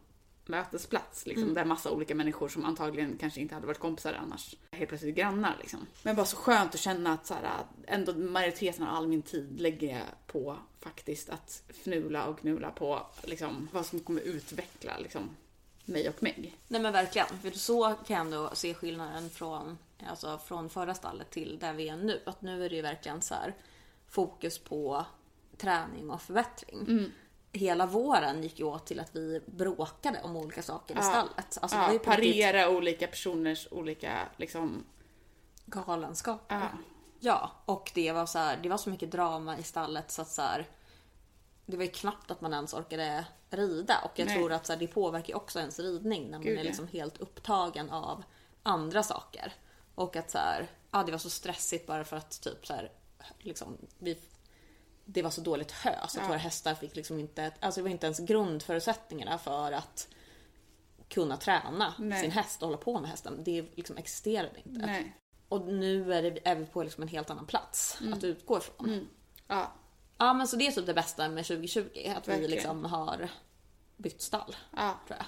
mötesplats 0.51 1.27
liksom, 1.27 1.55
där 1.55 1.65
massa 1.65 1.91
olika 1.91 2.15
människor 2.15 2.49
som 2.49 2.65
antagligen 2.65 3.19
kanske 3.19 3.41
inte 3.41 3.55
hade 3.55 3.67
varit 3.67 3.79
kompisar 3.79 4.13
annars 4.13 4.57
helt 4.73 4.89
plötsligt 4.89 5.17
grannar 5.17 5.57
liksom. 5.61 5.87
Men 6.03 6.17
bara 6.17 6.27
så 6.27 6.37
skönt 6.37 6.75
att 6.75 6.81
känna 6.81 7.13
att 7.13 7.27
så 7.27 7.35
här, 7.35 7.65
ändå 7.87 8.13
majoriteten 8.13 8.87
av 8.87 8.97
all 8.97 9.09
min 9.09 9.23
tid 9.23 9.61
lägger 9.61 9.89
jag 9.95 10.07
på 10.27 10.57
faktiskt 10.81 11.31
att 11.31 11.63
fnula 11.69 12.27
och 12.27 12.39
gnula 12.43 12.71
på 12.71 13.07
liksom, 13.23 13.69
vad 13.73 13.87
som 13.87 14.01
kommer 14.01 14.21
utveckla 14.21 14.99
liksom, 14.99 15.31
mig 15.85 16.09
och 16.09 16.23
mig. 16.23 16.55
Nej 16.69 16.81
men 16.81 16.93
verkligen, 16.93 17.27
för 17.43 17.51
så 17.51 17.95
kan 18.07 18.17
jag 18.17 18.27
ändå 18.27 18.51
se 18.55 18.75
skillnaden 18.75 19.31
från, 19.31 19.79
alltså 20.07 20.39
från 20.39 20.71
förra 20.71 20.95
stallet 20.95 21.31
till 21.31 21.59
där 21.61 21.73
vi 21.73 21.89
är 21.89 21.97
nu. 21.97 22.21
Att 22.27 22.43
nu 22.43 22.65
är 22.65 22.71
det 22.71 22.77
ju 22.77 22.83
verkligen 22.83 23.23
så 23.23 23.35
här 23.35 23.55
fokus 24.09 24.59
på 24.59 25.07
träning 25.57 26.11
och 26.11 26.23
förbättring. 26.23 27.13
Hela 27.53 27.87
våren 27.87 28.43
gick 28.43 28.59
ju 28.59 28.65
åt 28.65 28.87
till 28.87 29.01
att 29.01 29.17
vi 29.17 29.41
bråkade 29.47 30.21
om 30.23 30.37
olika 30.37 30.63
saker 30.63 30.99
i 30.99 31.03
stallet. 31.03 31.59
Alltså 31.61 31.77
Ja, 31.77 31.87
på 31.87 31.93
riktigt 31.93 32.05
parera 32.05 32.69
olika 32.71 33.07
personers 33.07 33.69
olika 33.71 34.29
liksom, 34.37 34.85
galenskap. 35.67 36.45
ja. 36.49 36.69
Ja, 37.23 37.51
och 37.65 37.91
det 37.95 38.13
var 38.13 38.27
så 38.27 38.39
här, 38.39 38.59
det 38.63 38.69
var 38.69 38.77
så 38.77 38.91
mycket 38.91 39.11
drama 39.11 39.59
i 39.59 39.63
stallet 39.63 40.11
så 40.11 40.23
att 40.23 40.29
så 40.29 40.43
här, 40.43 40.69
det 41.67 41.77
var 41.77 41.85
ju 41.85 41.91
knappt 41.91 42.31
att 42.31 42.41
man 42.41 42.53
ens 42.55 42.75
orkade 42.75 43.25
rida 43.51 44.01
och 44.05 44.19
jag 44.19 44.27
Nej. 44.27 44.37
tror 44.37 44.53
att 44.53 44.67
så 44.67 44.73
här, 44.73 44.81
det 44.81 44.87
påverkar 44.87 45.37
också 45.37 45.59
ens 45.59 45.79
ridning 45.79 46.23
när 46.25 46.39
man 46.39 46.43
Gud, 46.43 46.53
är 46.53 46.57
ja. 46.57 46.63
liksom 46.63 46.89
helt 46.89 47.19
upptagen 47.19 47.91
av 47.91 48.23
andra 48.63 49.03
saker. 49.03 49.53
Och 49.95 50.17
att 50.17 50.31
så 50.31 50.39
här, 50.39 50.67
ja 50.91 51.03
det 51.03 51.13
var 51.13 51.19
så 51.19 51.31
stressigt 51.31 51.87
bara 51.87 52.05
för 52.05 52.17
att 52.17 52.41
typ 52.41 52.67
så 52.67 52.73
här, 52.73 52.93
liksom, 53.39 53.77
vi, 53.99 54.19
det 55.13 55.23
var 55.23 55.31
så 55.31 55.41
dåligt 55.41 55.71
hö 55.73 55.95
så 56.01 56.05
att 56.05 56.15
Ja. 56.25 56.29
våra 56.29 56.39
hästar 56.39 56.75
fick 56.75 56.97
liksom 56.97 57.19
inte, 57.21 57.53
alltså 57.61 57.81
det 57.81 57.83
var 57.83 57.91
inte 57.91 58.07
ens 58.07 58.19
grundförutsättningarna 58.19 59.39
för 59.39 59.73
att 59.73 60.09
kunna 61.09 61.37
träna 61.37 61.95
Nej. 61.99 62.21
sin 62.23 62.31
häst 62.31 62.63
och 62.63 62.69
hålla 62.69 62.79
på 62.79 63.01
med 63.01 63.11
hästen. 63.11 63.45
Det 63.45 63.63
liksom 63.75 63.97
existerade 63.97 64.59
inte. 64.65 64.87
Nej. 64.87 65.17
Och 65.49 65.61
nu 65.67 66.15
är, 66.15 66.23
det, 66.23 66.39
är 66.49 66.55
vi 66.55 66.67
på 66.67 66.83
liksom 66.83 67.03
en 67.03 67.09
helt 67.09 67.31
annan 67.31 67.47
plats 67.47 67.99
att 68.13 68.25
utgå 68.25 68.59
ifrån. 68.59 68.87
Mm. 68.89 69.09
Ja. 69.47 69.73
Ja 70.19 70.33
men 70.35 70.49
så 70.49 70.57
det 70.57 70.67
är 70.67 70.73
typ 70.73 70.87
det 70.87 70.95
bästa 70.95 71.29
med 71.29 71.47
2020, 71.47 71.81
att 71.81 71.97
vi 71.97 72.11
Verkligen. 72.33 72.51
liksom 72.51 72.85
har 72.85 73.29
bytt 73.97 74.23
stall, 74.23 74.57
Ja. 74.77 74.99
tror 75.07 75.19
jag. 75.19 75.27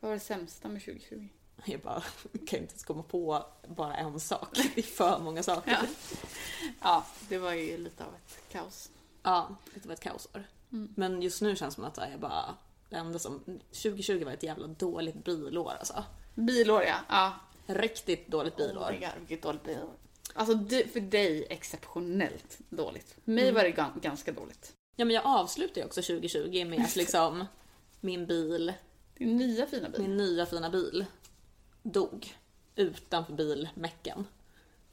Vad 0.00 0.08
var 0.08 0.14
det 0.14 0.20
sämsta 0.20 0.68
med 0.68 0.84
2020? 0.84 1.28
Jag 1.64 1.80
bara, 1.80 2.00
kan 2.32 2.40
inte 2.40 2.56
ens 2.56 2.84
komma 2.84 3.02
på 3.02 3.46
bara 3.68 3.96
en 3.96 4.20
sak. 4.20 4.48
Det 4.74 4.78
är 4.78 4.82
för 4.82 5.18
många 5.18 5.42
saker. 5.42 5.70
Ja. 5.70 5.86
ja, 6.82 7.06
det 7.28 7.38
var 7.38 7.52
ju 7.52 7.78
lite 7.78 8.04
av 8.04 8.14
ett 8.14 8.38
kaos. 8.52 8.90
Ja, 9.24 9.56
det 9.74 9.86
var 9.86 9.92
ett 9.94 10.00
kaosår. 10.00 10.44
Men 10.94 11.22
just 11.22 11.42
nu 11.42 11.56
känns 11.56 11.74
det 11.74 11.80
som 11.82 11.84
att 11.84 12.10
jag 12.10 12.20
bara, 12.20 12.54
det 12.90 12.96
enda 12.96 13.18
som, 13.18 13.44
2020 13.72 14.24
var 14.24 14.32
ett 14.32 14.42
jävla 14.42 14.66
dåligt 14.66 15.24
bilår 15.24 15.70
alltså. 15.78 16.04
Bilår 16.34 16.82
ja. 16.82 16.96
ja. 17.08 17.32
Riktigt 17.74 18.28
dåligt 18.28 18.60
Oh 18.60 18.66
bilår. 18.68 18.90
my 18.92 18.98
God, 18.98 19.08
vilket 19.18 19.42
dåligt 19.42 19.64
bilår. 19.64 19.90
Alltså 20.34 20.52
för 20.68 21.00
dig 21.00 21.46
exceptionellt 21.50 22.58
dåligt. 22.68 23.16
För 23.24 23.30
mig 23.30 23.52
var 23.52 23.62
det 23.62 23.70
gan- 23.70 24.00
ganska 24.00 24.32
dåligt. 24.32 24.72
Ja 24.96 25.04
men 25.04 25.14
jag 25.14 25.26
avslutade 25.26 25.80
ju 25.80 25.86
också 25.86 26.02
2020 26.02 26.64
med 26.64 26.80
att 26.84 26.96
liksom 26.96 27.44
min 28.00 28.26
bil, 28.26 28.72
Din 29.18 29.36
nya 29.36 29.66
fina 29.66 29.88
bil. 29.88 30.00
min 30.00 30.16
nya 30.16 30.46
fina 30.46 30.70
bil 30.70 31.04
dog 31.82 32.34
utanför 32.76 33.32
bilmäcken. 33.32 34.26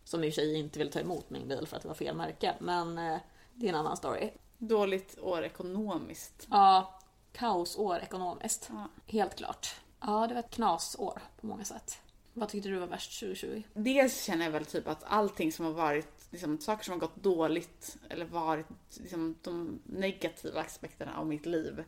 Som 0.04 0.24
i 0.24 0.30
och 0.30 0.34
för 0.34 0.42
sig 0.42 0.56
inte 0.56 0.80
ville 0.80 0.92
ta 0.92 1.00
emot 1.00 1.30
min 1.30 1.48
bil 1.48 1.68
för 1.68 1.76
att 1.76 1.82
det 1.82 1.88
var 1.88 1.96
fel 1.96 2.16
märke, 2.16 2.56
men 2.60 2.98
eh, 2.98 3.20
det 3.62 3.68
är 3.68 3.74
en 3.74 3.80
annan 3.80 3.98
story. 3.98 4.30
Dåligt 4.58 5.20
år 5.20 5.44
ekonomiskt. 5.44 6.48
Ja, 6.50 7.00
kaosår 7.32 7.98
ekonomiskt. 7.98 8.70
Ja. 8.74 8.90
Helt 9.06 9.36
klart. 9.36 9.76
Ja, 10.00 10.28
det 10.28 10.34
var 10.34 10.42
ett 10.42 10.50
knasår 10.50 11.22
på 11.40 11.48
många 11.48 11.66
sätt. 11.66 12.02
Vad 12.34 12.50
tyckte 12.50 12.70
du 12.70 12.80
var 12.80 12.88
värst 12.88 13.20
2020? 13.20 13.64
Dels 13.74 14.24
känner 14.24 14.46
jag 14.46 14.52
väl 14.52 14.66
typ 14.66 14.88
att 14.88 15.04
allting 15.04 15.52
som 15.52 15.66
har 15.66 15.74
varit, 15.74 16.28
liksom, 16.30 16.60
saker 16.60 16.84
som 16.84 16.92
har 16.92 17.00
gått 17.00 17.24
dåligt 17.24 17.98
eller 18.10 18.26
varit 18.26 18.68
liksom, 18.98 19.36
de 19.42 19.82
negativa 19.86 20.62
aspekterna 20.62 21.18
av 21.18 21.28
mitt 21.28 21.46
liv 21.46 21.84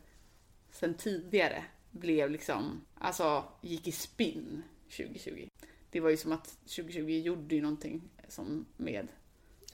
sen 0.74 0.94
tidigare 0.94 1.64
blev 1.90 2.30
liksom, 2.30 2.80
alltså 2.94 3.44
gick 3.60 3.88
i 3.88 3.92
spinn 3.92 4.62
2020. 4.96 5.48
Det 5.90 6.00
var 6.00 6.10
ju 6.10 6.16
som 6.16 6.32
att 6.32 6.46
2020 6.46 7.10
gjorde 7.10 7.54
ju 7.54 7.62
någonting 7.62 8.02
som 8.28 8.66
med 8.76 9.08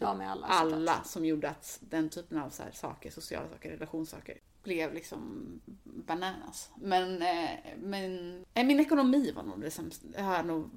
Ja, 0.02 0.14
med 0.14 0.30
alla. 0.30 0.46
alla 0.46 1.02
som 1.04 1.24
gjorde 1.24 1.48
att 1.48 1.78
den 1.80 2.08
typen 2.08 2.38
av 2.38 2.50
så 2.50 2.62
saker, 2.72 3.10
sociala 3.10 3.48
saker, 3.48 3.70
relationssaker, 3.70 4.38
blev 4.62 4.94
liksom 4.94 5.46
bananas. 5.84 6.70
Men, 6.76 7.22
eh, 7.22 7.50
men 7.76 8.44
eh, 8.54 8.66
min 8.66 8.80
ekonomi 8.80 9.32
var 9.32 9.42
nog 9.42 9.60
det 9.60 9.70
sämsta. 9.70 10.06
Det 10.08 10.22
har, 10.22 10.34
jag 10.34 10.46
nog, 10.46 10.70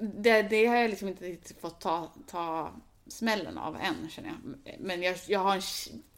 det, 0.00 0.42
det 0.42 0.66
har 0.66 0.76
jag 0.76 0.90
liksom 0.90 1.08
inte 1.08 1.24
riktigt 1.24 1.60
fått 1.60 1.80
ta, 1.80 2.12
ta 2.26 2.72
smällen 3.06 3.58
av 3.58 3.76
än 3.76 4.10
känner 4.10 4.28
jag. 4.28 4.56
Men 4.80 5.02
jag, 5.02 5.16
jag 5.26 5.40
har 5.40 5.54
en 5.54 5.62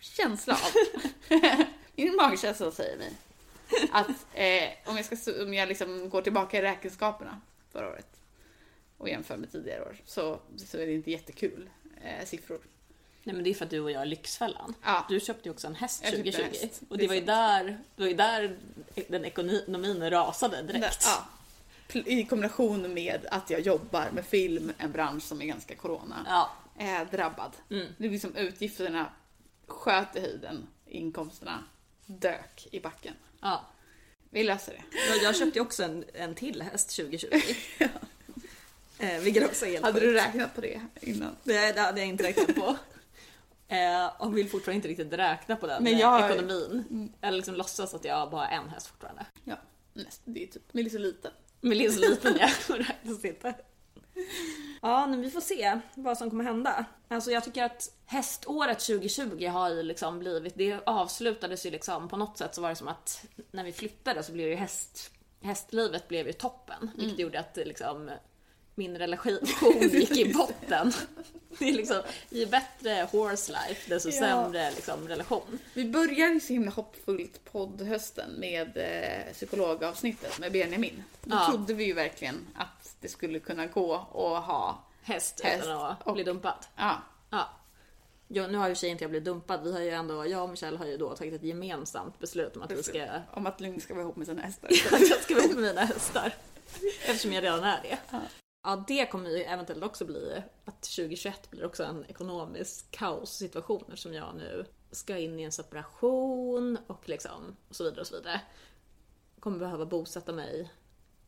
känsla 0.01 0.55
av, 0.55 0.71
min 1.97 2.17
magkänsla 2.17 2.71
säger 2.71 2.99
mig, 2.99 3.13
att 3.93 4.09
eh, 4.35 4.91
om 4.91 4.97
jag, 4.97 5.05
ska, 5.05 5.43
om 5.43 5.55
jag 5.55 5.69
liksom 5.69 6.09
går 6.11 6.23
tillbaka 6.23 6.59
i 6.59 6.63
räkenskaperna 6.63 7.41
förra 7.73 7.89
året 7.89 8.21
och 8.99 9.09
jämför 9.09 9.37
med 9.37 9.53
tidigare 9.53 9.83
år 9.83 9.97
så, 10.05 10.41
så 10.57 10.79
är 10.79 10.87
det 10.87 10.93
inte 10.93 11.11
jättekul 11.11 11.71
eh, 12.05 12.27
siffror. 12.27 12.61
Nej 13.23 13.35
men 13.35 13.45
det 13.45 13.51
är 13.51 13.55
för 13.55 13.65
att 13.65 13.71
du 13.71 13.81
och 13.81 13.91
jag 13.91 14.03
är 14.03 14.07
Lyxfällan. 14.07 14.75
Ja. 14.85 15.07
Du 15.09 15.21
köpte 15.21 15.49
ju 15.49 15.53
också 15.53 15.67
en 15.67 15.75
häst 15.75 16.01
Jag 16.05 16.13
köpte 16.13 16.31
2020. 16.33 16.57
en 16.63 16.69
häst, 16.69 16.83
Och 16.89 16.99
det 16.99 17.03
det 17.05 17.09
var, 17.09 17.15
ju 17.15 17.21
där, 17.21 17.79
det 17.97 18.03
var 18.05 18.13
där 18.15 18.57
den 19.09 19.25
ekonomin 19.25 20.11
rasade 20.11 20.63
direkt. 20.63 21.05
Ja. 21.05 21.27
I 22.07 22.25
kombination 22.25 22.95
med 22.95 23.27
att 23.31 23.51
jag 23.51 23.61
jobbar 23.61 24.11
med 24.11 24.25
film, 24.27 24.73
en 24.79 24.93
bransch 24.93 25.23
som 25.23 25.43
är 25.43 25.47
ganska 25.47 25.75
corona 25.77 26.27
Ja. 26.29 26.51
eh, 26.85 27.11
drabbad. 27.11 27.53
Mm. 27.71 27.87
Det 27.99 28.07
är 28.07 28.11
liksom 28.11 28.37
utgifterna 28.37 29.13
sköt 29.67 30.17
i 30.17 30.21
höjden, 30.21 30.67
inkomsterna 30.87 31.65
dök 32.07 32.69
i 32.71 32.81
backen. 32.81 33.15
ja. 33.41 33.65
Vi 34.31 34.45
löser 34.45 34.73
det. 34.73 34.99
Jag, 35.09 35.23
jag 35.23 35.37
köpte 35.37 35.59
ju 35.59 35.63
också 35.63 35.83
en, 35.85 36.05
en 36.15 36.35
till 36.35 36.63
häst 36.63 36.97
2020. 36.97 37.37
eh, 38.99 39.19
vilket 39.21 39.45
också 39.45 39.67
är 39.67 39.71
helt 39.71 39.85
Hade 39.85 40.01
du 40.01 40.13
räknat 40.13 40.55
på 40.55 40.61
det 40.61 40.81
innan? 41.01 41.37
Nej, 41.45 41.73
det 41.73 41.81
hade 41.81 42.01
jag 42.01 42.09
inte 42.09 42.25
räknat 42.25 42.55
på. 42.55 42.77
Eh, 43.71 44.23
och 44.23 44.37
vill 44.37 44.49
fortfarande 44.49 44.77
inte 44.77 44.89
riktigt 44.89 45.13
räkna 45.13 45.57
på 45.57 45.67
den 45.67 45.83
Men 45.83 45.93
eh, 45.95 46.01
jag- 46.01 46.31
ekonomin. 46.31 47.13
Eller 47.21 47.37
liksom 47.37 47.55
låtsas 47.55 47.95
att 47.95 48.05
jag 48.05 48.31
bara 48.31 48.45
har 48.47 48.53
en 48.53 48.69
häst 48.69 48.87
fortfarande. 48.87 49.27
Ja, 49.45 49.57
det 50.25 50.43
är 50.43 50.47
typ, 50.47 50.73
så 51.91 51.99
liten. 52.01 52.39
Jag 52.39 52.51
och 52.69 52.77
räknas 52.77 53.25
inte. 53.25 53.55
Ja, 54.83 55.07
men 55.07 55.21
vi 55.21 55.31
får 55.31 55.41
se 55.41 55.81
vad 55.95 56.19
som 56.19 56.31
kommer 56.31 56.45
hända. 56.45 56.85
Alltså 57.09 57.31
jag 57.31 57.45
tycker 57.45 57.65
att 57.65 57.91
häståret 58.07 58.79
2020 58.79 59.47
har 59.47 59.71
ju 59.71 59.83
liksom 59.83 60.19
blivit, 60.19 60.55
det 60.57 60.81
avslutades 60.87 61.67
ju 61.67 61.71
liksom 61.71 62.09
på 62.09 62.17
något 62.17 62.39
sätt 62.39 62.55
så 62.55 62.61
var 62.61 62.69
det 62.69 62.77
som 62.77 62.89
att 62.89 63.25
när 63.51 63.65
vi 63.65 63.73
flyttade 63.73 64.23
så 64.23 64.33
blev 64.33 64.49
ju 64.49 64.55
häst, 64.55 65.11
hästlivet 65.43 66.09
blev 66.09 66.27
ju 66.27 66.33
toppen. 66.33 66.91
Vilket 66.97 67.19
gjorde 67.19 67.41
att 67.41 67.55
liksom 67.57 68.11
min 68.79 68.99
relation 68.99 69.39
gick 69.81 70.11
i 70.17 70.33
botten. 70.35 70.93
Det 71.59 71.69
är 71.69 71.73
liksom, 71.73 72.03
ju 72.31 72.47
bättre 72.47 73.09
horse 73.13 73.53
life 73.53 73.91
desto 73.95 74.09
Ja. 74.09 74.19
sämre 74.21 74.71
liksom, 74.71 75.09
relation. 75.09 75.59
Vi 75.75 75.85
börjar 75.85 76.29
ju 76.29 76.41
så 76.41 76.53
himla 76.53 76.71
hoppfullt 76.71 77.45
poddhösten 77.53 78.31
med 78.39 78.77
eh, 78.77 79.33
psykologavsnittet 79.33 80.39
med 80.39 80.53
Benjamin. 80.53 81.05
Då 81.23 81.37
Ja. 81.37 81.47
trodde 81.51 81.75
vi 81.75 81.85
ju 81.85 81.93
verkligen 81.93 82.47
att 82.55 82.97
det 83.01 83.09
skulle 83.09 83.39
kunna 83.39 83.67
gå 83.67 83.95
att 83.95 84.45
ha, 84.45 84.85
Häst, 85.03 85.41
Häst 85.45 85.65
utan 85.65 85.81
att 85.87 86.07
och- 86.07 86.15
bli 86.15 86.25
dumpad. 86.25 86.67
ja, 86.77 87.03
Ja. 87.31 87.49
Jo, 88.29 88.47
nu 88.47 88.59
har 88.59 88.69
ju 88.69 88.75
sig 88.75 88.89
inte 88.91 89.05
jag 89.05 89.11
blivit 89.11 89.25
dumpad. 89.25 89.65
Vi 89.65 89.73
har 89.73 89.81
ju 89.81 89.91
ändå, 89.91 90.27
jag 90.27 90.43
och 90.43 90.49
Michelle 90.51 90.79
har 90.79 90.87
ju 90.87 90.97
då 90.97 91.17
tagit 91.17 91.35
ett 91.35 91.43
gemensamt 91.43 92.19
beslut 92.19 92.57
om 92.57 92.63
att 92.63 92.71
vi 92.71 92.83
ska, 92.83 93.07
om 93.33 93.47
att 93.47 93.61
Lugn 93.61 93.81
ska 93.81 93.95
vara 93.95 94.03
ihop 94.05 94.17
med 94.17 94.27
sina 94.27 94.43
hästar. 94.43 94.69
att 94.93 95.09
jag 95.09 95.23
ska 95.23 95.35
vara 95.35 95.45
ihop 95.45 95.55
med 95.55 95.65
mina 95.65 95.85
hästar. 95.85 96.35
Eftersom 97.07 97.33
jag 97.33 97.45
redan 97.45 97.65
är 97.65 97.81
det. 97.83 97.99
Ja. 98.11 98.21
Ja, 98.69 98.85
det 98.87 99.07
kommer 99.07 99.31
ju 99.31 99.43
eventuellt 99.43 99.85
också 99.85 100.05
bli 100.05 100.43
att 100.65 100.83
2021 100.83 101.51
blir 101.51 101.65
också 101.65 101.85
en 101.85 102.05
ekonomisk 102.09 102.91
kaossituation 102.91 103.85
eftersom 103.89 104.15
jag 104.15 104.35
nu 104.37 104.65
ska 104.91 105.19
in 105.19 105.41
i 105.41 105.43
en 105.43 105.53
separation 105.53 106.79
och 106.87 107.09
liksom 107.09 107.57
och 107.69 107.77
så 107.77 107.85
vidare 107.85 108.01
och 108.01 108.07
så 108.07 108.17
vidare. 108.17 108.41
Kommer 109.41 109.59
behöva 109.59 109.87
bosätta 109.87 110.33
mig 110.33 110.73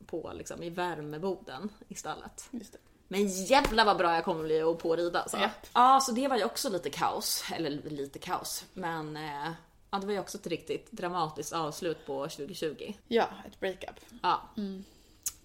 på 0.06 0.32
liksom 0.34 0.62
i 0.62 0.70
värmeboden 0.70 1.68
i 1.88 1.94
stallet. 1.94 2.48
Just 2.50 2.72
det. 2.72 2.78
Men 3.08 3.28
jävla 3.28 3.84
vad 3.84 3.96
bra 3.96 4.14
jag 4.14 4.24
kommer 4.24 4.44
bli 4.44 4.62
att 4.62 4.78
pårida 4.78 5.20
alltså. 5.20 5.36
Japp. 5.38 5.66
Ja, 5.74 6.00
så 6.00 6.12
det 6.12 6.28
var 6.28 6.36
ju 6.36 6.44
också 6.44 6.70
lite 6.70 6.90
kaos. 6.90 7.44
Eller 7.54 7.70
lite 7.70 8.18
kaos. 8.18 8.64
Men 8.72 9.16
eh, 9.16 9.50
ja, 9.90 9.98
det 9.98 10.06
var 10.06 10.12
ju 10.12 10.20
också 10.20 10.38
ett 10.38 10.46
riktigt 10.46 10.92
dramatiskt 10.92 11.52
avslut 11.52 12.06
på 12.06 12.28
2020. 12.28 12.94
Ja, 13.08 13.28
ett 13.46 13.60
breakup. 13.60 14.00
Ja. 14.22 14.40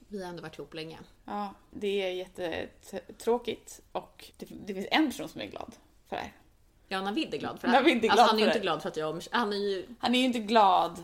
Vi 0.07 0.23
har 0.23 0.29
ändå 0.29 0.41
varit 0.41 0.57
ihop 0.59 0.73
länge. 0.73 0.97
Ja, 1.25 1.53
det 1.71 2.01
är 2.01 2.09
jättetråkigt 2.11 3.81
och 3.91 4.31
det, 4.37 4.45
det 4.65 4.73
finns 4.73 4.87
en 4.91 5.07
person 5.09 5.29
som 5.29 5.41
är 5.41 5.45
glad 5.45 5.73
för 6.09 6.15
det 6.15 6.21
här. 6.21 6.33
Ja, 6.87 7.01
Navid 7.01 7.33
är 7.33 7.37
glad 7.37 7.59
för 7.59 7.67
det 7.67 7.73
här. 7.73 7.81
Navid 7.81 7.95
är 7.97 7.99
glad 7.99 8.11
alltså, 8.19 8.25
han 8.25 8.39
är 8.39 8.41
ju 8.41 8.47
inte 8.47 8.59
glad 8.59 8.81
för 8.81 8.89
att 8.89 8.97
jag 8.97 9.21
Han 9.31 9.53
är 9.53 9.57
ju... 9.57 9.85
Han 9.99 10.15
är 10.15 10.19
ju 10.19 10.25
inte 10.25 10.39
glad 10.39 11.03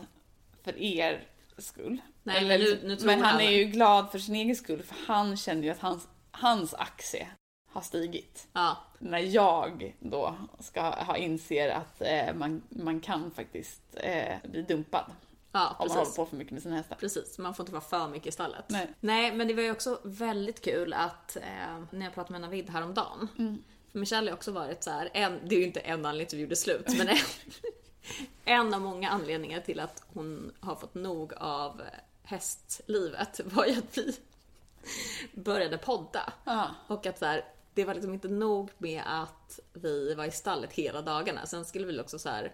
för 0.62 0.78
er 0.82 1.28
skull. 1.58 2.00
Nej, 2.22 2.44
men 2.48 2.60
nu- 2.60 2.80
nu 2.84 2.96
tror 2.96 3.06
men 3.06 3.20
han 3.20 3.32
han- 3.32 3.40
är 3.40 3.50
ju 3.50 3.64
glad 3.64 4.10
för 4.10 4.18
sin 4.18 4.34
egen 4.34 4.56
skull 4.56 4.82
för 4.82 4.96
han 5.06 5.36
känner 5.36 5.62
ju 5.62 5.70
att 5.70 5.78
hans, 5.78 6.08
hans 6.30 6.74
aktie 6.74 7.28
har 7.72 7.80
stigit. 7.80 8.48
Ja, 8.52 8.76
När 8.98 9.18
jag 9.18 9.96
då 10.00 10.34
ska 10.60 10.80
ha 10.82 11.16
inser 11.16 11.68
att 11.70 12.02
eh, 12.02 12.34
man, 12.34 12.62
man 12.68 13.00
kan 13.00 13.30
faktiskt 13.30 13.82
eh, 13.96 14.36
bli 14.44 14.62
dumpad 14.62 15.04
ja 15.52 15.76
om 15.78 15.88
man 15.88 15.96
håller 15.96 16.10
på 16.10 16.26
för 16.26 16.36
mycket 16.36 16.52
med 16.52 16.62
sina 16.62 16.76
hästar. 16.76 16.96
Precis, 16.96 17.38
man 17.38 17.54
får 17.54 17.62
inte 17.62 17.72
vara 17.72 17.82
för 17.82 18.08
mycket 18.08 18.28
i 18.28 18.32
stallet. 18.32 18.64
Nej. 18.68 18.94
Nej, 19.00 19.34
men 19.34 19.48
det 19.48 19.54
var 19.54 19.62
ju 19.62 19.70
också 19.70 19.98
väldigt 20.02 20.60
kul 20.60 20.92
att 20.92 21.36
eh, 21.36 21.42
när 21.90 22.04
jag 22.04 22.14
pratade 22.14 22.32
med 22.32 22.40
Navid 22.40 22.70
häromdagen. 22.70 23.28
Mm. 23.38 23.62
För 23.92 23.98
Michelle 23.98 24.30
har 24.30 24.36
också 24.36 24.52
varit 24.52 24.84
så 24.84 24.90
här, 24.90 25.10
en, 25.12 25.40
det 25.48 25.54
är 25.54 25.58
ju 25.58 25.66
inte 25.66 25.80
en 25.80 26.06
anledning 26.06 26.26
till 26.26 26.36
att 26.36 26.38
vi 26.38 26.42
gjorde 26.42 26.56
slut, 26.56 26.98
men 26.98 27.08
en, 27.08 27.16
en 28.44 28.74
av 28.74 28.80
många 28.80 29.10
anledningar 29.10 29.60
till 29.60 29.80
att 29.80 30.02
hon 30.06 30.52
har 30.60 30.74
fått 30.74 30.94
nog 30.94 31.32
av 31.36 31.82
hästlivet 32.22 33.40
var 33.44 33.66
ju 33.66 33.72
att 33.72 33.98
vi 33.98 34.16
började 35.32 35.78
podda. 35.78 36.32
Ja. 36.44 36.70
Och 36.86 37.06
att 37.06 37.18
så 37.18 37.24
här, 37.24 37.44
det 37.74 37.84
var 37.84 37.94
liksom 37.94 38.14
inte 38.14 38.28
nog 38.28 38.70
med 38.78 39.02
att 39.06 39.60
vi 39.72 40.14
var 40.14 40.24
i 40.24 40.30
stallet 40.30 40.72
hela 40.72 41.02
dagarna. 41.02 41.46
Sen 41.46 41.64
skulle 41.64 41.86
vi 41.86 42.00
också 42.00 42.18
så 42.18 42.28
här 42.28 42.52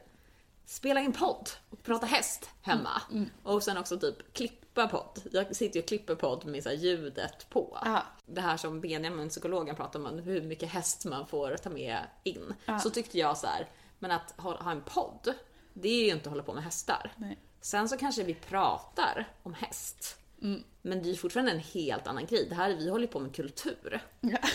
spela 0.68 1.00
in 1.00 1.12
podd 1.12 1.50
och 1.70 1.82
prata 1.82 2.06
häst 2.06 2.50
hemma. 2.62 3.02
Och 3.42 3.62
sen 3.62 3.76
också 3.78 3.98
typ 3.98 4.32
klippa 4.32 4.88
podd. 4.88 5.22
Jag 5.32 5.56
sitter 5.56 5.76
ju 5.76 5.82
och 5.82 5.88
klipper 5.88 6.14
podd 6.14 6.46
med 6.46 6.62
så 6.62 6.70
ljudet 6.70 7.50
på. 7.50 7.78
Ja. 7.84 8.02
Det 8.26 8.40
här 8.40 8.56
som 8.56 8.80
Benjamin, 8.80 9.28
psykologen, 9.28 9.76
pratar 9.76 10.00
om, 10.00 10.18
hur 10.18 10.42
mycket 10.42 10.68
häst 10.68 11.04
man 11.04 11.26
får 11.26 11.56
ta 11.56 11.70
med 11.70 11.98
in. 12.24 12.54
Ja. 12.64 12.78
Så 12.78 12.90
tyckte 12.90 13.18
jag 13.18 13.38
så 13.38 13.46
här, 13.46 13.68
men 13.98 14.10
att 14.10 14.34
ha, 14.36 14.62
ha 14.62 14.70
en 14.70 14.82
podd, 14.82 15.34
det 15.72 15.88
är 15.88 16.04
ju 16.04 16.10
inte 16.10 16.28
att 16.28 16.32
hålla 16.32 16.42
på 16.42 16.54
med 16.54 16.64
hästar. 16.64 17.12
Nej. 17.16 17.38
Sen 17.60 17.88
så 17.88 17.96
kanske 17.96 18.22
vi 18.22 18.34
pratar 18.34 19.28
om 19.42 19.54
häst. 19.54 20.18
Mm. 20.42 20.64
Men 20.82 21.02
det 21.02 21.08
är 21.08 21.10
ju 21.10 21.16
fortfarande 21.16 21.52
en 21.52 21.58
helt 21.58 22.06
annan 22.06 22.26
grej. 22.26 22.46
Det 22.48 22.54
här, 22.54 22.76
vi 22.76 22.90
håller 22.90 23.06
ju 23.06 23.12
på 23.12 23.20
med 23.20 23.34
kultur. 23.34 24.00
Ja. 24.20 24.38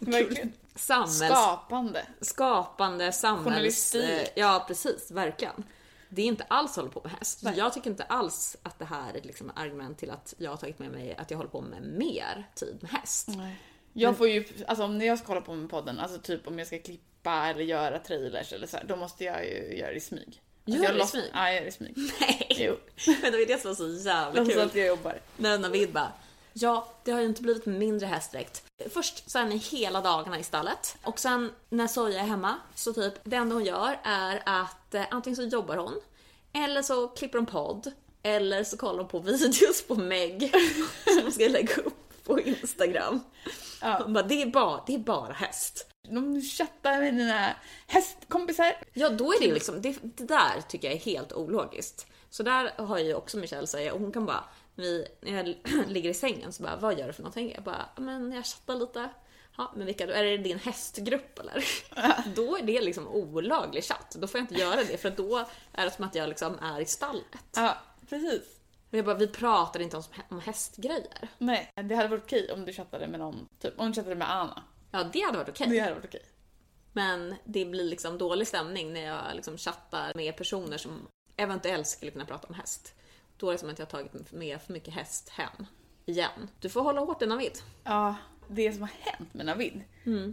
Verkligen. 0.00 0.52
Samhälls... 0.74 1.16
Skapande. 1.18 2.06
skapande 2.20 3.12
samhälls... 3.12 3.44
Journalistik. 3.44 4.02
eh, 4.04 4.26
Ja, 4.34 4.64
precis. 4.68 5.10
Verkligen. 5.10 5.64
Det 6.08 6.22
är 6.22 6.26
inte 6.26 6.44
alls 6.48 6.76
håller 6.76 6.88
på 6.90 7.00
med 7.04 7.12
häst. 7.12 7.40
Nej. 7.42 7.54
Jag 7.58 7.72
tycker 7.72 7.90
inte 7.90 8.04
alls 8.04 8.56
att 8.62 8.78
det 8.78 8.84
här 8.84 9.12
är 9.14 9.18
ett 9.18 9.24
liksom 9.24 9.52
argument 9.56 9.98
till 9.98 10.10
att 10.10 10.34
jag 10.38 10.50
har 10.50 10.56
tagit 10.56 10.78
med 10.78 10.90
mig 10.90 11.14
att 11.18 11.30
jag 11.30 11.38
håller 11.38 11.50
på 11.50 11.60
med 11.60 11.82
mer 11.82 12.48
tid 12.54 12.78
med 12.80 12.90
häst. 12.90 13.28
Jag 13.92 14.16
får 14.16 14.28
ju, 14.28 14.44
alltså 14.66 14.84
om 14.84 15.00
jag 15.00 15.18
ska 15.18 15.26
kolla 15.26 15.40
på 15.40 15.54
med 15.54 15.70
podden, 15.70 15.98
alltså 15.98 16.18
typ 16.20 16.46
om 16.46 16.58
jag 16.58 16.66
ska 16.66 16.78
klippa 16.78 17.46
eller 17.46 17.60
göra 17.62 17.98
trailers 17.98 18.52
eller 18.52 18.66
så 18.66 18.76
här, 18.76 18.84
då 18.84 18.96
måste 18.96 19.24
jag 19.24 19.44
ju 19.46 19.76
göra 19.78 19.90
det 19.90 19.96
i 19.96 20.00
smyg. 20.00 20.42
Alltså 20.66 20.82
Gör 20.82 20.90
jag 20.90 20.96
det 20.96 21.04
i 21.04 21.06
smyg? 21.06 21.30
Ja, 21.34 21.44
jag 21.46 21.54
gör 21.54 21.60
det 21.62 21.68
i 21.68 21.72
smyg. 21.72 21.94
Nej! 22.20 22.46
Jo. 22.50 22.76
Men 23.22 23.32
det 23.32 23.38
var 23.38 23.46
det 23.46 23.60
som 23.60 23.70
var 23.70 23.74
så 23.74 24.08
jävla 24.08 24.40
Låtsas 24.40 24.54
kul. 24.54 24.62
att 24.66 24.74
jag 24.74 24.86
jobbar. 24.86 25.20
När 25.36 25.58
Navid 25.58 25.92
bara, 25.92 26.12
ja, 26.62 26.88
det 27.04 27.12
har 27.12 27.20
ju 27.20 27.26
inte 27.26 27.42
blivit 27.42 27.66
mindre 27.66 28.06
hästdräkt. 28.06 28.62
Först 28.90 29.30
så 29.30 29.38
är 29.38 29.44
ni 29.44 29.56
hela 29.56 30.00
dagarna 30.00 30.38
i 30.38 30.42
stallet 30.42 30.96
och 31.04 31.18
sen 31.18 31.52
när 31.68 31.86
Soja 31.86 32.20
är 32.20 32.24
hemma 32.24 32.54
så 32.74 32.92
typ 32.92 33.14
det 33.24 33.36
enda 33.36 33.54
hon 33.54 33.64
gör 33.64 34.00
är 34.02 34.42
att 34.46 34.94
eh, 34.94 35.04
antingen 35.10 35.36
så 35.36 35.42
jobbar 35.42 35.76
hon 35.76 36.00
eller 36.52 36.82
så 36.82 37.08
klipper 37.08 37.38
hon 37.38 37.46
podd 37.46 37.92
eller 38.22 38.64
så 38.64 38.76
kollar 38.76 38.98
hon 38.98 39.08
på 39.08 39.18
videos 39.30 39.86
på 39.86 39.94
Meg 39.94 40.52
som 41.04 41.22
hon 41.22 41.32
ska 41.32 41.48
lägga 41.48 41.74
upp 41.74 42.24
på 42.24 42.40
Instagram. 42.40 43.20
Ja. 43.80 44.00
Hon 44.02 44.12
bara, 44.12 44.26
det 44.26 44.42
är 44.42 44.46
bara, 44.46 44.84
det 44.86 44.94
är 44.94 44.98
bara 44.98 45.32
häst. 45.32 45.86
De 46.08 46.42
chattar 46.42 47.00
med 47.00 47.14
dina 47.14 47.54
hästkompisar. 47.86 48.74
Ja, 48.92 49.08
då 49.08 49.32
är 49.32 49.40
det 49.40 49.52
liksom, 49.52 49.82
det, 49.82 49.98
det 50.02 50.24
där 50.24 50.60
tycker 50.68 50.88
jag 50.88 50.96
är 50.96 51.00
helt 51.00 51.32
ologiskt. 51.32 52.06
Så 52.30 52.42
där 52.42 52.72
har 52.76 52.98
ju 52.98 53.14
också 53.14 53.36
Michelle 53.36 53.66
säger 53.66 53.92
och 53.92 54.00
hon 54.00 54.12
kan 54.12 54.26
bara, 54.26 54.44
vi, 54.74 55.06
när 55.20 55.36
jag 55.36 55.56
ligger 55.88 56.10
i 56.10 56.14
sängen 56.14 56.52
så 56.52 56.62
bara, 56.62 56.76
vad 56.76 56.98
gör 56.98 57.06
du 57.06 57.12
för 57.12 57.22
någonting? 57.22 57.52
Jag 57.54 57.64
bara, 57.64 57.88
"Ja, 57.96 58.02
men 58.02 58.32
jag 58.32 58.46
chattar 58.46 58.74
lite. 58.74 59.08
Ja, 59.56 59.72
men 59.76 59.86
vilka 59.86 60.06
då? 60.06 60.12
Är 60.12 60.24
det 60.24 60.36
din 60.36 60.58
hästgrupp 60.58 61.38
eller? 61.38 61.64
då 62.34 62.56
är 62.56 62.62
det 62.62 62.80
liksom 62.80 63.08
olaglig 63.08 63.84
chatt. 63.84 64.16
Då 64.18 64.26
får 64.26 64.38
jag 64.40 64.42
inte 64.44 64.54
göra 64.54 64.76
det 64.84 64.96
för 65.00 65.10
då 65.10 65.38
är 65.72 65.84
det 65.84 65.90
som 65.90 66.04
att 66.04 66.14
jag 66.14 66.28
liksom 66.28 66.58
är 66.58 66.80
i 66.80 66.86
stallet. 66.86 67.24
Ja, 67.56 67.76
precis. 68.08 68.42
Och 68.90 68.98
jag 68.98 69.04
bara, 69.04 69.14
vi 69.16 69.26
pratar 69.26 69.80
inte 69.80 69.96
om, 69.96 70.02
om 70.28 70.40
hästgrejer. 70.40 71.28
Nej, 71.38 71.72
det 71.74 71.94
hade 71.94 72.08
varit 72.08 72.24
okej 72.24 72.52
om 72.52 72.64
du 72.64 72.72
chattade 72.72 73.06
med 73.06 73.20
någon, 73.20 73.48
typ 73.58 73.80
om 73.80 73.86
du 73.86 73.94
chattade 73.94 74.14
med 74.14 74.30
Anna. 74.30 74.62
Ja, 74.90 75.04
det 75.12 75.20
hade 75.20 75.38
varit 75.38 75.48
okej. 75.48 75.66
Det 75.68 75.78
hade 75.78 75.94
varit 75.94 76.04
okej. 76.04 76.22
Men 76.92 77.34
det 77.44 77.64
blir 77.64 77.84
liksom 77.84 78.18
dålig 78.18 78.48
stämning 78.48 78.92
när 78.92 79.04
jag 79.06 79.22
liksom 79.34 79.58
chattar 79.58 80.12
med 80.14 80.36
personer 80.36 80.78
som 80.78 81.08
eventuellt 81.36 81.86
skulle 81.86 82.10
kunna 82.10 82.24
prata 82.24 82.48
om 82.48 82.54
häst. 82.54 82.94
Då 83.40 83.48
är 83.48 83.52
det 83.52 83.58
som 83.58 83.70
att 83.70 83.78
jag 83.78 83.86
har 83.86 83.90
tagit 83.90 84.32
med 84.32 84.62
för 84.62 84.72
mycket 84.72 84.94
häst 84.94 85.28
hem. 85.28 85.66
Igen. 86.06 86.48
Du 86.60 86.68
får 86.68 86.82
hålla 86.82 87.00
hårt 87.00 87.22
i 87.22 87.26
Navid. 87.26 87.58
Ja, 87.84 88.14
det 88.48 88.72
som 88.72 88.82
har 88.82 88.90
hänt 89.00 89.34
med 89.34 89.46
Navid 89.46 89.82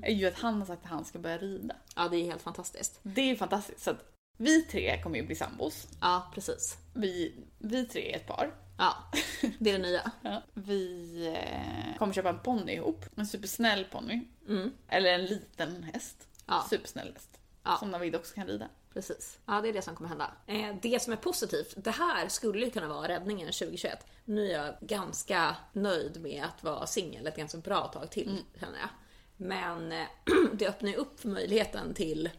är 0.04 0.12
ju 0.12 0.28
att 0.28 0.40
han 0.40 0.60
har 0.60 0.66
sagt 0.66 0.84
att 0.84 0.90
han 0.90 1.06
ska 1.06 1.20
börja 1.20 1.38
rida. 1.38 1.76
Ja, 1.96 2.08
det 2.10 2.18
är 2.18 2.24
helt 2.24 2.42
fantastiskt. 2.42 3.00
Det 3.04 3.22
är 3.22 3.26
ju 3.26 3.36
fantastiskt. 3.36 3.82
Så 3.82 3.92
att 3.92 4.14
vi 4.38 4.62
tre 4.62 5.02
kommer 5.04 5.18
ju 5.18 5.26
bli 5.26 5.36
sambos. 5.36 5.88
Ja, 6.02 6.32
precis. 6.34 6.78
Vi, 6.94 7.34
vi 7.58 7.86
tre 7.86 8.12
är 8.12 8.16
ett 8.16 8.28
par. 8.28 8.56
Ja, 8.78 8.94
det 9.60 9.70
är 9.70 9.74
det 9.74 9.84
nya. 9.84 10.12
Ja. 10.22 10.44
Vi 10.54 11.28
eh, 11.28 11.98
kommer 11.98 12.14
köpa 12.14 12.30
en 12.30 12.40
ponny 12.40 12.72
ihop. 12.72 13.06
En 13.16 13.28
supersnäll 13.28 13.86
ponny. 13.92 14.22
Mm. 14.48 14.74
Eller 14.88 15.14
en 15.14 15.26
liten 15.26 15.84
häst. 15.84 16.28
Ja. 16.46 16.66
Supersnäll 16.70 17.14
häst. 17.14 17.40
Ja. 17.68 17.78
Som 17.78 17.92
Navid 17.92 18.16
också 18.16 18.36
kan 18.36 18.48
rida. 18.48 18.70
Precis. 18.94 19.40
Ja, 19.46 19.62
det 19.62 19.70
är 19.70 19.74
det 19.74 19.82
som 19.82 19.96
kommer 19.96 20.10
hända. 20.10 20.32
Eh, 20.48 20.76
det 20.82 21.02
som 21.02 21.14
är 21.14 21.18
positivt, 21.18 21.74
det 21.78 21.92
här 21.92 22.28
skulle 22.28 22.66
ju 22.66 22.72
kunna 22.72 22.88
vara 22.88 23.08
räddningen 23.08 23.48
2021. 23.48 24.06
Nu 24.26 24.52
är 24.52 24.64
jag 24.64 24.76
ganska 24.82 25.56
nöjd 25.74 26.22
med 26.22 26.44
att 26.44 26.64
vara 26.64 26.88
singel 26.88 27.28
ett 27.28 27.38
ganska 27.38 27.58
bra 27.58 27.88
tag 27.88 28.12
till, 28.12 28.44
känner 28.60 28.80
jag. 28.80 28.90
Men 29.38 29.92
eh, 29.92 30.08
det 30.54 30.68
öppnar 30.68 30.90
ju 30.90 30.96
upp 30.96 31.20
för 31.20 31.30
möjligheten 31.30 31.94
till 31.94 32.30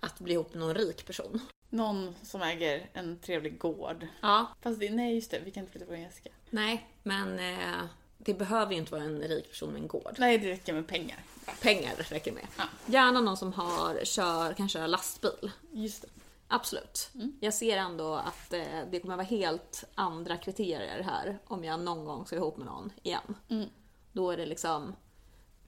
att 0.00 0.18
bli 0.20 0.34
ihop 0.34 0.54
med 0.54 0.60
någon 0.60 0.74
rik 0.74 1.06
person. 1.06 1.40
Någon 1.68 2.14
som 2.22 2.42
äger 2.42 2.90
en 2.92 3.18
trevlig 3.18 3.58
gård. 3.58 4.06
Ja, 4.20 4.46
Fast 4.60 4.80
det, 4.80 4.90
nej 4.90 5.14
just 5.14 5.30
det, 5.30 5.40
vi 5.44 5.50
kan 5.50 5.60
inte 5.60 5.72
flytta 5.72 5.86
på 5.86 5.96
Jessica. 5.96 6.30
nej, 6.50 6.86
men 7.02 7.38
eh, 7.38 7.84
det 8.18 8.34
behöver 8.34 8.72
ju 8.72 8.78
inte 8.78 8.92
vara 8.92 9.02
en 9.02 9.22
rik 9.22 9.50
person 9.50 9.72
med 9.72 9.82
en 9.82 9.88
gård. 9.88 10.14
Nej, 10.18 10.38
det 10.38 10.50
räcker 10.50 10.72
med 10.72 10.86
pengar. 10.86 11.18
Pengar 11.62 11.94
räcker 11.96 12.32
med. 12.32 12.46
Ja. 12.56 12.64
Gärna 12.86 13.20
någon 13.20 13.36
som 13.36 13.52
har, 13.52 14.04
kör, 14.04 14.52
kan 14.54 14.68
köra 14.68 14.86
lastbil. 14.86 15.50
Just 15.72 16.02
det. 16.02 16.08
Absolut. 16.48 17.10
Jag 17.40 17.54
ser 17.54 17.76
ändå 17.76 18.14
att 18.14 18.52
eh, 18.52 18.62
det 18.90 19.00
kommer 19.00 19.16
vara 19.16 19.26
helt 19.26 19.84
andra 19.94 20.36
kriterier 20.36 21.02
här 21.02 21.38
om 21.46 21.64
jag 21.64 21.80
någon 21.80 22.04
gång 22.04 22.26
ska 22.26 22.36
ihop 22.36 22.56
med 22.56 22.66
någon 22.66 22.92
igen. 23.02 23.34
Då 24.12 24.30
är 24.30 24.36
det 24.36 24.46
liksom 24.46 24.94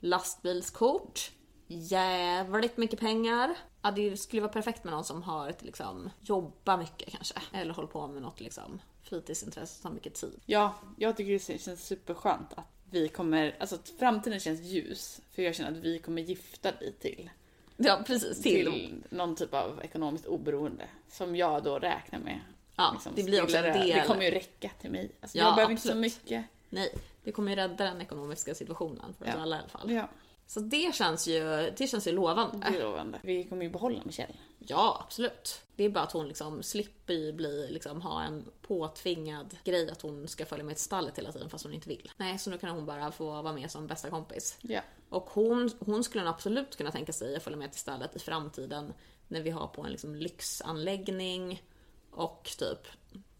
lastbilskort, 0.00 1.30
jävligt 1.66 2.76
mycket 2.76 3.00
pengar. 3.00 3.54
Ja, 3.82 3.90
det 3.90 4.16
skulle 4.16 4.42
vara 4.42 4.52
perfekt 4.52 4.84
med 4.84 4.92
någon 4.92 5.04
som 5.04 5.22
har 5.22 5.48
ett 5.48 5.62
liksom, 5.62 6.10
jobba 6.20 6.76
mycket 6.76 7.12
kanske. 7.12 7.34
Eller 7.52 7.74
håller 7.74 7.88
på 7.88 8.06
med 8.06 8.22
något 8.22 8.40
liksom, 8.40 8.80
fritidsintresse 9.08 9.82
tar 9.82 9.90
mycket 9.90 10.14
tid. 10.14 10.40
Ja, 10.46 10.74
jag 10.96 11.16
tycker 11.16 11.32
det 11.32 11.60
känns 11.60 11.86
superskönt 11.86 12.52
att 12.56 12.66
vi 12.90 13.08
kommer, 13.08 13.56
alltså 13.60 13.74
att 13.76 13.88
framtiden 13.98 14.40
känns 14.40 14.60
ljus. 14.60 15.20
För 15.32 15.42
jag 15.42 15.54
känner 15.54 15.70
att 15.70 15.76
vi 15.76 15.98
kommer 15.98 16.22
gifta 16.22 16.72
dig 16.72 16.92
till, 16.92 17.30
Ja, 17.76 18.02
precis. 18.06 18.42
Till. 18.42 18.64
till 18.72 19.02
någon 19.10 19.36
typ 19.36 19.54
av 19.54 19.80
ekonomiskt 19.84 20.26
oberoende. 20.26 20.88
Som 21.10 21.36
jag 21.36 21.62
då 21.62 21.78
räknar 21.78 22.18
med. 22.18 22.40
Ja, 22.76 22.96
det 23.14 23.22
blir 23.22 23.42
också 23.42 23.56
en 23.56 23.62
del. 23.62 23.88
Det 23.88 24.04
kommer 24.06 24.22
ju 24.22 24.30
räcka 24.30 24.70
till 24.80 24.90
mig. 24.90 25.10
Alltså, 25.20 25.38
Ja, 25.38 25.44
jag 25.44 25.54
behöver 25.54 25.70
inte 25.70 25.82
så 25.82 25.88
absolut. 25.88 26.02
mycket. 26.24 26.44
Nej, 26.68 26.94
det 27.24 27.32
kommer 27.32 27.50
ju 27.50 27.56
rädda 27.56 27.84
den 27.84 28.00
ekonomiska 28.00 28.54
situationen 28.54 29.14
för 29.18 29.24
oss 29.24 29.30
Ja. 29.34 29.40
alla 29.42 29.56
i 29.56 29.58
alla 29.58 29.68
fall. 29.68 29.90
Ja, 29.90 30.08
Så 30.46 30.60
det 30.60 30.94
känns 30.94 31.26
ju, 31.28 31.70
det 31.76 31.86
känns 31.86 32.06
ju 32.06 32.12
lovande. 32.12 32.66
det 32.70 32.76
är 32.78 32.82
lovande. 32.82 33.18
Vi 33.22 33.44
kommer 33.44 33.62
ju 33.64 33.70
behålla 33.70 34.00
Michelle. 34.04 34.34
Ja, 34.58 35.02
absolut. 35.06 35.60
Det 35.76 35.84
är 35.84 35.88
bara 35.88 36.04
att 36.04 36.12
hon 36.12 36.28
liksom 36.28 36.62
slipper 36.62 37.32
bli, 37.32 37.68
liksom, 37.70 38.02
ha 38.02 38.22
en 38.22 38.44
påtvingad 38.62 39.56
grej 39.64 39.90
att 39.90 40.02
hon 40.02 40.28
ska 40.28 40.46
följa 40.46 40.64
med 40.64 40.76
till 40.76 40.84
stallet 40.84 41.18
hela 41.18 41.32
tiden 41.32 41.50
fast 41.50 41.64
hon 41.64 41.74
inte 41.74 41.88
vill. 41.88 42.12
Nej, 42.16 42.38
så 42.38 42.50
nu 42.50 42.58
kan 42.58 42.70
hon 42.70 42.86
bara 42.86 43.12
få 43.12 43.42
vara 43.42 43.52
med 43.52 43.70
som 43.70 43.86
bästa 43.86 44.10
kompis. 44.10 44.58
Ja. 44.60 44.80
Och 45.08 45.30
hon, 45.30 45.70
hon 45.78 46.04
skulle 46.04 46.28
absolut 46.28 46.76
kunna 46.76 46.90
tänka 46.90 47.12
sig 47.12 47.36
att 47.36 47.42
följa 47.42 47.56
med 47.56 47.72
till 47.72 47.80
stallet 47.80 48.16
i 48.16 48.18
framtiden 48.18 48.92
när 49.28 49.42
vi 49.42 49.50
har 49.50 49.66
på 49.66 49.82
en 49.82 49.90
liksom 49.90 50.14
lyxanläggning 50.14 51.62
och 52.10 52.50
typ 52.58 52.86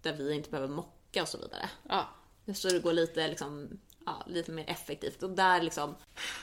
där 0.03 0.13
vi 0.13 0.35
inte 0.35 0.51
behöver 0.51 0.69
mocka 0.69 1.23
och 1.23 1.29
så 1.29 1.39
vidare. 1.39 1.71
Ja, 1.89 2.09
Så 2.55 2.69
det 2.69 2.79
går 2.79 2.93
lite, 2.93 3.29
liksom, 3.29 3.79
ja, 4.07 4.25
lite 4.27 4.51
mer 4.53 4.65
effektivt. 4.71 5.23
Och 5.23 5.31
där, 5.31 5.63
liksom, 5.63 5.95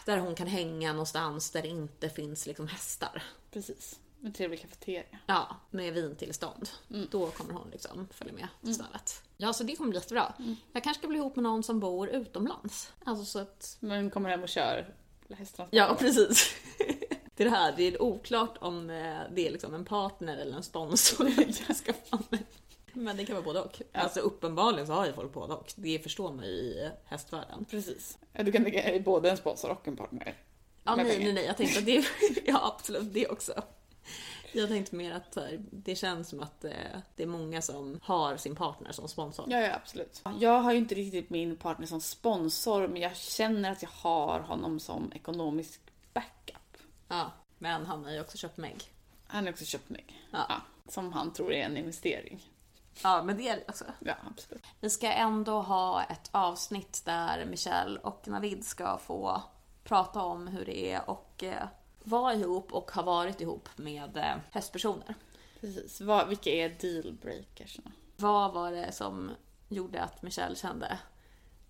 där 0.06 0.18
hon 0.18 0.36
kan 0.36 0.48
hänga 0.48 0.92
någonstans 0.94 1.52
där 1.52 1.62
det 1.62 1.68
inte 1.68 2.10
finns 2.10 2.48
liksom, 2.48 2.68
hästar. 2.68 3.24
precis. 3.52 4.00
En 4.24 4.34
trevlig 4.34 4.62
kafeteria. 4.62 5.04
Ja, 5.26 5.56
med 5.70 5.94
vintillstånd. 5.94 6.70
Då 7.12 7.28
kommer 7.28 7.54
hon 7.54 7.70
liksom 7.72 8.08
följa 8.12 8.34
med 8.34 8.48
till 8.64 8.76
stallet. 8.76 9.24
Ja, 9.38 9.54
så 9.54 9.64
det 9.64 9.76
kommer 9.76 9.90
bli 9.90 10.00
jättebra. 10.00 10.34
Jag 10.72 10.84
kanske 10.84 11.00
ska 11.00 11.08
bli 11.08 11.18
ihop 11.18 11.36
med 11.36 11.44
någon 11.44 11.64
som 11.64 11.80
bor 11.80 12.10
utomlands. 12.10 12.92
Alltså 13.04 13.26
så 13.26 13.40
att... 13.40 13.78
Men 13.80 14.10
kommer 14.10 14.30
hem 14.30 14.44
och 14.44 14.50
kör 14.50 14.94
hästtransport. 15.30 15.78
Ja, 15.78 15.96
precis. 16.00 16.56
det 17.36 17.44
är 17.44 17.46
det 17.46 17.56
här, 17.56 17.74
det 17.78 17.84
är 17.84 18.02
oklart 18.02 18.58
om 18.60 18.90
eh, 18.90 19.18
det 19.32 19.48
är 19.48 19.52
liksom 19.52 19.74
en 19.74 19.86
partner 19.86 20.38
eller 20.38 20.58
en 20.58 20.64
sponsor 20.64 21.28
jag 21.68 21.76
ska 21.76 21.94
få 21.94 22.20
med. 22.30 22.44
Men 22.94 23.18
det 23.18 23.26
kan 23.26 23.36
vara 23.36 23.46
både 23.46 23.62
och. 23.62 23.82
Alltså 23.92 24.20
uppenbarligen 24.20 24.88
så 24.88 24.94
har 24.94 25.06
ju 25.06 25.14
folk 25.14 25.34
både 25.34 25.54
och. 25.54 25.74
Det 25.76 26.00
förstår 26.00 26.34
man 26.34 26.46
ju 26.46 26.52
i 26.52 26.92
hästvärlden. 27.06 27.66
Precis. 27.66 28.18
Ja, 28.34 28.44
du 28.44 28.52
kan 28.52 28.64
tänka 28.64 28.82
dig 28.82 29.00
både 29.00 29.32
en 29.32 29.38
sponsor 29.38 29.72
och 29.72 29.88
en 29.88 29.96
partner. 29.96 30.36
Ja, 30.84 30.96
nej, 30.96 31.06
pengar. 31.06 31.26
nej, 31.26 31.34
nej, 31.34 31.46
jag 31.46 31.58
tänkte 31.58 31.80
att 31.80 31.86
det 31.86 31.98
är, 31.98 32.08
ja 32.46 32.76
absolut 32.78 33.14
det 33.14 33.28
också. 33.28 33.64
Jag 34.56 34.70
tänkte 34.70 34.96
mer 34.96 35.12
att 35.12 35.36
här, 35.36 35.64
det 35.72 35.96
känns 35.96 36.30
som 36.30 36.40
att 36.40 36.66
eh, 36.66 36.72
det 37.16 37.24
är 37.24 37.28
många 37.28 37.62
som 37.62 38.00
har 38.04 38.38
sin 38.38 38.56
partner 38.56 38.92
som 38.92 39.08
sponsor. 39.08 39.46
Ja, 39.50 39.60
ja, 39.60 39.76
absolut. 39.76 40.22
Jag 40.40 40.60
har 40.62 40.72
ju 40.72 40.78
inte 40.78 40.96
riktigt 40.96 41.30
min 41.30 41.58
partner 41.58 41.88
som 41.88 42.02
sponsor, 42.02 42.88
men 42.88 43.02
jag 43.02 43.16
känner 43.16 43.72
att 43.72 43.82
jag 43.82 43.90
har 43.90 44.40
honom 44.40 44.80
som 44.80 45.12
ekonomisk 45.16 45.82
backup. 46.14 46.78
Ja, 47.08 47.32
men 47.58 47.86
han 47.86 48.06
har 48.06 48.12
ju 48.12 48.22
också 48.22 48.38
köpt 48.38 48.58
Meg. 48.58 48.84
Han 49.28 49.44
har 49.44 49.52
också 49.52 49.66
köpt 49.66 49.90
mig. 49.90 50.06
Ja. 50.32 50.62
som 50.88 51.14
han 51.14 51.34
tror 51.34 51.54
är 51.54 51.66
en 51.66 51.78
investering. 51.78 52.52
Ja, 53.04 53.24
men 53.24 53.38
det 53.38 53.50
är 53.50 53.56
det 53.56 53.64
också. 53.68 53.86
Ja, 54.00 54.16
absolut. 54.32 54.64
Vi 54.80 54.90
ska 54.90 55.12
ändå 55.12 55.62
ha 55.62 56.04
ett 56.04 56.30
avsnitt 56.32 57.02
där 57.06 57.46
Michelle 57.46 58.00
och 58.00 58.28
Navid 58.28 58.66
ska 58.66 58.98
få 58.98 59.44
prata 59.84 60.22
om 60.22 60.48
hur 60.48 60.66
det 60.66 60.92
är 60.92 61.10
och 61.10 61.44
eh, 61.44 61.68
vara 62.08 62.34
ihop 62.34 62.74
och 62.74 62.92
ha 62.92 63.02
varit 63.02 63.42
ihop 63.42 63.70
med 63.76 64.18
eh, 64.18 64.36
hästpersoner. 64.52 65.16
Precis. 65.62 66.02
Vad, 66.02 66.28
vilka 66.30 66.50
är 66.50 66.70
dealbreakers? 66.82 67.80
Vad 68.18 68.54
var 68.54 68.72
det 68.72 68.92
som 68.92 69.32
gjorde 69.70 70.02
att 70.02 70.22
Michelle 70.22 70.56
kände 70.56 71.00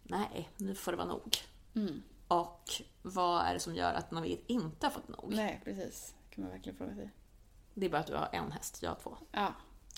nej, 0.04 0.50
nu 0.58 0.76
får 0.76 0.92
det 0.92 0.98
vara 0.98 1.08
nog? 1.08 1.38
Mm. 1.76 2.04
Och 2.28 2.70
vad 3.02 3.46
är 3.46 3.54
det 3.54 3.60
som 3.60 3.76
gör 3.76 3.94
att 3.94 4.12
Navid 4.12 4.40
inte 4.48 4.86
har 4.86 4.92
fått 4.92 5.08
nog? 5.08 5.34
Nej, 5.36 5.62
precis. 5.64 6.16
kan 6.30 6.44
man 6.44 6.54
verkligen 6.54 6.78
fråga 6.78 6.96
sig. 6.96 7.10
Det 7.74 7.86
är 7.86 7.90
bara 7.90 7.98
att 8.02 8.08
du 8.08 8.16
har 8.16 8.30
en 8.32 8.52
häst, 8.52 8.80
jag 8.84 8.90
har 8.90 8.96
två. 8.96 9.18
Ja, 9.32 9.54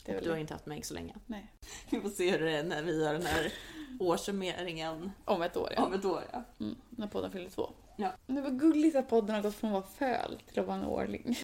det 0.06 0.18
Och 0.18 0.24
du 0.24 0.30
har 0.30 0.36
det. 0.36 0.42
inte 0.42 0.54
haft 0.54 0.66
Meg 0.66 0.86
så 0.86 0.94
länge. 0.94 1.16
Nej. 1.26 1.52
Vi 1.90 2.02
får 2.02 2.10
se 2.10 2.32
hur 2.32 2.40
det 2.46 2.58
är 2.58 2.64
när 2.64 2.84
vi 2.84 3.04
gör 3.04 3.14
den 3.14 3.26
här 3.26 3.54
årssummeringen 4.00 5.12
Om 5.26 5.42
ett 5.42 5.58
år, 5.58 5.74
ja. 5.76 5.86
om 5.86 5.94
ett 5.94 6.06
år. 6.06 6.24
Ja. 6.34 6.44
Mm, 6.60 6.76
när 6.90 7.08
podden 7.08 7.32
fyller 7.32 7.50
två. 7.50 7.70
Ja. 8.00 8.12
Det 8.28 8.42
var 8.42 8.50
gulligt 8.50 8.96
att 8.96 9.10
podden 9.10 9.36
har 9.36 9.42
gått 9.42 9.56
från 9.56 9.70
att 9.70 9.74
vara 9.74 10.18
föl 10.18 10.42
till 10.50 10.60
att 10.60 10.66
vara 10.66 10.78
en 10.78 10.86
årling. 10.86 11.38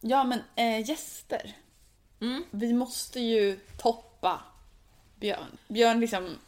Ja 0.00 0.24
men 0.24 0.42
äh, 0.54 0.88
gäster. 0.88 1.56
Mm. 2.20 2.44
Vi 2.50 2.72
måste 2.72 3.20
ju 3.20 3.56
toppa 3.78 4.40
Björn. 5.14 5.58
Björn 5.68 6.00
liksom, 6.00 6.38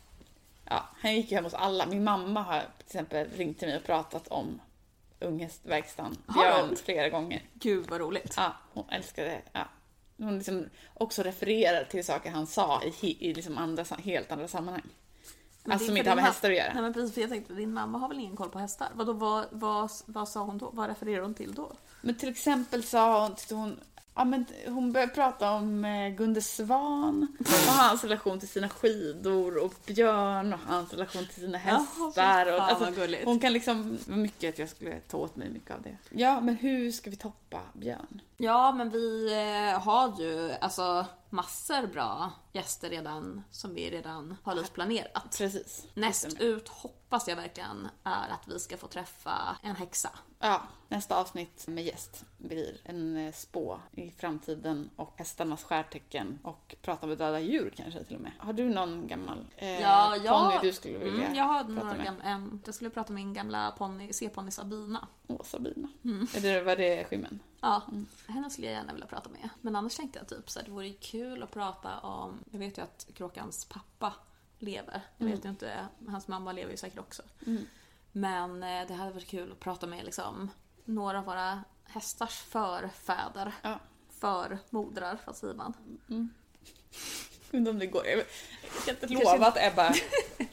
ja 0.65 0.89
han 1.01 1.15
gick 1.15 1.31
ju 1.31 1.35
hem 1.35 1.45
hos 1.45 1.55
alla. 1.55 1.87
Min 1.87 2.05
mamma 2.05 2.43
har 2.43 2.61
till 2.61 2.87
exempel 2.87 3.29
ringt 3.37 3.59
till 3.59 3.69
mig 3.69 3.77
och 3.77 3.85
pratat 3.85 4.29
om 4.29 4.61
Unghästverkstan 5.21 6.17
Björn 6.35 6.77
flera 6.77 7.09
gånger. 7.09 7.43
Gud 7.55 7.87
vad 7.91 8.01
roligt. 8.01 8.35
Ja, 8.37 8.53
hon 8.73 8.85
älskade 8.91 9.43
ja. 9.53 9.69
Hon 10.17 10.39
liksom 10.39 10.69
också 10.95 11.23
refererar 11.23 11.85
till 11.85 12.05
saker 12.05 12.31
han 12.31 12.47
sa 12.47 12.83
i, 13.01 13.31
i 13.31 13.35
liksom 13.35 13.59
andra, 13.59 13.85
helt 14.05 14.33
andra 14.33 14.49
sammanhang. 14.49 14.91
Men 15.69 15.75
alltså 15.75 15.87
som 15.87 15.97
inte 15.97 16.11
har 16.11 16.17
med 16.17 16.25
hästar 16.25 16.51
att 16.51 16.57
göra. 16.57 16.73
Nej 16.73 16.83
men 16.83 16.93
precis, 16.93 17.15
för 17.15 17.21
jag 17.21 17.31
tänkte 17.31 17.55
din 17.55 17.73
mamma 17.73 17.99
har 17.99 18.09
väl 18.09 18.19
ingen 18.19 18.37
koll 18.37 18.51
på 18.51 18.59
hästar? 18.59 18.89
Vadå, 18.95 19.13
vad, 19.13 19.45
vad, 19.51 19.91
vad 20.07 20.29
sa 20.29 20.41
hon 20.45 20.59
då? 20.59 20.71
Vad 20.73 20.89
refererar 20.89 21.23
hon 21.23 21.35
till 21.35 21.55
då? 21.55 21.73
Men 22.01 22.15
till 22.15 22.29
exempel 22.29 22.83
sa 22.83 23.23
hon, 23.23 23.35
tyckte 23.35 23.55
hon, 23.55 23.81
ja, 24.15 24.25
men 24.25 24.45
hon 24.67 24.93
började 24.93 25.13
prata 25.13 25.51
om 25.51 25.85
eh, 25.85 26.09
Gunde 26.09 26.43
Svan 26.43 27.37
och 27.41 27.73
hans 27.73 28.05
relation 28.05 28.41
till 28.41 28.49
sina 28.49 28.69
skidor 28.69 29.65
och 29.65 29.75
Björn 29.87 30.53
och 30.53 30.61
hans 30.67 30.93
relation 30.93 31.27
till 31.27 31.41
sina 31.43 31.61
Jaha, 31.67 31.79
hästar. 31.79 32.45
fy 32.45 32.51
och, 32.51 32.63
alltså, 32.63 33.25
hon 33.25 33.41
kan 33.41 33.53
liksom, 33.53 33.99
mycket 34.07 34.55
att 34.55 34.59
jag 34.59 34.69
skulle 34.69 35.01
ta 35.01 35.17
åt 35.17 35.37
mig 35.37 35.51
mycket 35.51 35.71
av 35.71 35.83
det. 35.83 35.97
Ja, 36.11 36.41
men 36.41 36.57
hur 36.57 36.93
ska 36.93 37.11
vi 37.11 37.17
toppa 37.17 37.48
Björn? 37.75 38.21
Ja, 38.37 38.73
men 38.73 38.91
vi 38.91 39.33
eh, 39.73 39.81
har 39.81 40.21
ju 40.21 40.53
alltså 40.61 41.07
massor 41.31 41.87
bra 41.87 42.33
gäster 42.53 42.91
redan 42.91 43.43
som 43.51 43.75
vi 43.75 43.91
redan 43.91 44.37
har 44.43 44.55
lite 44.55 44.71
planerat. 44.71 45.35
Precis. 45.39 45.87
Näst 45.95 46.41
ut 46.41 46.69
hoppas 46.69 47.29
jag 47.29 47.37
verkligen 47.37 47.89
är 48.05 48.29
att 48.29 48.49
vi 48.49 48.59
ska 48.59 48.77
få 48.77 48.87
träffa 48.87 49.57
en 49.63 49.77
häxa. 49.77 50.11
Ja, 50.39 50.63
nästa 50.89 51.17
avsnitt 51.21 51.67
med 51.69 51.85
gäst 51.85 52.25
blir 52.39 52.77
en 52.85 53.17
eh, 53.17 53.33
spå 53.33 53.81
i 53.93 54.11
framtiden 54.11 54.91
och 54.97 55.13
hästarnas 55.17 55.65
stjärtecken 55.65 56.39
och 56.43 56.75
prata 56.83 57.07
med 57.07 57.19
döda 57.19 57.41
djur 57.41 57.73
kanske 57.77 58.05
till 58.05 58.17
och 58.17 58.23
med. 58.23 58.33
Har 58.39 58.53
du 58.53 58.69
någon 58.69 59.07
gammal 59.07 59.47
eh, 59.57 59.81
Ja, 59.81 60.17
jag- 60.17 60.27
ponny 60.51 60.59
du 60.63 60.73
skulle 60.73 60.99
vilja 60.99 61.25
Mm, 61.25 61.35
jag 61.35 61.45
har 61.45 61.59
prata 61.65 61.73
några 61.73 61.95
med? 61.95 62.07
gam- 62.07 62.21
en, 62.25 62.63
jag 62.67 62.75
skulle 62.75 62.91
prata 62.91 63.13
med 63.13 63.25
min 63.25 63.35
gamla 63.35 63.71
ponny, 63.79 64.13
C-ponny 64.13 64.51
Sabina. 64.51 65.09
Åh, 65.27 65.43
Sabina. 65.45 65.89
Mm. 66.05 66.27
Är 66.37 66.41
det, 66.41 66.61
var 66.63 66.77
det 66.77 67.05
skymmen? 67.05 67.38
Ja, 67.61 67.83
henne 68.27 68.51
skulle 68.51 68.67
jag 68.67 68.75
gärna 68.75 68.93
vilja 68.93 69.07
prata 69.07 69.31
med. 69.31 69.49
Men 69.61 69.77
annars 69.77 69.97
tänkte 69.97 70.19
jag 70.19 70.29
typ 70.29 70.51
så 70.51 70.59
här, 70.59 70.67
det 70.67 70.73
vore 70.73 70.93
kul 70.93 71.43
att 71.43 71.51
prata 71.51 71.99
om, 71.99 72.45
jag 72.51 72.59
vet 72.59 72.79
ju 72.79 72.83
att 72.83 73.07
kråkans 73.15 73.65
pappa 73.65 74.15
lever. 74.59 75.03
Jag 75.17 75.27
vet 75.27 75.45
ju 75.45 75.49
inte, 75.49 75.87
hans 76.09 76.29
mamma 76.29 76.53
lever 76.53 76.71
ju 76.71 76.77
säkert 76.77 76.99
också. 76.99 77.23
Men 78.13 78.63
eh, 78.63 78.87
det 78.89 78.95
hade 78.95 79.13
varit 79.13 79.29
kul 79.29 79.53
att 79.53 79.61
prata 79.61 79.87
med 79.87 80.05
liksom 80.05 80.51
några 80.85 81.19
av 81.19 81.25
våra 81.25 81.65
hästars 81.85 82.39
förfäder. 82.39 83.55
Ja. 83.63 83.79
Förmodrar, 84.11 85.19
vad 85.25 85.37
säger 85.37 85.55
man? 85.55 85.75
Undrar 87.51 87.73
om 87.73 87.79
det 87.79 87.87
går. 87.87 88.07
Jag 88.07 88.25
kan 88.85 88.95
inte 88.95 89.25
lova 89.25 89.47
att 89.47 89.57
Ebba 89.57 89.95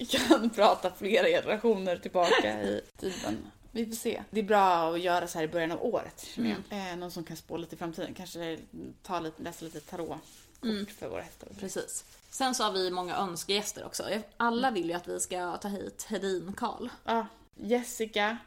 kan 0.09 0.49
prata 0.55 0.91
flera 0.91 1.27
generationer 1.27 1.97
tillbaka 1.97 2.63
i 2.63 2.81
tiden. 2.97 3.51
Vi 3.75 3.85
får 3.85 3.95
se. 3.95 4.23
Det 4.29 4.39
är 4.39 4.43
bra 4.43 4.93
att 4.93 4.99
göra 5.01 5.27
så 5.27 5.37
här 5.37 5.45
i 5.45 5.47
början 5.47 5.71
av 5.71 5.85
året. 5.85 6.27
Mm. 6.37 6.63
Eh, 6.69 6.95
någon 6.97 7.11
som 7.11 7.23
kan 7.23 7.37
spå 7.37 7.57
lite 7.57 7.75
i 7.75 7.77
framtiden. 7.77 8.13
Kanske 8.13 8.59
ta 9.03 9.19
lite, 9.19 9.43
läsa 9.43 9.65
lite 9.65 9.79
tarotkort 9.79 10.19
Mm. 10.63 10.85
för 10.85 11.09
våra 11.09 11.21
hästar. 11.21 11.47
Precis. 11.59 12.05
Sen 12.29 12.55
så 12.55 12.63
har 12.63 12.71
vi 12.71 12.91
många 12.91 13.17
önskegäster 13.17 13.85
också. 13.85 14.03
Alla 14.37 14.71
vill 14.71 14.87
ju 14.89 14.93
att 14.93 15.07
vi 15.07 15.19
ska 15.19 15.57
ta 15.57 15.67
hit 15.67 16.03
Hedin 16.09 16.53
Karl. 16.57 16.89
Ja, 17.05 17.27
Jessica, 17.55 18.37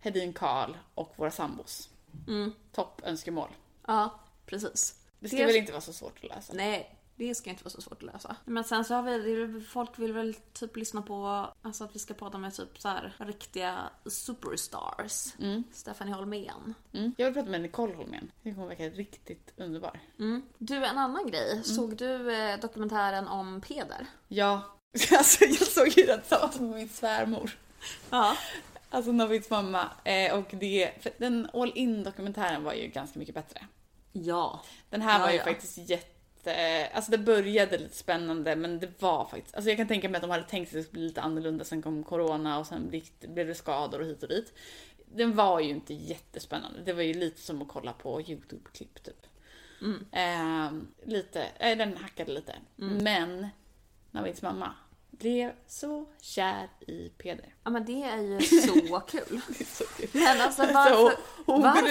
Hedin 0.00 0.32
Karl 0.32 0.72
och 0.94 1.12
våra 1.16 1.30
sambos. 1.30 1.88
Mm. 2.28 2.52
Topp 2.72 3.00
önskemål. 3.04 3.48
Ja, 3.86 4.20
precis. 4.46 4.94
Det 5.20 5.28
ska 5.28 5.36
Det- 5.36 5.46
väl 5.46 5.56
inte 5.56 5.72
vara 5.72 5.82
så 5.82 5.92
svårt 5.92 6.16
att 6.24 6.28
läsa? 6.36 6.52
Nej, 6.52 6.95
det 7.16 7.34
ska 7.34 7.50
inte 7.50 7.64
vara 7.64 7.70
så 7.70 7.80
svårt 7.80 8.02
att 8.02 8.12
lösa. 8.14 8.36
Men 8.44 8.64
sen 8.64 8.84
så 8.84 8.94
har 8.94 9.02
vi, 9.02 9.60
folk 9.60 9.98
vill 9.98 10.12
väl 10.12 10.34
typ 10.52 10.76
lyssna 10.76 11.02
på, 11.02 11.48
alltså 11.62 11.84
att 11.84 11.94
vi 11.94 11.98
ska 11.98 12.14
prata 12.14 12.38
med 12.38 12.54
typ 12.54 12.78
så 12.80 12.88
här 12.88 13.14
riktiga 13.18 13.90
superstars. 14.06 15.34
Stephanie 15.72 16.14
Holmén. 16.14 16.74
Mm. 16.92 17.14
Jag 17.18 17.26
vill 17.26 17.34
prata 17.34 17.50
med 17.50 17.60
Nicole 17.60 17.94
Holmén. 17.94 18.30
Hon 18.42 18.68
verkar 18.68 18.90
riktigt 18.90 19.52
underbar. 19.56 20.00
Mm. 20.18 20.42
Du, 20.58 20.84
en 20.84 20.98
annan 20.98 21.26
grej. 21.26 21.62
Såg 21.64 21.96
du 21.96 22.34
eh, 22.34 22.60
dokumentären 22.60 23.28
om 23.28 23.60
Peder? 23.60 24.06
Ja, 24.28 24.62
alltså 25.18 25.44
jag 25.44 25.68
såg 25.68 25.88
ju 25.88 26.06
den 26.06 26.20
tillsammans 26.20 26.60
med 26.60 26.70
min 26.70 26.88
svärmor. 26.88 27.50
Ja. 28.10 28.36
Alltså 28.90 29.12
Navids 29.12 29.50
mamma. 29.50 29.90
Eh, 30.04 30.34
och 30.38 30.46
det, 30.50 30.90
den 31.18 31.50
all 31.52 31.72
in 31.74 32.02
dokumentären 32.02 32.64
var 32.64 32.72
ju 32.72 32.86
ganska 32.88 33.18
mycket 33.18 33.34
bättre. 33.34 33.66
Ja. 34.12 34.62
Den 34.90 35.02
här 35.02 35.18
Ja, 35.18 35.24
var 35.24 35.32
ju 35.32 35.38
ja. 35.38 35.44
faktiskt 35.44 35.78
jätte... 35.78 36.15
Alltså 36.92 37.10
det 37.10 37.18
började 37.18 37.78
lite 37.78 37.96
spännande 37.96 38.56
men 38.56 38.78
det 38.80 39.02
var 39.02 39.24
faktiskt... 39.24 39.54
Alltså 39.54 39.70
jag 39.70 39.76
kan 39.78 39.88
tänka 39.88 40.08
mig 40.08 40.16
att 40.16 40.22
de 40.22 40.30
hade 40.30 40.44
tänkt 40.44 40.70
sig 40.70 40.78
att 40.78 40.84
det 40.84 40.88
skulle 40.88 41.00
bli 41.00 41.08
lite 41.08 41.20
annorlunda. 41.20 41.64
Sen 41.64 41.82
kom 41.82 42.04
corona 42.04 42.58
och 42.58 42.66
sen 42.66 42.88
blev 43.20 43.46
det- 43.46 43.54
skador 43.54 44.00
och 44.00 44.06
hit 44.06 44.22
och 44.22 44.28
dit. 44.28 44.52
Den 45.14 45.36
var 45.36 45.60
ju 45.60 45.68
inte 45.70 45.94
jättespännande. 45.94 46.80
Det 46.84 46.92
var 46.92 47.02
ju 47.02 47.14
lite 47.14 47.40
som 47.40 47.62
att 47.62 47.68
kolla 47.68 47.92
på 47.92 48.20
YouTube-klipp 48.20 49.02
typ. 49.02 49.26
Mm. 49.82 50.04
Eh, 50.12 50.82
lite, 51.08 51.42
eh, 51.58 51.78
den 51.78 51.96
hackade 51.96 52.32
lite. 52.32 52.54
Men 52.76 53.48
Navids 54.10 54.42
mamma 54.42 54.72
blev 55.10 55.52
så 55.66 56.06
kär 56.20 56.68
i 56.80 57.08
Peder. 57.08 57.54
Ja 57.64 57.70
men 57.70 57.84
det 57.84 58.02
är 58.02 58.16
ju 58.22 58.40
så 58.90 59.00
kul. 59.00 59.40
Det 59.48 59.60
är 59.60 59.64
så 59.64 59.84
kul. 59.84 60.08
Men 60.12 60.40
alltså 60.40 60.62
Så 60.66 60.72
varför? 60.72 61.10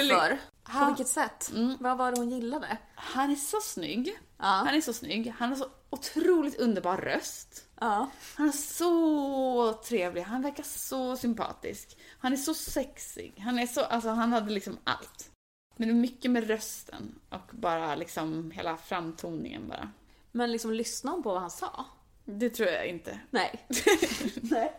li- 0.04 0.10
varför? 0.14 0.38
På 0.80 0.86
vilket 0.88 1.08
sätt? 1.08 1.52
Vad 1.80 1.98
var 1.98 2.12
det 2.12 2.18
hon 2.18 2.30
gillade? 2.30 2.78
Han 2.96 3.32
är 3.32 3.36
så 3.36 3.58
snygg. 3.62 4.18
Ja. 4.38 4.46
Han 4.46 4.76
är 4.76 4.82
så 4.82 4.94
snygg. 4.94 5.34
Han 5.38 5.50
har 5.50 5.56
så 5.56 5.68
otroligt 5.90 6.60
underbar 6.60 6.98
röst. 6.98 7.68
Ja. 7.80 8.10
Han 8.36 8.48
är 8.48 8.52
så 8.52 9.74
trevlig. 9.74 10.22
Han 10.22 10.42
verkar 10.42 10.64
så 10.64 11.16
sympatisk. 11.16 11.98
Han 12.20 12.34
är 12.34 12.38
så 12.38 12.54
sexig. 12.54 13.34
Han 13.40 13.60
är 13.60 13.68
så, 13.68 13.82
alltså 13.82 14.10
han 14.10 14.34
hade 14.34 14.54
liksom 14.54 14.78
allt. 14.84 15.32
Men 15.78 15.88
det 15.88 15.94
är 15.94 15.96
mycket 15.96 16.32
med 16.32 16.48
rösten 16.48 17.20
och 17.30 17.52
bara 17.52 17.96
liksom 17.96 18.52
hela 18.52 18.78
framtoningen 18.78 19.68
bara. 19.68 19.92
Men 20.32 20.52
liksom 20.52 20.74
lyssnade 20.74 21.16
hon 21.16 21.24
på 21.24 21.32
vad 21.32 21.42
han 21.42 21.52
sa? 21.52 21.86
Det 22.26 22.50
tror 22.50 22.70
jag 22.70 22.88
inte. 22.88 23.20
Nej. 23.30 23.66
Nej. 24.42 24.74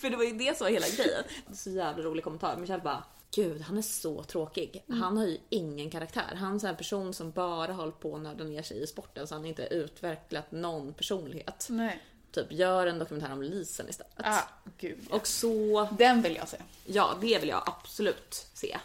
För 0.00 0.10
det 0.10 0.16
var 0.16 0.24
ju 0.24 0.32
det 0.32 0.58
som 0.58 0.64
var 0.64 0.70
hela 0.70 0.86
grejen. 0.88 1.24
Så 1.52 1.70
jävla 1.70 2.02
rolig 2.04 2.24
kommentar. 2.24 2.56
Michelle 2.56 2.82
bara 2.82 3.04
Gud, 3.34 3.60
han 3.60 3.78
är 3.78 3.82
så 3.82 4.22
tråkig. 4.22 4.84
Han 4.88 5.16
har 5.16 5.26
ju 5.26 5.38
ingen 5.48 5.90
karaktär. 5.90 6.34
Han 6.36 6.56
är 6.64 6.68
en 6.68 6.76
person 6.76 7.14
som 7.14 7.30
bara 7.30 7.72
håller 7.72 7.92
på 7.92 8.16
att 8.16 8.22
nörda 8.22 8.44
ner 8.44 8.62
sig 8.62 8.82
i 8.82 8.86
sporten 8.86 9.26
så 9.26 9.34
han 9.34 9.42
har 9.42 9.48
inte 9.48 9.62
utvecklat 9.62 10.52
någon 10.52 10.94
personlighet. 10.94 11.66
Nej. 11.70 12.02
Typ, 12.32 12.52
gör 12.52 12.86
en 12.86 12.98
dokumentär 12.98 13.32
om 13.32 13.42
Lisen 13.42 13.88
istället. 13.88 14.12
Ah, 14.16 14.42
gud. 14.78 14.98
ja. 15.10 15.16
Och 15.16 15.26
så, 15.26 15.88
Den 15.98 16.22
vill 16.22 16.36
jag 16.36 16.48
se. 16.48 16.56
ja 16.84 17.14
det 17.20 17.38
vill 17.38 17.48
jag 17.48 17.62
absolut 17.66 18.46
se 18.54 18.78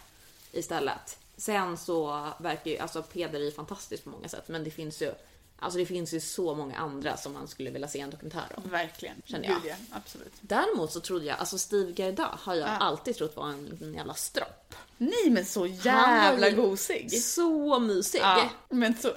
istället. 0.52 1.20
Sen 1.38 1.78
så 1.78 2.28
verkar 2.40 2.72
ju, 2.72 2.78
alltså 2.78 3.04
Peder 3.04 3.40
är 3.40 3.44
ju 3.44 3.52
fantastisk 3.52 4.04
på 4.04 4.10
många 4.10 4.28
sätt 4.30 4.48
men 4.48 4.64
det 4.64 4.72
finns 4.72 5.02
ju, 5.02 5.14
alltså 5.60 5.80
det 5.80 5.86
finns 5.86 6.14
ju 6.14 6.20
så 6.20 6.56
många 6.56 6.78
andra 6.78 7.18
som 7.18 7.34
man 7.34 7.48
skulle 7.48 7.70
vilja 7.72 7.88
se 7.88 8.00
en 8.00 8.10
dokumentär 8.10 8.46
om. 8.56 8.70
Verkligen. 8.70 9.22
Känner 9.26 9.46
jag. 9.50 9.62
Gud, 9.62 9.72
ja. 9.72 9.76
Absolut. 9.98 10.34
Däremot 10.42 10.92
så 10.92 11.00
trodde 11.00 11.26
jag, 11.26 11.40
alltså 11.40 11.58
Steve 11.58 11.92
Gerda 11.96 12.38
har 12.42 12.56
jag 12.56 12.68
Ja. 12.70 12.78
alltid 12.78 13.16
trott 13.16 13.36
var 13.36 13.50
en 13.50 13.66
liten 13.66 13.94
jävla 13.94 14.14
stropp. 14.14 14.76
Nej 14.98 15.30
men 15.30 15.46
så 15.46 15.66
jävla 15.68 16.50
gosig. 16.50 17.24
Så 17.24 17.80
mysig! 17.80 18.20
Ja, 18.22 18.50
men 18.70 18.96
så... 18.98 19.12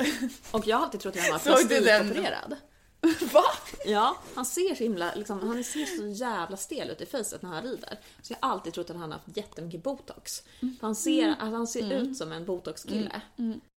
Och 0.50 0.66
jag 0.66 0.76
har 0.76 0.84
alltid 0.84 1.00
trott 1.00 1.16
att 1.16 1.22
han 1.22 1.32
var 1.32 1.38
plastikopererad. 1.38 2.56
Va? 3.32 3.44
Ja, 3.86 4.16
han 4.34 4.44
ser 4.46 4.74
så 4.74 4.82
himla, 4.82 5.14
liksom, 5.14 5.40
han 5.48 5.64
ser 5.64 5.86
så 5.86 6.06
jävla 6.24 6.56
stel 6.56 6.90
ut 6.90 7.00
i 7.00 7.06
facet 7.06 7.42
när 7.42 7.50
han 7.50 7.62
rider. 7.62 7.98
Så 8.22 8.32
jag 8.32 8.38
har 8.48 8.52
alltid 8.54 8.72
trott 8.72 8.90
att 8.90 8.96
han 8.96 9.12
har 9.12 9.18
haft 9.18 9.36
jättemycket 9.36 9.82
botox. 9.82 10.42
För 10.60 10.76
han 10.80 10.94
ser, 10.96 11.28
att 11.28 11.38
han 11.52 11.66
ser 11.66 11.92
ut 11.92 12.16
som 12.16 12.32
en 12.32 12.44
botoxkille. 12.44 13.20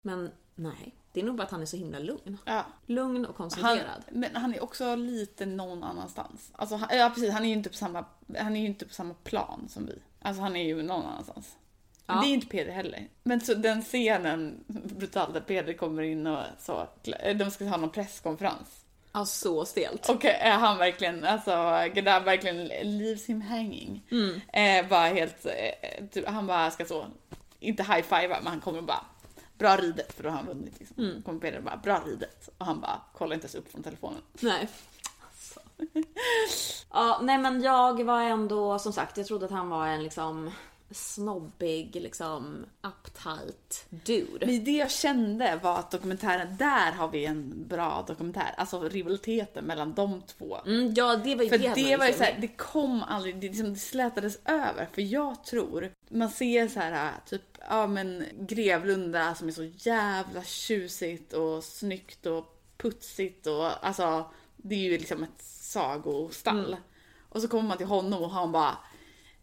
Men 0.05 0.31
nej, 0.55 0.95
det 1.13 1.21
är 1.21 1.25
nog 1.25 1.37
bara 1.37 1.43
att 1.43 1.51
han 1.51 1.63
är 1.63 1.67
så 1.67 1.77
himla 1.77 1.99
lugn. 1.99 2.39
Ja. 2.45 2.65
Lugn 2.87 3.17
och 3.27 3.27
Han, 3.27 3.35
koncentrerad. 3.51 4.05
men 4.11 4.37
han 4.37 4.55
är 4.55 4.63
också 4.63 4.95
lite 4.95 5.47
någon 5.47 5.85
annanstans. 5.85 6.51
Alltså, 6.53 6.77
han, 6.77 6.99
ja 6.99 7.11
precis, 7.15 7.31
han 7.33 7.45
är 7.45 7.49
ju 7.49 7.55
inte 7.55 7.69
på 7.71 7.77
samma, 7.77 8.05
han 8.39 8.57
är 8.57 8.61
ju 8.61 8.67
inte 8.67 8.87
på 8.87 8.95
samma 8.95 9.15
plan 9.15 9.69
som 9.69 9.87
vi. 9.87 9.99
Alltså 10.23 10.43
han 10.43 10.57
är 10.57 10.65
ju 10.65 10.83
någon 10.83 11.07
annanstans. 11.07 11.57
Men 12.07 12.17
Ja. 12.17 12.23
det 12.23 12.29
är 12.29 12.35
inte 12.35 12.47
Peder 12.47 12.73
heller. 12.73 13.09
Men 13.23 13.41
så 13.41 13.55
den 13.55 13.83
scenen, 13.83 14.65
brutalt, 14.69 15.35
där 15.35 15.41
Peder 15.41 15.73
kommer 15.73 16.03
in 16.03 16.27
och 16.27 16.43
så, 16.59 16.87
de 17.37 17.51
ska 17.51 17.65
ha 17.65 17.77
någon 17.77 17.91
presskonferens. 17.91 18.85
Ja, 19.13 19.25
så 19.27 19.65
stelt. 19.65 20.09
Och 20.09 20.25
är 20.25 20.51
han 20.53 20.79
verkligen, 20.79 21.25
alltså 21.25 21.51
Godard 21.95 22.23
verkligen 22.25 22.65
leaves 22.99 23.27
him 23.27 23.43
hanging. 23.43 24.03
Eh, 24.53 24.89
bara 24.89 25.07
helt, 25.09 25.47
eh, 25.47 26.05
typ, 26.13 26.29
han 26.29 26.47
bara 26.47 26.71
ska 26.71 26.85
så, 26.85 27.07
inte 27.61 27.83
high-fivea 27.83 28.39
men 28.43 28.47
han 28.47 28.61
kommer 28.61 28.83
bara 28.83 29.05
Bra 29.61 29.77
ridet, 29.77 30.13
för 30.13 30.23
då 30.23 30.29
har 30.29 30.37
han 30.37 30.47
vunnit 30.47 30.79
liksom. 30.79 31.23
Kommer 31.25 31.41
Peder 31.41 31.61
bara, 31.61 31.77
bra 31.77 32.03
ridet. 32.07 32.49
Och 32.59 32.67
han 32.67 32.81
bara 32.81 33.01
kollar 33.15 33.35
inte 33.35 33.45
ens 33.45 33.55
upp 33.55 33.73
från 33.73 33.83
telefonen. 33.83 34.23
Nej. 34.41 34.69
Ja, 36.91 37.21
nej 37.23 37.39
men 37.39 37.63
jag 37.63 38.05
var 38.05 38.23
ändå, 38.23 38.79
som 38.79 38.93
sagt, 38.93 39.17
jag 39.17 39.27
trodde 39.27 39.45
att 39.45 39.51
han 39.51 39.69
var 39.69 39.87
en 39.87 40.03
liksom 40.03 40.51
snobbig, 40.91 41.95
liksom 41.95 42.67
uptight 42.83 43.87
dude. 43.91 44.47
Men 44.47 44.65
det 44.65 44.71
jag 44.71 44.91
kände 44.91 45.61
var 45.63 45.79
att 45.79 45.91
dokumentären, 45.91 46.57
där 46.57 46.93
har 46.93 47.09
vi 47.09 47.25
en 47.27 47.69
bra 47.69 48.05
dokumentär. 48.07 48.55
Alltså 48.57 48.81
rivaliteten 48.89 49.65
mellan 49.65 49.95
de 49.95 50.23
två. 50.23 50.59
Mm, 50.67 50.95
ja, 50.95 51.17
det 51.17 51.35
var 51.35 51.45
ju 51.45 51.51
För 51.51 51.59
det 51.59 51.75
det, 51.75 51.97
var 51.97 52.05
ju 52.05 52.11
liksom- 52.11 52.27
såhär, 52.27 52.39
det 52.41 52.49
kom 52.49 53.03
aldrig, 53.03 53.41
det, 53.41 53.49
liksom, 53.49 53.73
det 53.73 53.81
slätades 53.81 54.39
över. 54.45 54.89
För 54.93 55.03
jag 55.03 55.45
tror, 55.45 55.93
man 56.09 56.31
ser 56.31 56.69
så 56.69 56.81
här 56.81 57.13
typ, 57.27 57.43
ja 57.69 57.87
men 57.87 58.25
Grevlunda 58.39 59.35
som 59.35 59.49
är 59.49 59.53
så 59.53 59.65
jävla 59.65 60.43
tjusigt 60.43 61.33
och 61.33 61.65
snyggt 61.65 62.27
och 62.27 62.57
putsigt 62.77 63.47
och 63.47 63.87
alltså, 63.87 64.31
det 64.57 64.75
är 64.75 64.79
ju 64.79 64.99
liksom 64.99 65.23
ett 65.23 65.43
sagostall. 65.43 66.67
Mm. 66.67 66.81
Och 67.29 67.43
så 67.43 67.49
kommer 67.49 67.69
man 67.69 67.77
till 67.79 67.87
honom 67.87 68.23
och 68.23 68.31
han 68.31 68.53
bara, 68.53 68.79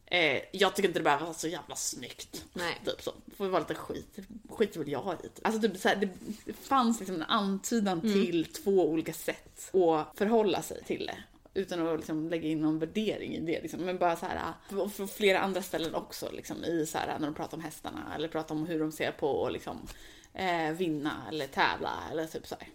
eh, 0.07 0.41
jag 0.51 0.75
tycker 0.75 0.89
inte 0.89 0.99
det 0.99 1.03
behöver 1.03 1.23
vara 1.25 1.33
så 1.33 1.47
jävla 1.47 1.75
snyggt. 1.75 2.45
Nej. 2.53 2.81
Typ 2.85 3.01
så. 3.01 3.13
Får 3.37 3.47
vara 3.47 3.59
lite 3.59 3.75
skit, 3.75 4.17
skiter 4.49 4.79
väl 4.79 4.89
jag 4.91 5.15
i. 5.23 5.27
Typ. 5.27 5.45
Alltså 5.45 5.61
typ 5.61 5.77
så 5.77 5.89
här, 5.89 5.95
det, 5.95 6.09
det 6.45 6.53
fanns 6.53 6.99
liksom 6.99 7.15
en 7.15 7.23
antydan 7.23 7.99
Mm. 7.99 8.13
till 8.13 8.45
två 8.53 8.89
olika 8.89 9.13
sätt 9.13 9.69
att 9.73 10.17
förhålla 10.17 10.61
sig 10.61 10.83
till 10.83 11.05
det. 11.05 11.23
Utan 11.53 11.87
att 11.87 11.97
liksom 11.99 12.29
lägga 12.29 12.49
in 12.49 12.61
någon 12.61 12.79
värdering 12.79 13.33
i 13.35 13.39
det. 13.39 13.61
Liksom. 13.61 13.79
Men 13.79 13.97
bara 13.97 14.15
så 14.15 14.25
här, 14.25 14.53
för 14.89 15.07
flera 15.07 15.39
andra 15.39 15.61
ställen 15.61 15.95
också. 15.95 16.31
Liksom, 16.31 16.63
I 16.65 16.85
så 16.85 16.97
här, 16.97 17.19
när 17.19 17.27
de 17.27 17.33
pratar 17.35 17.57
om 17.57 17.63
hästarna 17.63 18.13
eller 18.15 18.27
pratar 18.27 18.55
om 18.55 18.65
hur 18.65 18.79
de 18.79 18.91
ser 18.91 19.11
på 19.11 19.45
att 19.45 19.53
liksom, 19.53 19.87
eh, 20.33 20.71
vinna 20.71 21.21
eller 21.29 21.47
tävla. 21.47 21.91
Eller 22.11 22.25
typ 22.27 22.47
så 22.47 22.55
här. 22.59 22.67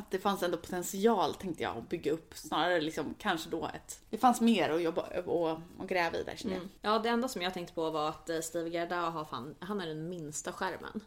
Att 0.00 0.10
det 0.10 0.18
fanns 0.18 0.42
ändå 0.42 0.56
potential 0.56 1.34
tänkte 1.34 1.62
jag 1.62 1.76
att 1.76 1.88
bygga 1.88 2.12
upp. 2.12 2.34
Snarare 2.36 2.80
liksom 2.80 3.14
kanske 3.18 3.50
då 3.50 3.70
ett... 3.74 4.00
Det 4.10 4.18
fanns 4.18 4.40
mer 4.40 4.70
att 4.70 4.82
jobba 4.82 5.02
och, 5.26 5.50
och 5.78 5.88
gräva 5.88 6.16
i 6.18 6.22
där 6.22 6.36
känner 6.36 6.54
jag. 6.54 6.68
Ja, 6.82 6.98
det 6.98 7.08
enda 7.08 7.28
som 7.28 7.42
jag 7.42 7.54
tänkte 7.54 7.74
på 7.74 7.90
var 7.90 8.08
att 8.08 8.30
eh, 8.30 8.40
Steve 8.40 8.68
Gerda 8.70 8.96
har 9.00 9.24
fan, 9.24 9.54
han 9.58 9.80
är 9.80 9.86
den 9.86 10.08
minsta 10.08 10.52
skärmen. 10.52 11.00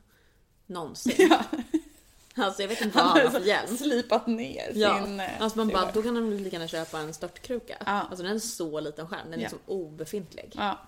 Någonsin. 0.65 1.27
Ja. 1.29 1.43
Alltså 2.35 2.61
jag 2.61 2.69
vet 2.69 2.81
inte 2.81 2.97
vad 2.97 3.05
Han 3.07 3.17
han 3.17 3.25
har 3.31 3.39
för 3.39 3.47
hjälm. 3.47 3.77
slipat 3.77 4.27
ner 4.27 4.71
Ja, 4.75 5.03
sin... 5.05 5.19
eh, 5.19 5.41
alltså 5.41 5.57
man 5.57 5.67
bara, 5.67 5.91
då 5.91 6.03
kan 6.03 6.15
han 6.15 6.37
lika 6.37 6.55
gärna 6.55 6.67
köpa 6.67 6.99
en 6.99 7.13
störtkruka. 7.13 7.77
Ja. 7.79 7.85
Alltså 7.91 8.15
den 8.17 8.25
är 8.25 8.31
en 8.31 8.39
så 8.39 8.79
liten 8.79 9.07
skärm, 9.07 9.19
den 9.23 9.33
är 9.33 9.37
Ja. 9.37 9.41
liksom 9.41 9.59
obefintlig. 9.65 10.51
Ja. 10.55 10.79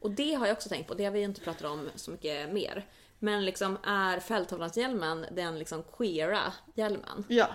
Och 0.00 0.10
det 0.10 0.34
har 0.34 0.46
jag 0.46 0.54
också 0.54 0.68
tänkt 0.68 0.88
på, 0.88 0.94
det 0.94 1.04
har 1.04 1.10
vi 1.12 1.22
inte 1.22 1.40
pratat 1.40 1.64
om 1.70 1.88
så 1.94 2.10
mycket 2.10 2.52
mer. 2.52 2.86
Men 3.24 3.44
liksom 3.44 3.78
är 3.82 4.20
fälttavlanshjälmen 4.20 5.26
den 5.30 5.58
liksom 5.58 5.82
queera 5.82 6.52
hjälmen? 6.74 7.24
Ja, 7.28 7.48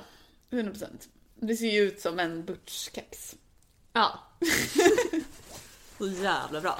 100 0.50 0.72
procent. 0.72 1.10
Det 1.36 1.56
ser 1.56 1.72
ju 1.72 1.82
ut 1.82 2.00
som 2.00 2.20
en 2.20 2.46
Butch-keps. 2.46 3.36
Ja. 3.94 4.20
så 5.98 6.08
jävla 6.08 6.62
bra. 6.62 6.80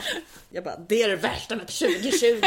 Jag 0.50 0.64
bara, 0.64 0.78
det 0.78 1.04
är 1.04 1.10
det 1.10 1.16
värsta 1.16 1.56
med 1.56 1.68
2020. 1.68 2.42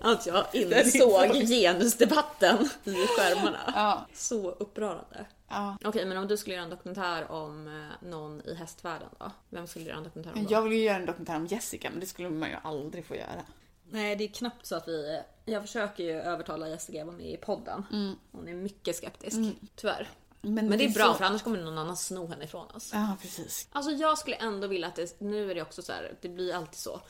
Att 0.00 0.26
jag 0.26 0.46
insåg 0.52 1.24
insåg. 1.26 1.46
genusdebatten 1.48 2.68
i 2.84 2.94
skärmarna. 2.94 3.72
Ja. 3.74 4.06
Så 4.14 4.50
upprörande. 4.50 5.26
ja. 5.48 5.76
Okej, 5.84 6.06
men 6.06 6.16
om 6.16 6.28
du 6.28 6.36
skulle 6.36 6.54
göra 6.54 6.64
en 6.64 6.70
dokumentär 6.70 7.30
om 7.30 7.68
eh, 7.68 8.08
någon 8.08 8.40
i 8.40 8.54
hästvärlden 8.54 9.08
då? 9.18 9.30
Vem 9.50 9.66
skulle 9.66 9.84
du 9.84 9.88
göra 9.88 9.98
en 9.98 10.04
dokumentär 10.04 10.32
om 10.34 10.44
då? 10.44 10.52
Jag 10.52 10.62
vill 10.62 10.72
ju 10.72 10.82
göra 10.82 10.96
en 10.96 11.06
dokumentär 11.06 11.36
om 11.36 11.46
Jessica, 11.46 11.90
men 11.90 12.00
det 12.00 12.06
skulle 12.06 12.30
man 12.30 12.48
ju 12.48 12.56
aldrig 12.62 13.06
få 13.06 13.14
göra. 13.14 13.42
Nej, 13.90 14.16
det 14.16 14.24
är 14.24 14.28
knappt 14.28 14.66
så 14.66 14.74
att 14.76 14.88
vi... 14.88 15.20
Jag 15.44 15.62
försöker 15.62 16.04
ju 16.04 16.12
övertala 16.12 16.68
Jessica 16.68 17.00
att 17.00 17.06
vara 17.06 17.16
med 17.16 17.26
i 17.30 17.36
podden. 17.36 17.84
Hon 18.32 18.48
är 18.48 18.54
mycket 18.54 18.96
skeptisk, 18.96 19.36
tyvärr. 19.76 20.08
Men 20.40 20.70
det 20.78 20.84
är 20.84 20.88
bra, 20.94 21.04
så- 21.06 21.14
för 21.14 21.24
annars 21.24 21.42
kommer 21.42 21.58
någon 21.62 21.78
annan 21.78 21.96
sno 21.96 22.26
henne 22.26 22.44
ifrån 22.44 22.66
oss. 22.70 22.90
Ja, 22.92 23.16
precis. 23.22 23.68
Alltså 23.72 23.90
jag 23.90 24.18
skulle 24.18 24.36
ändå 24.36 24.66
vilja 24.66 24.88
att 24.88 24.94
det, 24.96 25.20
nu 25.20 25.50
är 25.50 25.54
det 25.54 25.62
också 25.62 25.82
så 25.82 25.92
här, 25.92 26.14
det 26.20 26.28
blir 26.28 26.54
alltid 26.54 26.78
så, 26.78 27.00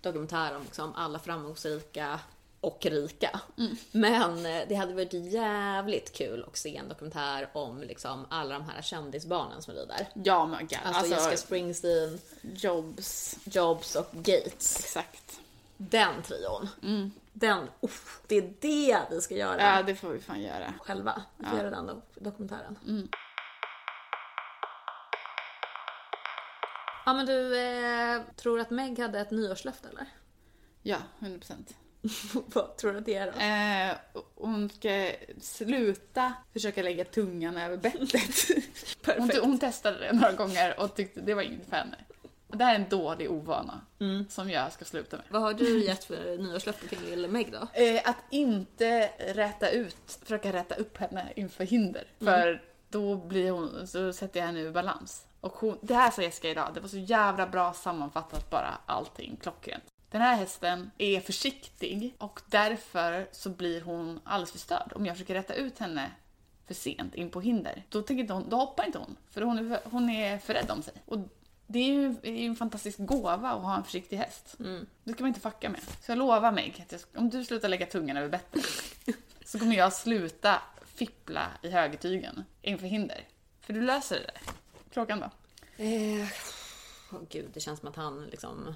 dokumentär 0.00 0.56
om 0.56 0.62
liksom 0.62 0.94
alla 0.94 1.18
framgångsrika 1.18 2.20
och 2.60 2.86
rika. 2.86 3.40
Men 3.92 4.46
eh, 4.46 4.62
det 4.68 4.74
hade 4.74 4.94
varit 4.94 5.12
jävligt 5.12 6.12
kul 6.12 6.44
att 6.48 6.56
se 6.56 6.76
en 6.76 6.88
dokumentär 6.88 7.50
om 7.52 7.82
liksom 7.82 8.26
alla 8.30 8.54
de 8.58 8.64
här 8.68 8.82
kändisbarnen 8.82 9.62
som 9.62 9.74
lider. 9.74 10.08
Ja, 10.24 10.46
men 10.46 10.66
gud. 10.66 10.78
Alltså, 10.84 10.98
Alltså, 10.98 11.14
Jessica 11.14 11.36
Springsteen, 11.36 12.18
Jobs. 12.42 13.36
Jobs 13.44 13.96
och 13.96 14.08
Gates. 14.12 14.76
Exakt. 14.80 15.40
Den 15.90 16.22
trion. 16.22 16.68
Den, 17.32 17.68
uff, 17.80 18.20
det 18.26 18.36
är 18.36 18.52
det 18.60 19.06
vi 19.10 19.20
ska 19.20 19.34
göra 19.34 19.60
Ja, 19.76 19.82
det 19.82 19.94
får 19.94 20.08
vi 20.10 20.20
fan 20.20 20.42
göra. 20.42 20.74
själva. 20.80 21.22
Vi 21.36 21.46
får 21.46 21.58
göra 21.58 21.70
den 21.70 21.90
do- 21.90 22.02
dokumentären. 22.14 22.78
Ja 27.06 27.12
men 27.14 27.26
du, 27.26 27.58
eh, 27.60 28.20
tror 28.36 28.60
att 28.60 28.70
Meg 28.70 28.98
hade 28.98 29.20
ett 29.20 29.30
nyårslöfte 29.30 29.88
eller? 29.88 30.06
Ja, 30.82 30.96
100 31.18 31.38
procent. 31.38 31.74
Vad 32.54 32.76
tror 32.76 32.92
du 32.92 32.98
att 32.98 33.04
det 33.04 33.14
är 33.14 33.32
då? 33.32 33.38
Eh, 33.38 34.20
hon 34.34 34.70
ska 34.70 35.10
sluta 35.40 36.32
försöka 36.52 36.82
lägga 36.82 37.04
tungan 37.04 37.56
över 37.56 37.76
bettet. 37.76 38.66
hon, 39.18 39.30
hon 39.42 39.58
testade 39.58 39.98
det 39.98 40.12
några 40.12 40.32
gånger 40.32 40.80
och 40.80 40.94
tyckte 40.96 41.20
det 41.20 41.34
var 41.34 41.42
inget 41.42 41.68
för 41.68 41.76
henne. 41.76 41.96
Det 42.52 42.64
här 42.64 42.74
är 42.74 42.78
en 42.78 42.88
dålig 42.88 43.30
ovana 43.30 43.80
Mm. 44.00 44.26
som 44.28 44.50
jag 44.50 44.72
ska 44.72 44.84
sluta 44.84 45.16
med. 45.16 45.26
Vad 45.28 45.42
har 45.42 45.54
du 45.54 45.84
gett 45.84 46.04
för 46.04 46.38
nyårslöfte 46.38 46.88
till 46.88 47.28
Meg 47.28 47.52
då? 47.52 47.58
Eh, 47.82 48.00
att 48.04 48.16
inte 48.30 49.10
räta 49.34 49.70
ut, 49.70 50.18
försöka 50.22 50.52
räta 50.52 50.74
upp 50.74 50.96
henne 50.98 51.32
inför 51.36 51.64
hinder. 51.64 52.04
För 52.18 52.62
då 52.88 53.16
blir 53.16 53.50
hon, 53.50 53.86
så 53.86 54.12
sätter 54.12 54.40
jag 54.40 54.46
henne 54.46 54.60
ur 54.60 54.72
balans. 54.72 55.26
Och 55.40 55.52
hon, 55.52 55.78
det 55.82 55.94
här 55.94 56.10
sa 56.10 56.22
Jessica 56.22 56.48
idag, 56.48 56.70
det 56.74 56.80
var 56.80 56.88
så 56.88 56.98
jävla 56.98 57.46
bra 57.46 57.72
sammanfattat 57.72 58.50
bara 58.50 58.78
allting 58.86 59.36
klockrent. 59.42 59.84
Den 60.10 60.20
här 60.20 60.34
hästen 60.36 60.90
är 60.98 61.20
försiktig 61.20 62.14
och 62.18 62.40
därför 62.46 63.28
så 63.32 63.50
blir 63.50 63.80
hon 63.82 64.20
alldeles 64.24 64.52
för 64.52 64.58
störd. 64.58 64.92
Om 64.94 65.06
jag 65.06 65.16
försöker 65.16 65.34
rätta 65.34 65.54
ut 65.54 65.78
henne 65.78 66.10
för 66.66 66.74
sent 66.74 67.14
in 67.14 67.30
på 67.30 67.40
hinder, 67.40 67.84
då, 67.88 68.02
tänker 68.02 68.20
inte 68.22 68.32
hon, 68.34 68.48
då 68.48 68.56
hoppar 68.56 68.86
inte 68.86 68.98
hon. 68.98 69.16
För 69.30 69.40
hon 69.42 69.58
är 69.72 69.80
hon 69.84 70.10
är 70.10 70.38
för 70.38 70.54
rädd 70.54 70.70
om 70.70 70.82
sig. 70.82 70.94
Och 71.06 71.18
det 71.72 71.78
är 71.78 71.92
ju 71.92 72.46
en 72.46 72.56
fantastisk 72.56 72.98
gåva 72.98 73.50
att 73.50 73.62
ha 73.62 73.76
en 73.76 73.84
försiktig 73.84 74.16
häst. 74.16 74.54
Det 75.04 75.12
ska 75.12 75.22
man 75.22 75.28
inte 75.28 75.40
fucka 75.40 75.68
med. 75.68 75.80
Så 76.00 76.10
jag 76.10 76.18
lovar 76.18 76.52
mig 76.52 76.86
om 77.16 77.30
du 77.30 77.44
slutar 77.44 77.68
lägga 77.68 77.86
tungan 77.86 78.16
över 78.16 78.28
bettet 78.28 78.64
så 79.44 79.58
kommer 79.58 79.76
jag 79.76 79.92
sluta 79.92 80.62
fippla 80.84 81.46
i 81.62 81.70
högertygen 81.70 82.44
inför 82.62 82.86
hinder. 82.86 83.28
För 83.60 83.72
du 83.72 83.80
löser 83.82 84.16
det 84.16 84.26
där. 84.26 84.54
Klockan 84.92 85.20
då? 85.20 85.30
Eh, 85.84 86.28
åh 87.12 87.20
gud, 87.30 87.50
det 87.54 87.60
känns 87.60 87.80
som 87.80 87.88
att 87.88 87.96
han 87.96 88.24
liksom 88.24 88.74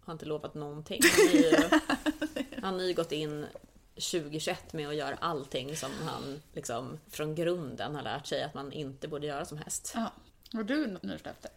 har 0.00 0.12
inte 0.12 0.26
lovat 0.26 0.54
någonting. 0.54 1.00
Han, 1.02 1.28
är 1.28 1.42
ju, 1.42 1.80
han 2.62 2.74
har 2.74 2.82
ju 2.82 2.94
gått 2.94 3.12
in 3.12 3.46
2021 3.94 4.72
med 4.72 4.88
att 4.88 4.94
göra 4.94 5.16
allting 5.20 5.76
som 5.76 5.90
han 6.04 6.42
liksom 6.52 6.98
från 7.08 7.34
grunden 7.34 7.94
har 7.94 8.02
lärt 8.02 8.26
sig 8.26 8.42
att 8.42 8.54
man 8.54 8.72
inte 8.72 9.08
borde 9.08 9.26
göra 9.26 9.44
som 9.44 9.58
häst. 9.58 9.92
Ja. 9.94 10.12
Har 10.52 10.62
du 10.62 10.86
något 10.86 11.02
nyårslöfte? 11.02 11.48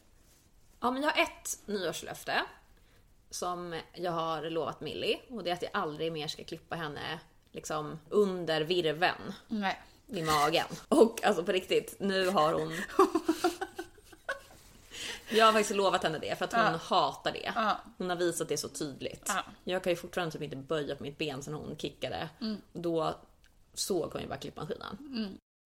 Ja, 0.79 0.91
men 0.91 1.03
jag 1.03 1.11
har 1.11 1.21
ett 1.23 1.59
nyårslöfte 1.65 2.41
som 3.29 3.81
jag 3.93 4.11
har 4.11 4.49
lovat 4.49 4.81
Millie 4.81 5.19
och 5.29 5.43
det 5.43 5.49
är 5.49 5.53
att 5.53 5.61
jag 5.61 5.71
aldrig 5.73 6.11
mer 6.11 6.27
ska 6.27 6.43
klippa 6.43 6.75
henne 6.75 7.19
liksom 7.51 7.99
under 8.09 8.61
virven 8.61 9.33
Nej. 9.47 9.81
vid 10.05 10.25
magen. 10.25 10.65
Och 10.89 11.23
alltså 11.23 11.43
på 11.43 11.51
riktigt, 11.51 11.95
nu 11.99 12.29
har 12.29 12.53
hon... 12.53 12.73
Jag 15.29 15.45
har 15.45 15.53
faktiskt 15.53 15.75
lovat 15.75 16.03
henne 16.03 16.19
det 16.19 16.37
för 16.37 16.45
att 16.45 16.53
hon 16.53 16.61
Ja. 16.61 16.77
hatar 16.77 17.31
det. 17.31 17.51
Ja. 17.55 17.77
Hon 17.97 18.09
har 18.09 18.17
visat 18.17 18.49
det 18.49 18.57
så 18.57 18.69
tydligt. 18.69 19.23
Ja. 19.27 19.43
Jag 19.63 19.83
kan 19.83 19.91
ju 19.91 19.95
fortfarande 19.97 20.31
typ 20.31 20.41
inte 20.41 20.55
böja 20.55 20.95
på 20.95 21.03
mitt 21.03 21.17
ben 21.17 21.43
sen 21.43 21.53
hon 21.53 21.77
kickade. 21.77 22.29
Och 22.73 22.79
då 22.81 23.15
såg 23.73 24.11
hon 24.13 24.21
ju 24.21 24.27
bara 24.27 24.37
klippmaskinen. 24.37 24.97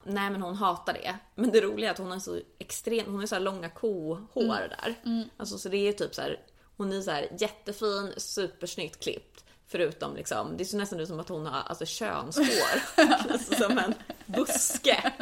Nej 0.03 0.29
men 0.29 0.41
hon 0.41 0.55
hatar 0.55 0.93
det. 0.93 1.15
Men 1.35 1.51
det 1.51 1.61
roliga 1.61 1.89
är 1.89 1.91
att 1.91 1.97
hon 1.97 2.11
har 2.11 2.19
så 2.19 2.39
extremt, 2.59 3.07
hon 3.07 3.19
har 3.19 3.27
så 3.27 3.39
långa 3.39 3.69
kohår 3.69 4.67
där. 4.69 4.95
Alltså 5.37 5.57
så 5.57 5.69
det 5.69 5.77
är 5.77 5.93
typ 5.93 6.15
så 6.15 6.21
här, 6.21 6.39
hon 6.77 6.93
är 6.93 7.01
så 7.01 7.11
här 7.11 7.27
jättefin, 7.39 8.13
supersnyggt 8.17 9.03
klippt. 9.03 9.45
Förutom 9.67 10.15
liksom, 10.15 10.57
det 10.57 10.65
ser 10.65 10.77
nästan 10.77 10.99
ut 10.99 11.07
som 11.07 11.19
att 11.19 11.29
hon 11.29 11.45
har 11.45 11.61
alltså 11.61 11.85
könshår. 11.85 12.81
alltså 13.31 13.55
som 13.55 13.77
en 13.77 13.93
buske. 14.25 15.13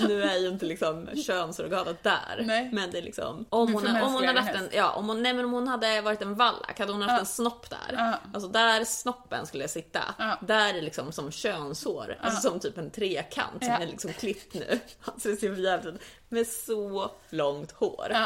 Nu 0.00 0.22
är 0.22 0.36
ju 0.38 0.48
inte 0.48 0.66
liksom 0.66 1.08
könsorganet 1.26 2.02
där. 2.02 2.42
Nej. 2.46 2.68
Men 2.72 2.90
det 2.90 2.98
är 2.98 3.02
liksom, 3.02 3.46
om 3.50 3.72
hon, 3.74 3.86
om 3.86 4.12
hon 4.12 4.24
hade 4.26 4.40
haft 4.40 4.54
en 4.54 4.68
ja, 4.72 4.90
om 4.92 5.08
hon, 5.08 5.22
nej 5.22 5.32
men 5.34 5.44
om 5.44 5.52
hon 5.52 5.68
hade 5.68 6.00
varit 6.00 6.22
en 6.22 6.34
vallack, 6.34 6.78
hade 6.78 6.92
hon 6.92 7.02
haft 7.02 7.12
Ja. 7.12 7.18
en 7.18 7.26
snopp 7.26 7.70
där. 7.70 7.94
Ja. 7.96 8.18
Alltså 8.34 8.48
där 8.48 8.84
snoppen 8.84 9.46
skulle 9.46 9.68
sitta, 9.68 10.00
Ja. 10.18 10.38
där 10.40 10.74
är 10.74 10.82
liksom 10.82 11.12
som 11.12 11.30
könshår. 11.30 12.16
Alltså 12.20 12.50
som 12.50 12.60
typ 12.60 12.78
en 12.78 12.90
trekant 12.90 13.64
som 13.64 13.72
är 13.72 13.86
liksom 13.86 14.12
klippt 14.12 14.54
nu. 14.54 14.78
Alltså 15.04 15.28
det 15.28 15.36
ser 15.36 15.54
för 15.54 15.62
jävligt 15.62 15.94
ut. 15.94 16.00
Med 16.28 16.46
så 16.46 17.10
långt 17.30 17.72
hår. 17.72 18.16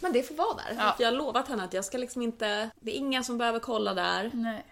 Men 0.00 0.12
det 0.12 0.22
får 0.22 0.34
vara 0.34 0.54
där. 0.56 0.76
Ja. 0.78 0.96
Jag 0.98 1.06
har 1.06 1.12
lovat 1.12 1.48
henne 1.48 1.64
att 1.64 1.72
jag 1.72 1.84
ska 1.84 1.98
liksom 1.98 2.22
inte, 2.22 2.70
det 2.80 2.90
är 2.90 2.96
inga 2.96 3.22
som 3.22 3.38
behöver 3.38 3.58
kolla 3.58 3.94
där. 3.94 4.30
Nej. 4.34 4.64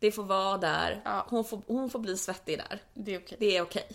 Det 0.00 0.12
får 0.12 0.22
vara 0.22 0.58
där. 0.58 1.00
Ja. 1.04 1.26
Hon, 1.28 1.44
får, 1.44 1.62
hon 1.66 1.90
får 1.90 1.98
bli 1.98 2.16
svettig 2.16 2.58
där. 2.58 2.80
Det 2.94 3.14
är 3.14 3.18
okej. 3.18 3.36
Det 3.40 3.56
är 3.56 3.62
okej. 3.62 3.88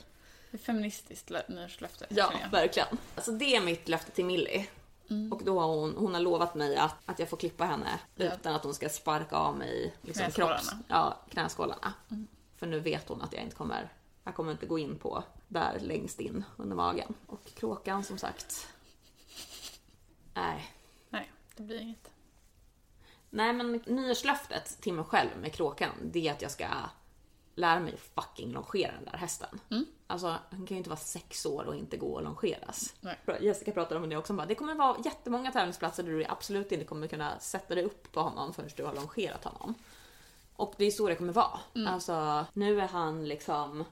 Det 0.54 0.58
är 0.58 0.60
feministiskt 0.60 1.30
lö- 1.32 1.52
nyårslöfte. 1.52 2.06
Ja, 2.10 2.34
verkligen. 2.52 2.88
Alltså 3.16 3.32
det 3.32 3.56
är 3.56 3.62
mitt 3.62 3.88
löfte 3.88 4.12
till 4.12 4.26
Millie. 4.26 4.68
Och 5.32 5.44
då 5.44 5.60
har 5.60 5.68
hon, 5.68 5.96
hon 5.98 6.14
har 6.14 6.22
lovat 6.22 6.56
mig 6.56 6.76
att, 6.78 6.96
att 7.06 7.20
jag 7.20 7.30
får 7.30 7.38
klippa 7.38 7.66
henne 7.66 8.00
Ja. 8.16 8.26
utan 8.34 8.56
att 8.56 8.64
hon 8.64 8.74
ska 8.74 8.90
sparka 8.90 9.36
av 9.36 9.58
mig 9.58 9.94
liksom, 10.02 10.24
Knäskålarna. 10.24 10.58
kropps, 10.60 10.74
ja, 10.88 11.18
knäskålarna. 11.30 11.94
För 12.58 12.68
nu 12.68 12.80
vet 12.80 13.10
hon 13.10 13.22
att 13.22 13.34
jag 13.34 13.42
inte 13.44 13.56
kommer, 13.56 13.94
jag 14.24 14.36
kommer 14.36 14.52
inte 14.52 14.66
gå 14.66 14.80
in 14.80 14.98
på 15.00 15.24
där 15.48 15.80
längst 15.80 16.20
in 16.20 16.44
under 16.58 16.76
magen. 16.76 17.14
Och 17.28 17.46
kråkan 17.56 18.04
som 18.04 18.18
sagt. 18.18 18.68
Nej. 20.34 20.72
Nej, 21.10 21.32
det 21.56 21.64
blir 21.64 21.80
inget. 21.82 22.12
Nej 23.30 23.54
men 23.54 23.72
nyårslöftet 23.86 24.82
till 24.82 24.94
mig 24.94 25.06
själv 25.06 25.30
med 25.42 25.54
kråkan, 25.54 25.92
det 26.04 26.28
är 26.28 26.32
att 26.32 26.42
jag 26.42 26.52
ska 26.52 26.68
lära 27.56 27.80
mig 27.80 27.98
fucking 27.98 28.52
longera 28.52 28.92
den 28.92 29.06
där 29.06 29.18
hästen. 29.18 29.60
Alltså 30.08 30.28
han 30.28 30.66
kan 30.66 30.68
ju 30.68 30.78
inte 30.78 30.90
vara 30.90 31.00
sex 31.00 31.46
år 31.46 31.64
och 31.64 31.76
inte 31.76 31.98
gå 31.98 32.14
och 32.14 32.24
longeras. 32.24 32.96
Nej. 33.02 33.18
Jessica 33.42 33.72
pratade 33.72 34.00
om 34.00 34.10
det 34.10 34.18
också, 34.18 34.34
hon 34.34 34.38
bara, 34.38 34.48
det 34.48 34.56
kommer 34.56 34.76
vara 34.76 34.98
jättemånga 35.06 35.52
tävlingsplatser 35.52 36.04
där 36.04 36.12
du 36.12 36.26
absolut 36.26 36.72
inte 36.72 36.86
kommer 36.86 37.08
kunna 37.08 37.40
sätta 37.40 37.76
dig 37.76 37.84
upp 37.84 38.12
på 38.12 38.22
honom 38.22 38.54
förrän 38.54 38.70
du 38.76 38.84
har 38.84 38.96
longerat 38.96 39.44
honom. 39.44 39.74
Och 40.56 40.74
det 40.78 40.86
är 40.86 40.92
så 40.92 41.08
det 41.08 41.16
kommer 41.16 41.34
vara. 41.34 41.60
Alltså 41.88 42.46
nu 42.54 42.82
är 42.82 42.88
han 42.88 43.28
liksom, 43.28 43.84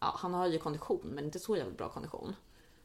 ja 0.00 0.14
han 0.18 0.34
har 0.34 0.46
ju 0.46 0.58
kondition 0.58 1.00
men 1.02 1.24
inte 1.24 1.38
så 1.38 1.56
jävla 1.56 1.72
bra 1.72 1.88
kondition. 1.88 2.36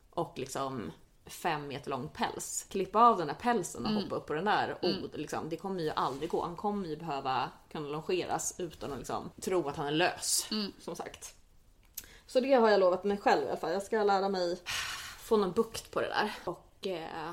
Och 0.10 0.34
liksom 0.36 0.92
fem 1.26 1.68
meter 1.68 1.90
lång 1.90 2.10
päls. 2.10 2.66
Klippa 2.70 3.00
av 3.00 3.18
den 3.18 3.28
där 3.28 3.34
pälsen 3.34 3.86
och 3.86 3.92
hoppa 3.92 4.16
upp 4.16 4.26
på 4.26 4.34
den 4.34 4.46
där. 4.46 4.78
Och 4.82 5.20
liksom, 5.20 5.50
det 5.50 5.58
kommer 5.58 5.82
ju 5.82 5.90
aldrig 5.90 6.30
gå. 6.30 6.42
Han 6.44 6.56
kommer 6.56 6.88
ju 6.88 6.96
behöva 6.96 7.52
kunna 7.72 7.88
longeras 7.88 8.56
utan 8.58 8.92
att 8.92 8.98
liksom 8.98 9.32
tro 9.42 9.70
att 9.70 9.76
han 9.76 9.88
är 9.88 9.92
lös. 9.92 10.48
Som 10.80 10.96
sagt. 10.96 11.36
Så 12.28 12.40
det 12.40 12.54
har 12.54 12.70
jag 12.70 12.80
lovat 12.80 13.04
mig 13.04 13.18
själv 13.18 13.44
i 13.44 13.50
alla 13.50 13.58
fall. 13.58 13.72
Jag 13.72 13.84
ska 13.84 14.04
lära 14.04 14.30
mig 14.30 14.62
få 15.20 15.38
någon 15.38 15.52
bukt 15.52 15.92
på 15.92 16.02
det 16.02 16.08
där. 16.08 16.32
Och 16.46 16.88
eh, 16.88 17.32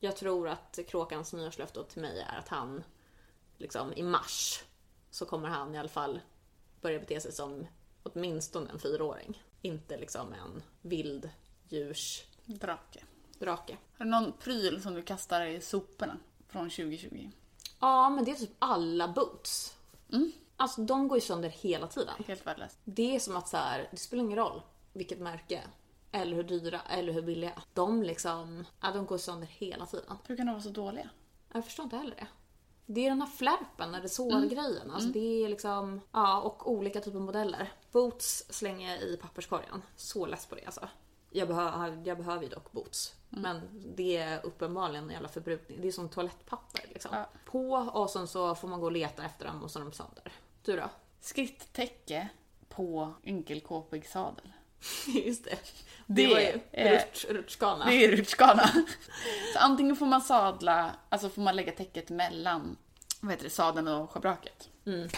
jag 0.00 0.16
tror 0.16 0.48
att 0.48 0.78
kråkans 0.88 1.32
nyårslöfte 1.32 1.84
till 1.84 2.02
mig 2.02 2.20
är 2.20 2.38
att 2.38 2.48
han 2.48 2.84
liksom 3.58 3.92
i 3.92 4.02
mars 4.02 4.62
så 5.10 5.26
kommer 5.26 5.48
han 5.48 5.74
i 5.74 5.78
alla 5.78 5.88
fall 5.88 6.20
börja 6.80 6.98
bete 6.98 7.20
sig 7.20 7.32
som 7.32 7.66
åtminstone 8.02 8.70
en 8.70 8.78
fyraåring. 8.78 9.42
Inte 9.62 9.96
liksom 9.96 10.32
en 10.32 10.62
vild 10.80 11.30
djurs 11.68 12.24
Drake. 12.44 13.04
drake. 13.38 13.76
Har 13.98 14.04
du 14.04 14.10
någon 14.10 14.32
pryl 14.32 14.82
som 14.82 14.94
du 14.94 15.02
kastar 15.02 15.46
i 15.46 15.60
soporna 15.60 16.16
från 16.48 16.70
2020? 16.70 17.30
Ja, 17.80 18.10
men 18.10 18.24
det 18.24 18.30
är 18.30 18.34
typ 18.34 18.56
alla 18.58 19.08
boots. 19.08 19.76
Alltså 20.56 20.80
de 20.80 21.08
går 21.08 21.18
ju 21.18 21.22
sönder 21.22 21.48
hela 21.48 21.86
tiden. 21.86 22.14
Helt 22.26 22.46
värdelöst. 22.46 22.78
Det 22.84 23.14
är 23.16 23.20
som 23.20 23.36
att 23.36 23.48
så 23.48 23.56
här, 23.56 23.88
det 23.90 23.96
spelar 23.96 24.24
ingen 24.24 24.38
roll 24.38 24.62
vilket 24.92 25.20
märke 25.20 25.62
eller 26.12 26.36
hur 26.36 26.42
dyra 26.42 26.80
eller 26.90 27.12
hur 27.12 27.22
billiga. 27.22 27.62
De 27.74 28.02
liksom, 28.02 28.64
ja, 28.80 28.92
de 28.92 29.06
går 29.06 29.18
sönder 29.18 29.46
hela 29.46 29.86
tiden. 29.86 30.16
Hur 30.26 30.36
kan 30.36 30.46
de 30.46 30.52
vara 30.52 30.62
så 30.62 30.68
dåliga? 30.68 31.08
Jag 31.52 31.64
förstår 31.64 31.84
inte 31.84 31.96
heller 31.96 32.16
det. 32.16 32.26
Det 32.86 33.06
är 33.06 33.10
den 33.10 33.20
här 33.20 33.28
flärpen 33.28 33.94
eller 33.94 34.08
sårgrejen. 34.08 34.90
Alltså 34.90 35.08
det 35.08 35.44
är 35.44 35.48
liksom, 35.48 36.00
ja 36.12 36.40
och 36.40 36.70
olika 36.70 37.00
typer 37.00 37.18
av 37.18 37.24
modeller. 37.24 37.72
Boots 37.92 38.44
slänger 38.48 38.90
jag 38.90 39.02
i 39.02 39.16
papperskorgen. 39.16 39.82
Så 39.96 40.26
less 40.26 40.46
på 40.46 40.54
det 40.54 40.64
alltså. 40.64 40.88
Jag, 41.32 41.48
behöver, 41.48 42.02
jag 42.04 42.18
behöver 42.18 42.42
ju 42.42 42.48
dock 42.48 42.72
boots. 42.72 43.14
Men 43.28 43.60
det 43.96 44.16
är 44.16 44.46
uppenbarligen 44.46 45.04
en 45.04 45.10
jävla 45.10 45.28
förbrukning. 45.28 45.78
Det 45.80 45.88
är 45.88 45.92
som 45.92 46.08
toalettpapper 46.08 46.84
liksom. 46.88 47.10
Ja. 47.14 47.28
På 47.44 47.70
och 47.72 48.10
sen 48.10 48.28
så 48.28 48.54
får 48.54 48.68
man 48.68 48.80
gå 48.80 48.86
och 48.86 48.92
leta 48.92 49.24
efter 49.24 49.46
dem 49.46 49.62
och 49.62 49.70
så 49.70 49.78
är 49.78 49.82
de 49.84 49.92
sönder. 49.92 50.32
Du 50.64 50.76
då? 50.76 50.90
Skritttäcke 51.20 52.28
på 52.68 53.14
ynkelkåpig 53.24 54.08
sadel. 54.08 54.52
Just 55.24 55.44
det. 55.44 55.50
Det 56.06 56.26
Det, 56.26 56.34
var 56.34 56.40
ju 56.40 56.60
är- 56.72 56.92
rutsch, 56.92 57.24
rutschkana. 57.30 57.84
Det 57.86 57.94
är 58.04 58.10
rutschkana. 58.16 58.68
Så 59.52 59.58
antingen 59.58 59.96
får 59.96 60.06
man 60.06 60.20
sadla, 60.22 60.94
alltså 61.08 61.28
får 61.28 61.42
man 61.42 61.56
lägga 61.56 61.72
täcket 61.72 62.10
mellan 62.10 62.76
vad 63.20 63.30
heter 63.30 63.44
det, 63.44 63.50
sadeln 63.50 63.88
och 63.88 64.10
schabraket. 64.10 64.68
Mm. 64.86 65.08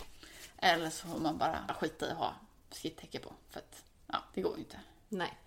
Eller 0.56 0.90
så 0.90 1.06
får 1.08 1.18
man 1.18 1.38
bara 1.38 1.58
skita 1.80 2.06
i 2.06 2.10
att 2.10 2.16
ha 2.16 2.34
skrittäcke 2.70 3.18
på. 3.18 3.32
För 3.50 3.58
att, 3.60 3.84
ja, 4.06 4.18
det 4.34 4.40
går 4.40 4.52
ju 4.56 4.58
inte. 4.58 4.80
Nej. 5.08 5.38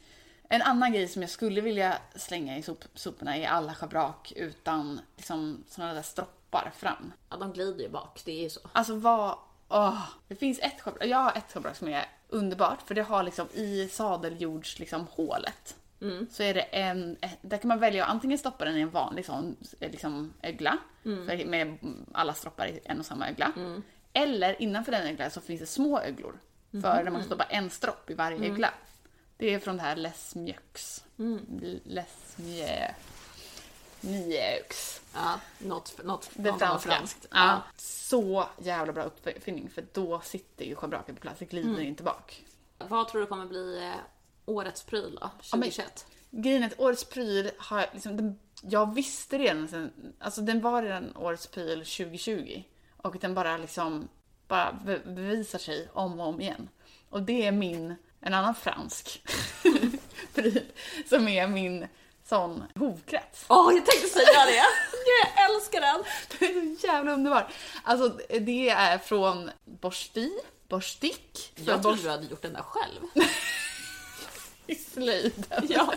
En 0.49 0.61
annan 0.61 0.93
grej 0.93 1.07
som 1.07 1.21
jag 1.21 1.31
skulle 1.31 1.61
vilja 1.61 1.97
slänga 2.15 2.57
i 2.57 2.61
sop, 2.61 2.83
soporna 2.93 3.37
är 3.37 3.47
alla 3.47 3.73
schabrak 3.73 4.33
utan 4.35 4.99
liksom 5.17 5.63
såna 5.67 5.93
där 5.93 6.01
stroppar 6.01 6.71
fram. 6.77 7.13
Ja, 7.29 7.37
de 7.37 7.53
glider 7.53 7.83
ju 7.83 7.89
bak. 7.89 8.21
Det 8.25 8.31
är 8.31 8.43
ju 8.43 8.49
så. 8.49 8.59
Alltså 8.71 8.95
vad... 8.95 9.37
Åh, 9.69 10.01
det 10.27 10.35
finns 10.35 10.59
ett 10.59 10.81
schabrak, 10.81 11.05
jag 11.05 11.17
har 11.17 11.31
ett 11.37 11.51
schabrak 11.53 11.75
som 11.75 11.87
är 11.87 12.05
underbart 12.29 12.81
för 12.81 12.95
det 12.95 13.01
har 13.01 13.23
liksom 13.23 13.47
i 13.53 13.89
sadeljords 13.91 14.79
liksom 14.79 15.07
hålet. 15.11 15.75
Så 16.31 16.43
är 16.43 16.53
det 16.53 16.61
en, 16.61 17.17
där 17.41 17.57
kan 17.57 17.67
man 17.67 17.79
välja 17.79 18.03
att 18.05 18.09
antingen 18.11 18.37
stoppa 18.37 18.65
den 18.65 18.77
i 18.77 18.81
en 18.81 18.89
vanlig 18.89 19.25
sån 19.25 19.55
liksom 19.79 20.33
ögla 20.41 20.77
för- 21.27 21.45
med 21.45 21.77
alla 22.13 22.33
stroppar 22.33 22.67
i 22.67 22.79
en 22.83 22.99
och 22.99 23.05
samma 23.05 23.29
ögla. 23.29 23.51
Eller 24.13 24.61
innanför 24.61 24.91
den 24.91 25.07
öglan 25.07 25.31
så 25.31 25.41
finns 25.41 25.59
det 25.59 25.65
små 25.65 25.99
öglor. 25.99 26.39
För 26.71 26.79
där 26.81 27.03
man 27.03 27.13
kan 27.13 27.23
stoppa 27.23 27.43
en 27.43 27.69
stropp 27.69 28.09
i 28.09 28.13
varje 28.13 28.37
ögla. 28.51 28.69
Det 29.37 29.53
är 29.53 29.59
från 29.59 29.77
det 29.77 29.83
här 29.83 29.95
Les 29.95 30.35
Mjöx. 30.35 31.03
Les 31.83 32.33
Mjö... 32.37 32.87
Mjöx. 34.01 35.01
Ja, 35.13 35.39
något, 35.59 36.03
något 36.03 36.29
Det 36.33 36.51
något 36.51 36.59
franska. 36.59 36.89
franskt. 36.91 37.25
Ja. 37.31 37.61
Så 37.77 38.45
jävla 38.61 38.93
bra 38.93 39.03
uppfinning 39.03 39.69
för 39.69 39.85
då 39.93 40.19
sitter 40.21 40.65
ju 40.65 40.75
schabraket 40.75 41.15
på 41.15 41.21
plats, 41.21 41.39
det 41.39 41.45
glider 41.45 41.81
inte 41.81 42.03
bak. 42.03 42.45
Vad 42.77 43.07
tror 43.07 43.21
du 43.21 43.27
kommer 43.27 43.45
bli 43.45 43.83
eh, 43.87 43.93
årets 44.45 44.83
pryl 44.83 45.17
då? 45.21 45.29
men- 45.51 45.61
2021? 45.61 46.05
Grejen 46.31 46.63
är 46.63 46.67
att 46.67 46.79
årets 46.79 47.03
pryl 47.03 47.51
har 47.57 47.85
liksom, 47.93 48.17
den, 48.17 48.39
jag 48.61 48.93
visste 48.95 49.37
redan 49.37 49.67
sen, 49.67 50.13
alltså 50.19 50.41
den 50.41 50.61
var 50.61 50.83
redan 50.83 51.15
årets 51.17 51.47
pryl 51.47 51.79
2020 51.79 52.63
och 52.97 53.17
den 53.21 53.33
bara 53.33 53.57
liksom 53.57 54.07
bara 54.47 54.79
be- 54.85 54.99
bevisar 55.05 55.59
sig 55.59 55.89
om 55.93 56.19
och 56.19 56.27
om 56.27 56.41
igen. 56.41 56.69
Och 57.09 57.21
det 57.21 57.45
är 57.47 57.51
min, 57.51 57.95
en 58.21 58.33
annan 58.33 58.55
fransk 58.55 59.23
pryl 60.33 60.61
som 61.09 61.27
är 61.27 61.47
min 61.47 61.87
sån 62.25 62.63
hovkrets. 62.75 63.45
Åh, 63.47 63.73
jag 63.73 63.85
tänkte 63.85 64.07
säga 64.07 64.45
det! 64.45 64.63
Jag 65.21 65.51
älskar 65.51 65.81
den! 65.81 66.03
Den 66.39 66.71
är 66.71 66.75
så 66.75 66.87
jävla 66.87 67.11
underbar. 67.11 67.47
Alltså 67.83 68.19
det 68.39 68.69
är 68.69 68.97
från 68.97 69.51
Borsti, 69.65 70.31
Borstik, 70.69 71.53
Jag 71.55 71.81
trodde 71.81 72.01
du 72.01 72.09
hade 72.09 72.25
gjort 72.25 72.41
den 72.41 72.53
där 72.53 72.61
själv. 72.61 73.01
i 74.67 74.75
slöjden. 74.75 75.67
Ja. 75.69 75.93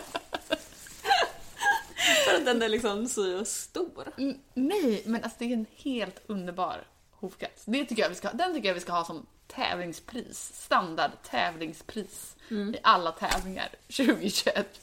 För 2.25 2.35
att 2.35 2.45
den 2.45 2.61
är 2.61 2.69
liksom 2.69 3.07
så 3.07 3.45
stor. 3.45 4.13
Mm, 4.17 4.37
Nej, 4.53 5.03
men 5.05 5.23
alltså 5.23 5.39
det 5.39 5.45
är 5.45 5.53
en 5.53 5.65
helt 5.75 6.21
underbar 6.27 6.83
hovkrets. 7.11 7.63
Det 7.65 7.85
tycker 7.85 8.01
jag 8.01 8.09
vi 8.09 8.15
ska, 8.15 8.31
den 8.31 8.53
tycker 8.53 8.67
jag 8.67 8.73
vi 8.73 8.79
ska 8.79 8.91
ha 8.91 9.05
som 9.05 9.25
tävlingspris, 9.55 10.51
standard 10.55 11.11
tävlingspris 11.23 12.35
i 12.49 12.77
alla 12.83 13.11
tävlingar 13.11 13.69
2021 13.87 14.81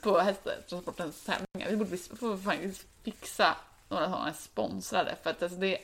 på 0.00 0.18
hästtransportens 0.18 1.24
tävlingar. 1.24 1.70
Vi 1.70 1.76
borde 1.76 2.42
faktiskt 2.42 2.86
fixa 3.02 3.56
några 3.88 4.10
sådana 4.10 4.34
sponsrade 4.34 5.16
för 5.22 5.30
att 5.30 5.42
alltså 5.42 5.58
det 5.58 5.78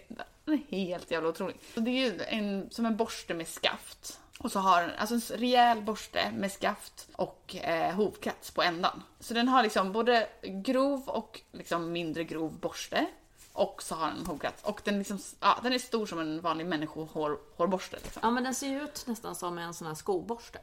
är 0.46 0.56
helt 0.70 1.10
jävla 1.10 1.28
otrolig. 1.28 1.56
Så 1.74 1.80
det 1.80 1.90
är 1.90 2.10
ju 2.10 2.20
en, 2.22 2.70
som 2.70 2.86
en 2.86 2.96
borste 2.96 3.34
med 3.34 3.48
skaft. 3.48 4.20
Och 4.38 4.52
så 4.52 4.58
har 4.58 4.82
den 4.82 4.90
alltså 4.98 5.14
en 5.14 5.38
rejäl 5.38 5.82
borste 5.82 6.32
med 6.36 6.52
skaft 6.52 7.08
och 7.12 7.56
eh, 7.56 7.94
hovkrets 7.94 8.50
på 8.50 8.62
ändan. 8.62 9.02
Så 9.20 9.34
den 9.34 9.48
har 9.48 9.62
liksom 9.62 9.92
både 9.92 10.28
grov 10.42 11.08
och 11.08 11.40
liksom 11.52 11.92
mindre 11.92 12.24
grov 12.24 12.52
borste. 12.52 13.06
Och 13.52 13.82
så 13.82 13.94
har 13.94 14.08
den 14.08 14.18
en 14.18 14.26
hovkrets. 14.26 14.62
Och 14.64 14.80
den, 14.84 14.98
liksom, 14.98 15.18
ja, 15.40 15.58
den 15.62 15.72
är 15.72 15.78
stor 15.78 16.06
som 16.06 16.18
en 16.18 16.40
vanlig 16.40 16.66
människohårborste. 16.66 17.96
Liksom. 18.02 18.20
Ja, 18.22 18.30
men 18.30 18.44
den 18.44 18.54
ser 18.54 18.68
ju 18.68 18.82
ut 18.82 19.04
nästan 19.06 19.34
som 19.34 19.58
en 19.58 19.74
sån 19.74 19.86
här 19.86 19.94
skoborste. 19.94 20.58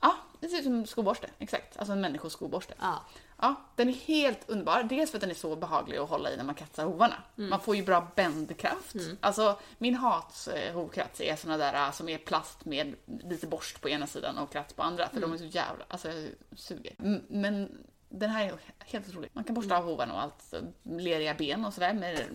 Ja, 0.00 0.16
det 0.40 0.48
ser 0.48 0.58
ut 0.58 0.64
som 0.64 0.74
en 0.74 0.86
skoborste. 0.86 1.30
Exakt. 1.38 1.76
Alltså 1.76 1.92
en 1.92 2.00
människoskoborste. 2.00 2.74
Ja. 2.80 3.04
Ja, 3.36 3.54
den 3.76 3.88
är 3.88 3.92
helt 3.92 4.50
underbar. 4.50 4.82
Dels 4.82 5.10
för 5.10 5.18
att 5.18 5.20
den 5.20 5.30
är 5.30 5.34
så 5.34 5.56
behaglig 5.56 5.98
att 5.98 6.08
hålla 6.08 6.30
i 6.30 6.36
när 6.36 6.44
man 6.44 6.54
kretsar 6.54 6.84
hovarna. 6.84 7.22
Man 7.34 7.60
får 7.60 7.76
ju 7.76 7.84
bra 7.84 8.08
bändkraft. 8.14 8.96
Alltså 9.20 9.58
min 9.78 9.94
hats 9.94 10.48
eh, 10.48 10.74
hovkrets 10.74 11.20
är 11.20 11.36
såna 11.36 11.56
där 11.56 11.86
eh, 11.86 11.92
som 11.92 12.08
är 12.08 12.18
plast 12.18 12.64
med 12.64 12.94
lite 13.06 13.46
borst 13.46 13.80
på 13.80 13.88
ena 13.88 14.06
sidan 14.06 14.38
och 14.38 14.52
krets 14.52 14.74
på 14.74 14.82
andra. 14.82 15.08
För 15.08 15.20
de 15.20 15.32
är 15.32 15.38
så 15.38 15.44
jävla, 15.44 15.84
alltså 15.88 16.08
jag 16.08 16.28
suger. 16.56 16.94
Men 17.28 17.84
den 18.18 18.30
här 18.30 18.44
är 18.44 18.58
helt 18.78 19.08
otrolig. 19.08 19.30
Man 19.32 19.44
kan 19.44 19.54
borsta 19.54 19.76
av 19.76 19.84
hovarna 19.84 20.14
och 20.14 20.20
allt, 20.20 20.54
leriga 20.82 21.34
ben 21.34 21.64
och 21.64 21.74
sådär 21.74 21.92
med, 21.92 22.26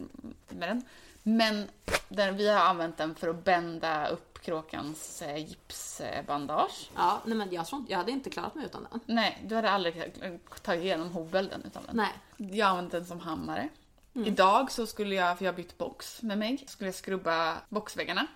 med 0.50 0.70
den. 0.70 0.84
Men 1.24 1.68
den, 2.10 2.38
vi 2.38 2.50
har 2.50 2.60
använt 2.60 2.98
den 2.98 3.16
för 3.16 3.28
att 3.28 3.44
bända 3.44 4.08
upp 4.08 4.42
kråkans 4.42 5.22
eh, 5.22 5.38
gipsbandage. 5.38 6.90
Ja, 6.96 7.22
nej 7.26 7.38
men 7.38 7.52
jag 7.52 7.68
tror 7.68 7.86
jag 7.90 7.98
hade 7.98 8.12
inte 8.12 8.30
klarat 8.30 8.56
mig 8.56 8.66
utan 8.66 8.88
den. 8.92 9.00
Nej, 9.06 9.42
du 9.46 9.56
hade 9.56 9.70
aldrig 9.70 10.14
tagit 10.62 10.84
igenom 10.84 11.12
hovbölden 11.12 11.64
utan 11.66 11.84
den. 11.86 11.96
Nej. 11.96 12.14
Jag 12.38 12.66
har 12.66 12.72
använt 12.72 12.92
den 12.92 13.06
som 13.06 13.20
hammare. 13.20 13.70
Idag 14.14 14.72
så 14.72 14.88
skulle 14.88 15.16
jag, 15.16 15.38
för 15.38 15.46
jag 15.46 15.52
har 15.52 15.58
bytt 15.58 15.78
box 15.78 16.22
med 16.22 16.38
mig, 16.38 16.64
skulle 16.68 16.88
jag 16.88 16.96
skrubba 16.96 17.58
boxväggarna. 17.70 18.28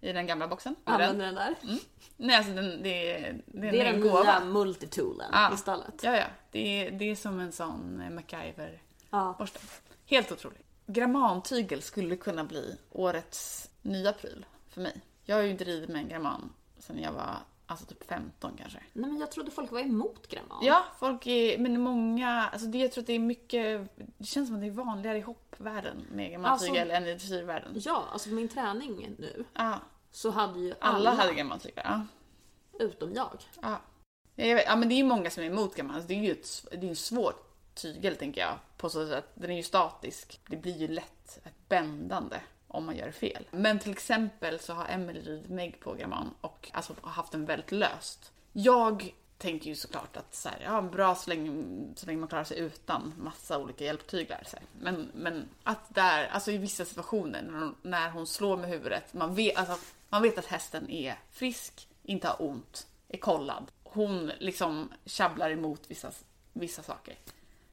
I 0.00 0.12
den 0.12 0.26
gamla 0.26 0.48
boxen. 0.48 0.76
Använder 0.84 1.26
den 1.26 1.34
där. 1.34 1.54
Nej, 2.16 2.36
alltså 2.36 2.52
den, 2.52 2.82
det, 2.82 3.12
är- 3.12 3.40
det, 3.46 3.68
är 3.68 3.72
Det 3.72 3.80
är 3.80 3.84
en 3.94 4.00
den 4.00 4.10
gåva. 4.10 4.22
nya 4.22 4.40
multitoolen 4.44 5.30
Ja. 5.32 5.54
i 5.54 5.56
stallet. 5.56 5.94
Ja, 6.02 6.16
ja. 6.16 6.26
Det 6.50 6.86
är, 6.86 6.90
det 6.90 7.04
är 7.10 7.16
som 7.16 7.40
en 7.40 7.52
sån 7.52 8.00
eh, 8.00 8.10
MacGyver-borste. 8.10 9.58
Ja. 9.62 9.90
Helt 10.06 10.32
otroligt. 10.32 10.66
Grammantygel 10.86 11.82
skulle 11.82 12.16
kunna 12.16 12.44
bli 12.44 12.76
årets 12.90 13.70
nya 13.82 14.12
pryl 14.12 14.46
för 14.68 14.80
mig. 14.80 15.00
Jag 15.24 15.36
har 15.36 15.42
ju 15.42 15.50
inte 15.50 15.64
ridit 15.64 15.88
med 15.88 16.02
en 16.02 16.08
gramman 16.08 16.52
sedan 16.78 16.98
jag 16.98 17.12
var 17.12 17.36
alltså 17.70 17.86
typ 17.86 18.04
15 18.08 18.52
kanske. 18.58 18.78
Nej 18.92 19.10
men 19.10 19.20
jag 19.20 19.30
trodde 19.30 19.50
folk 19.50 19.72
var 19.72 19.80
emot 19.80 20.28
gramman. 20.28 20.58
Ja, 20.62 20.84
folk 20.98 21.26
är, 21.26 21.58
men 21.58 21.80
många, 21.80 22.48
alltså 22.52 22.66
det, 22.66 22.78
jag 22.78 22.92
tror 22.92 23.02
att 23.02 23.06
det 23.06 23.12
är 23.12 23.18
mycket, 23.18 23.88
det 24.18 24.24
känns 24.24 24.48
som 24.48 24.56
att 24.56 24.62
det 24.62 24.66
är 24.66 24.70
vanligare 24.70 25.18
i 25.18 25.20
hoppvärlden 25.20 26.06
med 26.12 26.30
grammantygel 26.30 26.90
än 26.90 27.06
i 27.06 27.14
dressyrvärlden. 27.14 27.72
Ja, 27.74 28.04
alltså 28.12 28.28
på 28.28 28.34
min 28.34 28.48
träning 28.48 29.14
nu 29.18 29.44
Ja, 29.54 29.78
så 30.10 30.30
hade 30.30 30.60
ju 30.60 30.74
alla, 30.80 31.10
alla 31.10 31.22
hade 31.22 31.34
grammantygel. 31.34 31.84
Ja. 31.84 32.06
utom 32.80 33.14
jag. 33.14 33.38
Ja. 33.62 33.80
Ja, 34.34 34.44
Jag 34.44 34.56
vet, 34.56 34.64
ja 34.66 34.76
men 34.76 34.88
det 34.88 34.94
är 34.94 34.96
ju 34.96 35.04
många 35.04 35.30
som 35.30 35.42
är 35.42 35.46
emot 35.46 35.74
gammal. 35.74 35.94
Alltså, 35.94 36.08
det 36.08 36.14
är 36.14 36.22
ju 36.22 36.32
ett, 36.32 36.66
det 36.70 36.86
är 36.86 36.90
en 36.90 36.96
svår 36.96 37.34
tygel 37.74 38.16
tänker 38.16 38.40
jag. 38.40 38.54
På 38.76 38.90
så 38.90 39.06
sätt 39.06 39.18
att 39.18 39.32
den 39.34 39.50
är 39.50 39.56
ju 39.56 39.62
statisk. 39.62 40.40
Det 40.46 40.56
blir 40.56 40.76
ju 40.76 40.88
lätt 40.88 41.46
ett 41.46 41.68
bändande 41.68 42.36
om 42.70 42.86
man 42.86 42.96
gör 42.96 43.10
fel. 43.10 43.46
Men 43.50 43.78
till 43.78 43.92
exempel 43.92 44.58
så 44.58 44.72
har 44.72 44.86
Emelie 44.88 45.22
ridit 45.22 45.50
Meg 45.50 45.80
på 45.80 45.94
gramman 45.94 46.34
och 46.40 46.70
alltså 46.72 46.94
har 47.00 47.10
haft 47.10 47.32
den 47.32 47.44
väldigt 47.44 47.72
löst. 47.72 48.32
Jag 48.52 49.14
tänker 49.38 49.68
ju 49.68 49.74
såklart 49.74 50.16
att 50.16 50.34
så 50.34 50.48
här, 50.48 50.58
ja, 50.64 50.82
bra 50.82 51.14
så 51.14 51.30
länge, 51.30 51.64
så 51.96 52.06
länge 52.06 52.18
man 52.18 52.28
klarar 52.28 52.44
sig 52.44 52.58
utan 52.58 53.14
massa 53.18 53.58
olika 53.58 53.84
hjälptyglar. 53.84 54.42
Så 54.46 54.56
här. 54.56 54.66
Men, 54.80 55.10
men 55.14 55.48
att 55.62 55.94
där, 55.94 56.28
alltså 56.28 56.50
i 56.50 56.58
vissa 56.58 56.84
situationer 56.84 57.42
när 57.42 57.58
hon, 57.58 57.74
när 57.82 58.10
hon 58.10 58.26
slår 58.26 58.56
med 58.56 58.70
huvudet, 58.70 59.14
man 59.14 59.34
vet, 59.34 59.56
alltså, 59.56 59.78
man 60.08 60.22
vet 60.22 60.38
att 60.38 60.46
hästen 60.46 60.90
är 60.90 61.18
frisk, 61.30 61.88
inte 62.02 62.28
har 62.28 62.42
ont, 62.42 62.86
är 63.08 63.18
kollad. 63.18 63.70
Hon 63.82 64.32
liksom 64.38 64.92
tjabblar 65.04 65.50
emot 65.50 65.82
vissa, 65.88 66.10
vissa 66.52 66.82
saker. 66.82 67.14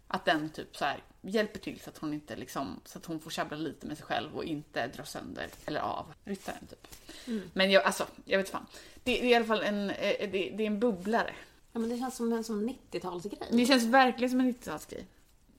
Att 0.08 0.26
den 0.26 0.50
typ 0.50 0.78
så 0.78 0.86
här 0.86 1.04
hjälper 1.30 1.60
till 1.60 1.80
så 1.80 1.90
att 1.90 1.98
hon 1.98 2.14
inte 2.14 2.36
liksom, 2.36 2.80
så 2.86 2.98
att 2.98 3.06
hon 3.06 3.20
får 3.20 3.32
tjabbla 3.32 3.58
lite 3.58 3.88
med 3.88 3.98
sig 3.98 4.06
själv 4.06 4.36
och 4.36 4.44
inte 4.44 4.88
dra 4.88 5.04
sönder 5.04 5.48
eller 5.66 5.80
av 5.80 6.14
ryttaren 6.24 6.68
typ. 6.68 6.88
Men 7.54 7.72
jag, 7.72 7.84
alltså, 7.84 8.08
jag 8.26 8.38
vet 8.38 8.50
fan. 8.50 8.66
Det, 9.04 9.12
det 9.14 9.22
är 9.22 9.26
i 9.26 9.36
alla 9.36 9.46
fall 9.46 9.64
en, 9.64 9.90
eh, 9.90 10.30
det, 10.32 10.54
det 10.58 10.64
är 10.64 10.68
en 10.68 10.80
bubblare. 10.80 11.34
Ja 11.72 11.80
men 11.80 11.90
det 11.90 11.98
känns 11.98 12.16
som 12.16 12.34
en 12.34 12.44
sån 12.44 12.70
90-talsgrej. 12.70 13.44
Det 13.52 13.66
känns 13.66 13.84
verkligen 13.84 14.30
som 14.30 14.40
en 14.40 14.54
90-talsgrej. 14.54 15.06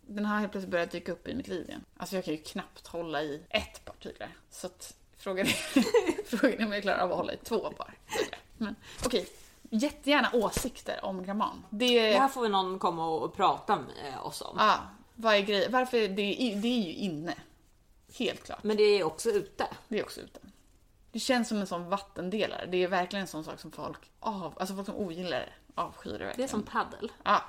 Den 0.06 0.24
har 0.24 0.38
helt 0.38 0.52
plötsligt 0.52 0.70
börjat 0.70 0.90
dyka 0.90 1.12
upp 1.12 1.28
i 1.28 1.34
mitt 1.34 1.48
liv 1.48 1.68
igen. 1.68 1.84
Alltså 1.96 2.16
jag 2.16 2.24
kan 2.24 2.34
ju 2.34 2.40
knappt 2.40 2.86
hålla 2.86 3.22
i 3.22 3.42
ett 3.50 3.84
par 3.84 3.94
tyglar. 3.94 4.28
Så 4.50 4.66
att 4.66 4.94
frågan 5.16 5.46
är, 5.46 5.52
frågan 6.36 6.60
är 6.60 6.66
om 6.66 6.72
jag 6.72 6.82
klarar 6.82 6.98
av 6.98 7.10
att 7.10 7.16
hålla 7.16 7.32
i 7.32 7.36
två 7.36 7.58
par 7.58 7.94
tyglar. 8.18 8.40
Men 8.56 8.76
okej, 9.04 9.28
jättegärna 9.70 10.30
åsikter 10.32 11.04
om 11.04 11.22
gramman. 11.22 11.64
Det, 11.70 12.12
Det 12.12 12.18
här 12.18 12.28
får 12.28 12.42
vi 12.42 12.48
någon 12.48 12.78
komma 12.78 13.08
och 13.08 13.36
prata 13.36 13.76
med 13.76 14.18
oss 14.22 14.40
om. 14.40 14.56
ja, 14.58 14.80
vad 15.20 15.34
är 15.34 15.40
grejen? 15.40 15.72
Varför? 15.72 15.96
Det 16.08 16.22
är, 16.52 16.56
det 16.56 16.68
är 16.68 16.82
ju 16.86 16.92
inne. 16.94 17.34
Helt 18.18 18.44
klart. 18.44 18.62
Men 18.64 18.76
det 18.76 18.82
är 18.82 19.04
också 19.04 19.30
ute. 19.30 19.66
Det 19.88 19.98
är 19.98 20.02
också 20.04 20.20
ute. 20.20 20.40
Det 21.12 21.18
känns 21.18 21.48
som 21.48 21.58
en 21.58 21.66
sån 21.66 21.88
vattendelare. 21.88 22.66
Det 22.66 22.82
är 22.82 22.88
verkligen 22.88 23.20
en 23.20 23.26
sån 23.28 23.44
sak 23.44 23.60
som 23.60 23.70
folk 23.70 23.98
av, 24.20 24.54
alltså 24.60 24.74
folk 24.74 24.86
som 24.86 24.96
ogillar 24.96 25.38
det 25.40 25.48
avskyr 25.74 26.10
det 26.12 26.18
Det 26.18 26.22
är 26.24 26.26
verkligen. 26.26 26.48
som 26.48 26.62
paddel. 26.62 27.12
Ja. 27.24 27.44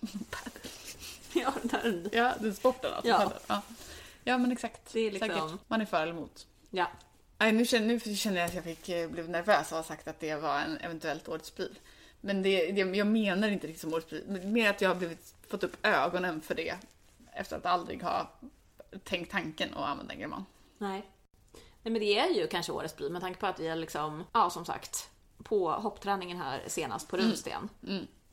Paddel. 0.30 0.62
Ja, 1.34 1.52
där. 1.62 2.08
Ja, 2.12 2.32
den 2.40 2.54
sporten 2.54 2.92
alltså. 2.92 3.08
Ja. 3.08 3.16
paddel. 3.18 3.38
Ja. 3.46 3.62
ja, 4.24 4.38
men 4.38 4.52
exakt. 4.52 4.92
Det 4.92 5.00
är 5.00 5.10
liksom- 5.10 5.28
Säkert. 5.28 5.60
Man 5.68 5.80
är 5.80 5.84
för 5.86 6.02
eller 6.02 6.12
emot. 6.12 6.46
ja. 6.70 6.86
Nej, 7.38 7.52
nu, 7.52 7.66
känner, 7.66 7.86
nu 8.06 8.16
känner 8.16 8.40
jag 8.40 8.46
att 8.48 8.54
jag 8.54 8.64
fick, 8.64 8.88
eh, 8.88 9.10
blev 9.10 9.28
nervös 9.30 9.70
och 9.72 9.76
har 9.76 9.84
sagt 9.84 10.08
att 10.08 10.20
det 10.20 10.34
var 10.34 10.58
en 10.60 10.78
eventuellt 10.78 11.28
årets 11.28 11.50
pryl. 11.50 11.78
Men 12.20 12.42
det, 12.42 12.72
det, 12.72 12.80
jag 12.96 13.06
menar 13.06 13.48
inte 13.48 13.66
riktigt 13.66 13.80
som 13.80 13.94
årets 13.94 14.06
pryl. 14.08 14.40
Mer 14.44 14.70
att 14.70 14.80
jag 14.80 14.88
har 14.90 14.94
blivit, 14.94 15.34
fått 15.48 15.64
upp 15.64 15.76
ögonen 15.86 16.40
för 16.40 16.54
det. 16.54 16.74
Efter 17.32 17.56
att 17.56 17.66
aldrig 17.66 18.02
ha 18.02 18.30
tänkt 19.04 19.30
tanken 19.32 19.74
att 19.74 19.88
använda 19.88 20.14
en 20.14 20.20
gramman. 20.20 20.44
Nej. 20.78 21.10
Nej 21.82 21.92
men 21.92 21.94
det 22.00 22.18
är 22.18 22.28
ju 22.28 22.46
kanske 22.46 22.72
årets 22.72 22.94
pryl 22.94 23.12
med 23.12 23.20
tanke 23.22 23.40
på 23.40 23.46
att 23.46 23.60
vi 23.60 23.66
är 23.68 23.76
liksom, 23.76 24.24
ja 24.32 24.50
som 24.50 24.64
sagt, 24.64 25.10
på 25.42 25.70
hoppträningen 25.72 26.36
här 26.38 26.62
senast 26.66 27.08
på 27.08 27.16
Runsten 27.16 27.68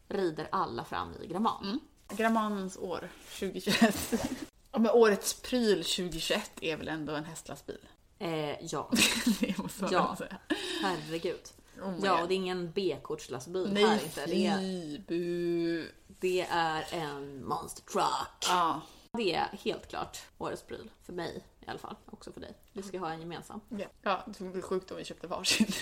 rider 0.08 0.48
alla 0.52 0.84
fram 0.86 1.14
i 1.24 1.28
gramman. 1.28 1.80
Grammans 2.10 2.78
år 2.78 3.10
2021. 3.40 4.14
Ja, 4.72 4.80
men 4.80 4.92
årets 4.92 5.42
pryl 5.42 5.78
2021 5.84 6.52
är 6.62 6.78
väl 6.78 6.88
ändå 6.88 7.14
en 7.16 7.24
hästlastbil? 7.24 7.80
Eh, 8.20 8.66
ja, 8.66 8.92
det 9.40 9.58
måste 9.58 9.84
man 9.84 9.92
Ja. 9.94 10.16
säga. 10.18 10.38
herregud. 10.82 11.40
Oh 11.82 11.94
ja, 12.04 12.22
och 12.22 12.28
det 12.28 12.34
är 12.34 12.36
ingen 12.36 12.72
B-kortslastbil 12.72 13.78
här 13.78 14.04
inte. 14.04 14.26
Det 14.26 14.46
är, 14.48 15.00
bu. 15.08 15.86
Det 16.20 16.42
är 16.50 16.86
en 16.92 17.46
monster 17.46 17.84
truck. 17.84 18.46
Ja, 18.50 18.82
Det 19.18 19.36
är 19.36 19.48
helt 19.64 19.88
klart 19.90 20.18
årets 20.38 20.64
pryl. 20.64 20.90
För 21.04 21.14
mig 21.14 21.44
i 21.68 21.70
alla 21.70 21.80
fall. 21.80 21.96
Också 22.12 22.32
för 22.32 22.42
dig. 22.42 22.54
Vi 22.74 22.84
ska 22.84 23.00
ha 23.00 23.10
en 23.12 23.20
gemensam. 23.20 23.62
ja. 23.70 23.86
ja, 24.02 24.24
det 24.26 24.34
skulle 24.34 24.50
bli 24.50 24.62
sjukt 24.62 24.92
om 24.92 24.98
vi 24.98 25.06
köpte 25.06 25.28
varsin. 25.28 25.68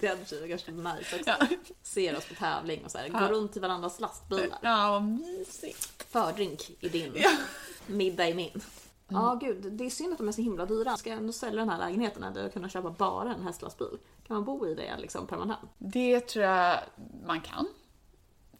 Det 0.00 0.06
hade 0.08 0.20
varit 0.36 0.48
ganska 0.48 0.72
nice 0.72 1.16
också. 1.16 1.30
ja. 1.30 1.46
Ser 1.82 2.16
oss 2.16 2.28
på 2.28 2.34
tävling 2.34 2.84
och 2.84 2.90
så 2.90 2.98
här, 2.98 3.10
Ja. 3.12 3.18
gå 3.20 3.26
runt 3.26 3.56
i 3.56 3.60
varandras 3.60 4.00
lastbilar. 4.00 4.58
ja, 4.62 4.90
vad 4.90 5.02
mysigt. 5.04 6.04
Fördrink 6.10 6.70
i 6.80 6.88
din, 6.88 7.12
Ja. 7.16 7.30
middag 7.86 8.28
i 8.28 8.34
min. 8.34 8.60
Ja, 9.08 9.38
gud. 9.40 9.72
Det 9.72 9.86
är 9.86 9.90
synd 9.90 10.12
att 10.12 10.18
de 10.18 10.28
är 10.28 10.32
så 10.32 10.42
himla 10.42 10.66
dyra. 10.66 10.96
Ska 10.96 11.10
jag 11.10 11.18
ändå 11.18 11.32
sälja 11.32 11.60
den 11.60 11.68
här 11.68 11.78
lägenheten 11.78 12.22
hade 12.22 12.42
jag 12.42 12.52
kunnat 12.52 12.72
köpa 12.72 12.90
bara 12.90 13.34
en 13.34 13.42
hästlastbil. 13.42 13.98
Kan 14.26 14.36
man 14.36 14.44
bo 14.44 14.66
i 14.66 14.74
det 14.74 14.96
liksom 14.98 15.26
permanent? 15.26 15.60
Det 15.78 16.20
tror 16.20 16.44
jag 16.44 16.78
man 17.26 17.40
kan. 17.40 17.66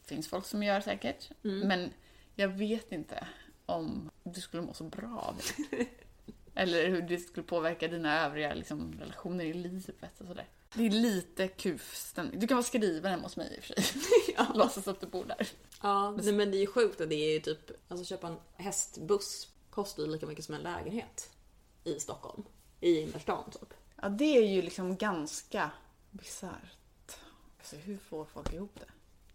Finns 0.06 0.28
folk 0.28 0.46
som 0.46 0.62
gör 0.62 0.80
säkert. 0.80 1.30
Men 1.42 1.92
jag 2.34 2.48
vet 2.48 2.92
inte 2.92 3.26
om 3.66 4.10
du 4.22 4.40
skulle 4.40 4.62
må 4.62 4.74
så 4.74 4.84
bra 4.84 5.18
av 5.18 5.36
det. 5.36 5.86
Eller 6.54 6.88
hur 6.88 7.02
det 7.02 7.18
skulle 7.18 7.46
påverka 7.46 7.88
dina 7.88 8.20
övriga 8.26 8.54
liksom, 8.54 8.94
relationer 9.00 9.44
i 9.44 9.52
livet 9.52 10.20
och 10.20 10.26
sådär. 10.26 10.46
Det 10.74 10.86
är 10.86 10.90
lite 10.90 11.48
kufstämning. 11.48 12.40
Du 12.40 12.46
kan 12.46 12.56
vara 12.56 12.64
skriven 12.64 13.10
hemma 13.10 13.22
hos 13.22 13.36
mig 13.36 13.54
i 13.56 13.60
och 13.60 13.64
för 13.64 13.82
sig. 13.82 14.02
Ja. 14.36 14.46
Låtsas 14.54 14.88
att 14.88 15.00
du 15.00 15.06
bor 15.06 15.24
där. 15.24 15.48
Ja, 15.82 16.10
nej, 16.10 16.32
men 16.32 16.50
det 16.50 16.56
är 16.56 16.60
ju 16.60 16.66
sjukt 16.66 17.00
att 17.00 17.08
det 17.08 17.14
är 17.14 17.32
ju 17.32 17.40
typ, 17.40 17.70
alltså 17.88 18.04
köpa 18.04 18.26
en 18.26 18.36
hästbuss 18.54 19.48
kostar 19.70 20.02
ju 20.02 20.10
lika 20.10 20.26
mycket 20.26 20.44
som 20.44 20.54
en 20.54 20.60
lägenhet 20.60 21.30
i 21.84 22.00
Stockholm. 22.00 22.42
I 22.80 23.00
innerstan 23.00 23.50
typ. 23.50 23.74
Ja, 24.02 24.08
det 24.08 24.36
är 24.36 24.46
ju 24.46 24.62
liksom 24.62 24.96
ganska 24.96 25.70
bisarrt. 26.10 27.16
Alltså 27.58 27.76
hur 27.76 27.96
får 27.96 28.24
folk 28.24 28.52
ihop 28.52 28.80
det? 28.80 28.86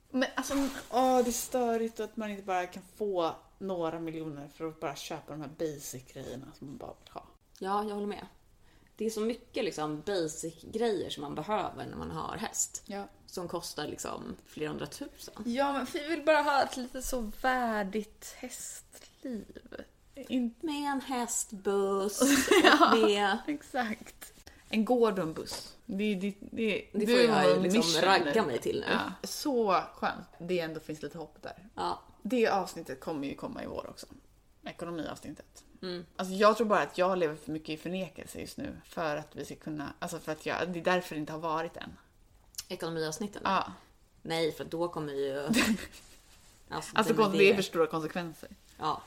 Men 0.09 0.29
alltså, 0.35 0.53
åh, 0.91 1.23
det 1.23 1.29
är 1.29 1.31
störigt 1.31 1.99
att 1.99 2.17
man 2.17 2.29
inte 2.29 2.43
bara 2.43 2.67
kan 2.67 2.83
få 2.95 3.35
några 3.57 3.99
miljoner 3.99 4.49
för 4.55 4.67
att 4.67 4.79
bara 4.79 4.95
köpa 4.95 5.31
de 5.31 5.41
här 5.41 5.49
basic-grejerna 5.57 6.45
som 6.57 6.67
man 6.67 6.77
bara 6.77 6.93
vill 7.03 7.13
ha. 7.13 7.23
Ja, 7.59 7.83
jag 7.83 7.95
håller 7.95 8.07
med. 8.07 8.25
Det 8.95 9.05
är 9.05 9.09
så 9.09 9.21
mycket 9.21 9.65
liksom 9.65 10.01
basic 10.05 10.61
grejer 10.61 11.09
som 11.09 11.21
man 11.21 11.35
behöver 11.35 11.85
när 11.85 11.97
man 11.97 12.11
har 12.11 12.37
häst. 12.37 12.83
Ja. 12.85 13.03
Som 13.25 13.47
kostar 13.47 13.87
liksom 13.87 14.35
flera 14.45 14.69
hundratusen. 14.69 15.43
Ja, 15.45 15.73
men 15.73 15.87
vi 15.93 16.07
vill 16.07 16.25
bara 16.25 16.41
ha 16.41 16.63
ett 16.63 16.77
lite 16.77 17.01
så 17.01 17.31
värdigt 17.41 18.35
hästliv. 18.37 19.81
Inte... 20.15 20.65
Med 20.65 20.91
en 20.91 21.01
hästbuss 21.01 22.21
och 22.91 22.97
med... 22.97 23.37
Exakt. 23.47 24.33
En 24.69 24.85
gård 24.85 25.19
och 25.19 25.25
en 25.25 25.33
buss. 25.33 25.75
Det, 25.91 26.15
det, 26.15 26.35
det, 26.39 26.85
Det 26.93 27.07
får 27.07 27.19
jag 27.19 27.49
ju 27.49 27.61
liksom 27.61 27.79
mission 27.79 28.01
ragga 28.01 28.45
mig 28.45 28.59
till 28.59 28.79
nu. 28.79 28.85
Ja. 28.91 29.27
Så 29.27 29.83
skönt. 29.93 30.27
Det 30.39 30.59
ändå 30.59 30.79
finns 30.79 31.01
lite 31.01 31.17
hopp 31.17 31.37
där. 31.41 31.67
Ja. 31.75 31.99
Det 32.21 32.47
avsnittet 32.47 32.99
kommer 32.99 33.27
ju 33.27 33.35
komma 33.35 33.63
i 33.63 33.67
år 33.67 33.89
också. 33.89 34.07
Ekonomiavsnittet. 34.65 35.63
Mm. 35.81 36.05
Alltså 36.15 36.33
jag 36.33 36.57
tror 36.57 36.67
bara 36.67 36.81
att 36.81 36.97
jag 36.97 37.17
lever 37.17 37.35
för 37.35 37.51
mycket 37.51 37.69
i 37.69 37.77
förnekelse 37.77 38.39
just 38.39 38.57
nu. 38.57 38.81
För 38.85 39.15
att 39.15 39.35
vi 39.35 39.45
ska 39.45 39.55
kunna, 39.55 39.93
alltså 39.99 40.19
för 40.19 40.31
att 40.31 40.45
jag, 40.45 40.73
det 40.73 40.79
är 40.79 40.83
därför 40.83 41.15
det 41.15 41.19
inte 41.19 41.33
har 41.33 41.39
varit 41.39 41.77
än. 41.77 41.97
Ekonomiavsnitten. 42.67 43.41
Ja. 43.45 43.73
Nej, 44.21 44.51
för 44.51 44.65
då 44.65 44.87
kommer 44.87 45.13
ju... 45.13 45.47
Alltså, 46.71 46.97
Alltså 46.97 47.13
det, 47.13 47.37
det 47.37 47.49
är 47.49 47.55
för 47.55 47.61
stora 47.61 47.87
konsekvenser. 47.87 48.49
Ja. 48.79 49.01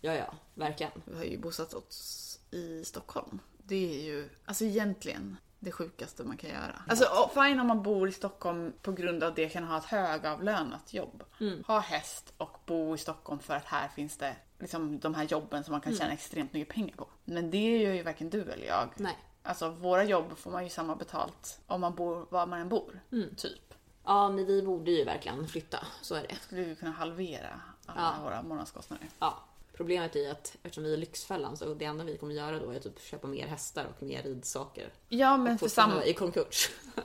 Ja, 0.00 0.14
ja. 0.14 0.34
Verkligen. 0.54 0.92
Vi 1.04 1.16
har 1.16 1.24
ju 1.24 1.38
bosatt 1.38 1.74
oss 1.74 2.38
i 2.50 2.84
Stockholm. 2.84 3.38
Det 3.58 3.94
är 4.00 4.04
ju, 4.04 4.28
alltså 4.44 4.64
egentligen 4.64 5.36
det 5.60 5.72
sjukaste 5.72 6.24
man 6.24 6.36
kan 6.36 6.50
göra. 6.50 6.82
Alltså 6.88 7.30
fine 7.34 7.60
om 7.60 7.66
man 7.66 7.82
bor 7.82 8.08
i 8.08 8.12
Stockholm 8.12 8.72
på 8.82 8.92
grund 8.92 9.24
av 9.24 9.34
det 9.34 9.48
kan 9.48 9.64
ha 9.64 9.78
ett 9.78 9.84
högavlönat 9.84 10.94
jobb. 10.94 11.24
Ha 11.66 11.78
häst 11.78 12.32
och 12.36 12.56
bo 12.66 12.94
i 12.94 12.98
Stockholm 12.98 13.40
för 13.40 13.54
att 13.56 13.64
här 13.64 13.88
finns 13.88 14.16
det 14.16 14.36
liksom 14.58 14.98
de 14.98 15.14
här 15.14 15.24
jobben 15.24 15.64
som 15.64 15.72
man 15.72 15.80
kan 15.80 15.94
tjäna 15.96 16.12
extremt 16.12 16.52
mycket 16.52 16.74
pengar 16.74 16.96
på. 16.96 17.08
Men 17.24 17.50
det 17.50 17.78
gör 17.78 17.92
ju 17.92 18.02
varken 18.02 18.30
du 18.30 18.42
eller 18.42 18.66
jag. 18.66 18.88
Nej. 18.96 19.18
Alltså 19.42 19.68
våra 19.70 20.04
jobb 20.04 20.38
får 20.38 20.50
man 20.50 20.64
ju 20.64 20.70
samma 20.70 20.96
betalt 20.96 21.60
om 21.66 21.80
man 21.80 21.94
bor 21.94 22.26
var 22.30 22.46
man 22.46 22.60
än 22.60 22.68
bor. 22.68 23.00
Typ. 23.36 23.74
Ja, 24.04 24.28
men 24.30 24.46
vi 24.46 24.62
borde 24.62 24.90
ju 24.90 25.04
verkligen 25.04 25.48
flytta. 25.48 25.78
Så 26.02 26.14
är 26.14 26.22
det. 26.22 26.34
Skulle 26.34 26.62
vi 26.62 26.76
kunna 26.76 26.90
halvera 26.90 27.60
alla 27.86 28.14
Ja. 28.18 28.24
våra 28.24 28.42
månadskostnader. 28.42 29.08
Ja. 29.18 29.38
Problemet 29.80 30.16
är 30.16 30.30
att 30.30 30.56
eftersom 30.62 30.84
vi 30.84 30.92
är 30.92 30.96
Lyxfällan 30.96 31.56
så 31.56 31.74
det 31.74 31.84
enda 31.84 32.04
vi 32.04 32.18
kommer 32.18 32.34
göra 32.34 32.58
då 32.58 32.70
är 32.70 32.80
typ 32.80 33.02
köpa 33.02 33.26
mer 33.26 33.46
hästar 33.46 33.84
och 33.96 34.02
mer 34.02 34.22
ridsaker. 34.22 34.92
Ja, 35.08 35.36
men 35.36 35.58
för 35.58 35.66
Fortfarande 35.68 35.94
samma... 35.96 36.04
i 36.06 36.14
konkurs. 36.14 36.70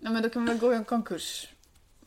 Ja, 0.00 0.10
men 0.10 0.22
då 0.22 0.30
kan 0.30 0.44
man 0.44 0.58
gå 0.58 0.72
i 0.72 0.76
en 0.76 0.84
konkurs. 0.84 1.48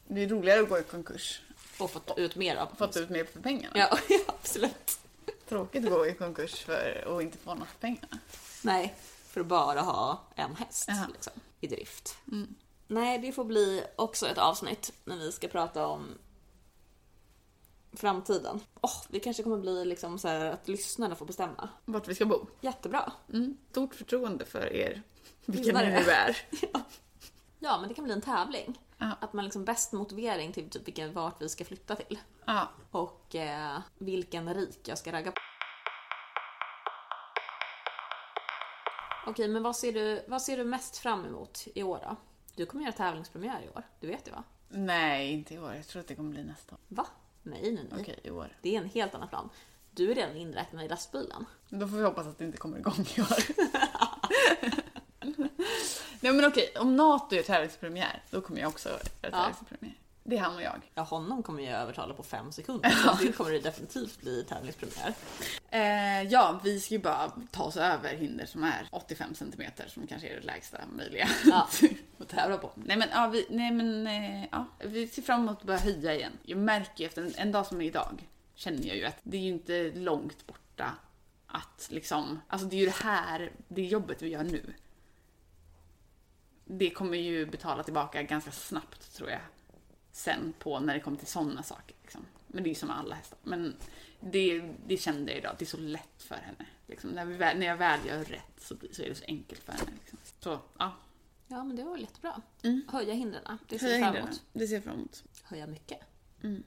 Det 0.07 0.23
är 0.23 0.27
roligare 0.29 0.61
att 0.61 0.69
gå 0.69 0.79
i 0.79 0.83
konkurs. 0.83 1.41
och 1.79 1.91
fått 1.91 2.17
ut 2.17 2.35
mer 2.35 2.55
av. 2.55 2.67
Fått 2.77 2.97
ut 2.97 3.09
mer 3.09 3.25
för 3.25 3.39
pengarna. 3.39 3.73
Ja, 3.77 3.97
absolut. 4.27 4.99
Tråkigt 5.49 5.85
att 5.85 5.91
gå 5.91 6.07
i 6.07 6.13
konkurs 6.13 6.55
för 6.63 7.03
och 7.07 7.21
inte 7.21 7.37
få 7.37 7.55
något 7.55 7.67
för 7.67 7.79
pengarna. 7.79 8.17
Nej, 8.61 8.95
för 9.27 9.41
att 9.41 9.47
bara 9.47 9.81
ha 9.81 10.21
en 10.35 10.55
häst 10.55 10.85
Ja. 10.87 11.05
liksom, 11.13 11.33
i 11.59 11.67
drift. 11.67 12.15
Nej, 12.87 13.19
det 13.19 13.31
får 13.31 13.43
bli 13.43 13.83
också 13.95 14.27
ett 14.27 14.37
avsnitt 14.37 14.93
när 15.05 15.17
vi 15.17 15.31
ska 15.31 15.47
prata 15.47 15.87
om 15.87 16.07
framtiden. 17.93 18.59
Åh, 18.81 19.03
det 19.09 19.19
kanske 19.19 19.43
kommer 19.43 19.57
bli 19.57 19.85
liksom 19.85 20.19
så 20.19 20.27
här 20.27 20.45
att 20.45 20.67
lyssnarna 20.67 21.15
får 21.15 21.25
bestämma. 21.25 21.69
Vart 21.85 22.07
vi 22.07 22.15
ska 22.15 22.25
bo. 22.25 22.47
Jättebra. 22.61 23.11
Mm. 23.33 23.57
Stort 23.71 23.95
förtroende 23.95 24.45
för 24.45 24.73
er. 24.73 25.01
Lyssnare. 25.45 25.85
ni 25.85 25.91
nu 25.91 26.11
är. 26.11 26.37
Ja, 27.63 27.77
men 27.79 27.89
det 27.89 27.95
kan 27.95 28.03
bli 28.03 28.13
en 28.13 28.21
tävling. 28.21 28.79
Ja. 28.97 29.11
Att 29.19 29.33
man 29.33 29.45
liksom 29.45 29.65
bäst 29.65 29.91
motivering 29.91 30.51
till 30.51 30.69
typ 30.69 30.87
vilken 30.87 31.13
vart 31.13 31.41
vi 31.41 31.49
ska 31.49 31.65
flytta 31.65 31.95
till. 31.95 32.19
Ja. 32.45 32.69
Och 32.91 33.35
eh, 33.35 33.79
vilken 33.97 34.53
rik 34.53 34.79
jag 34.87 34.97
ska 34.97 35.11
ragga 35.11 35.31
på. 35.31 35.41
Okej, 39.27 39.47
men 39.47 39.63
vad 39.63 39.75
ser, 39.75 39.93
du, 39.93 40.23
vad 40.27 40.41
ser 40.41 40.57
du 40.57 40.63
mest 40.63 40.97
fram 40.97 41.25
emot 41.25 41.67
i 41.75 41.83
år 41.83 41.99
då? 42.03 42.15
Du 42.55 42.65
kommer 42.65 42.83
göra 42.83 42.93
tävlingspremiär 42.93 43.61
i 43.61 43.69
år, 43.69 43.83
du 43.99 44.07
vet 44.07 44.25
det 44.25 44.31
va? 44.31 44.43
Nej, 44.69 45.31
inte 45.31 45.53
i 45.53 45.59
år. 45.59 45.75
Jag 45.75 45.87
tror 45.87 45.99
att 45.99 46.07
det 46.07 46.15
kommer 46.15 46.29
bli 46.29 46.43
nästa 46.43 46.75
år. 46.75 46.81
Va? 46.87 47.07
Nej, 47.43 47.71
nej, 47.71 47.85
nej. 47.91 48.01
Okej, 48.01 48.19
i 48.23 48.29
år. 48.29 48.57
Det 48.61 48.75
är 48.75 48.81
en 48.81 48.89
helt 48.89 49.15
annan 49.15 49.27
plan. 49.27 49.49
Du 49.91 50.11
är 50.11 50.15
redan 50.15 50.35
inräknad 50.35 50.85
i 50.85 50.87
lastbilen. 50.87 51.45
Då 51.69 51.87
får 51.87 51.97
vi 51.97 52.03
hoppas 52.03 52.27
att 52.27 52.37
det 52.37 52.45
inte 52.45 52.57
kommer 52.57 52.77
igång 52.77 53.05
i 53.15 53.21
år. 53.21 53.27
Nej 56.19 56.33
men 56.33 56.45
okej, 56.45 56.73
om 56.79 56.95
NATO 56.95 57.35
gör 57.35 57.43
tävlingspremiär, 57.43 58.23
då 58.29 58.41
kommer 58.41 58.61
jag 58.61 58.69
också 58.69 58.89
göra 58.89 59.31
tävlingspremiär. 59.31 59.95
Det 60.23 60.37
är 60.37 60.41
han 60.41 60.55
och 60.55 60.61
jag. 60.61 60.91
Ja, 60.93 61.01
honom 61.01 61.43
kommer 61.43 61.63
jag 61.63 61.81
övertala 61.81 62.13
på 62.13 62.23
fem 62.23 62.51
sekunder. 62.51 62.89
Så 62.89 63.13
det 63.23 63.31
kommer 63.31 63.51
det 63.51 63.59
definitivt 63.59 64.21
bli 64.21 64.43
tävlingspremiär. 64.43 65.13
Eh, 65.69 66.21
ja, 66.31 66.59
vi 66.63 66.79
ska 66.79 66.93
ju 66.93 67.01
bara 67.01 67.31
ta 67.51 67.63
oss 67.63 67.77
över 67.77 68.15
hinder 68.15 68.45
som 68.45 68.63
är 68.63 68.87
85 68.91 69.35
centimeter 69.35 69.87
som 69.87 70.07
kanske 70.07 70.27
är 70.27 70.35
det 70.35 70.41
lägsta 70.45 70.77
möjliga 70.97 71.29
Ja. 71.45 71.67
tävla 72.31 72.57
på. 72.57 72.71
Nej 72.75 72.97
men, 72.97 73.09
ja, 73.11 73.27
vi, 73.27 73.45
nej, 73.49 73.71
men 73.71 74.07
eh, 74.07 74.45
ja, 74.51 74.65
vi 74.79 75.07
ser 75.07 75.21
fram 75.21 75.41
emot 75.41 75.57
att 75.57 75.63
börja 75.63 75.79
höja 75.79 76.15
igen. 76.15 76.31
Jag 76.43 76.57
märker 76.57 77.03
ju 77.03 77.05
efter 77.05 77.21
en, 77.21 77.33
en 77.35 77.51
dag 77.51 77.65
som 77.65 77.81
idag, 77.81 78.29
känner 78.55 78.87
jag 78.87 78.97
ju 78.97 79.05
att 79.05 79.17
det 79.23 79.37
är 79.37 79.41
ju 79.41 79.49
inte 79.49 79.91
långt 79.91 80.47
borta 80.47 80.95
att 81.47 81.87
liksom, 81.91 82.41
alltså 82.47 82.67
det 82.67 82.75
är 82.75 82.79
ju 82.79 82.85
det 82.85 83.03
här, 83.03 83.51
det 83.67 83.81
jobbet 83.81 84.21
vi 84.21 84.29
gör 84.29 84.43
nu. 84.43 84.73
Det 86.65 86.89
kommer 86.89 87.17
ju 87.17 87.45
betala 87.45 87.83
tillbaka 87.83 88.23
ganska 88.23 88.51
snabbt 88.51 89.15
tror 89.15 89.29
jag. 89.29 89.39
Sen 90.11 90.53
på 90.59 90.79
när 90.79 90.93
det 90.93 90.99
kommer 90.99 91.17
till 91.17 91.27
sådana 91.27 91.63
saker. 91.63 91.95
Liksom. 92.01 92.25
Men 92.47 92.63
det 92.63 92.67
är 92.67 92.71
ju 92.71 92.75
som 92.75 92.87
med 92.87 92.97
alla 92.97 93.15
hästar. 93.15 93.39
Men 93.43 93.75
det, 94.19 94.73
det 94.87 94.97
kände 94.97 95.31
jag 95.31 95.39
idag, 95.39 95.55
det 95.59 95.63
är 95.63 95.67
så 95.67 95.77
lätt 95.77 96.23
för 96.23 96.35
henne. 96.35 96.65
Liksom. 96.87 97.09
När, 97.09 97.25
vi 97.25 97.37
när 97.37 97.65
jag 97.65 97.77
väl 97.77 97.99
gör 98.07 98.23
rätt 98.23 98.53
så, 98.57 98.75
så 98.91 99.03
är 99.03 99.09
det 99.09 99.15
så 99.15 99.25
enkelt 99.27 99.63
för 99.63 99.71
henne. 99.71 99.91
Liksom. 99.99 100.19
Så, 100.39 100.59
ja. 100.77 100.95
Ja, 101.51 101.63
men 101.63 101.75
det 101.75 101.83
var 101.83 101.91
väl 101.91 102.01
jättebra. 102.01 102.41
Mm. 102.63 102.81
Höja 102.87 103.13
hindren. 103.13 103.57
Det 103.67 103.79
ser 103.79 103.87
Höja 103.87 103.99
jag 103.99 104.13
fram 104.13 104.23
emot. 104.23 104.41
Det 104.53 104.67
ser 104.67 104.75
jag 104.75 104.83
fram 104.83 104.95
emot. 104.95 105.23
Höja 105.43 105.67
mycket. 105.67 105.99
Mm. 106.43 106.63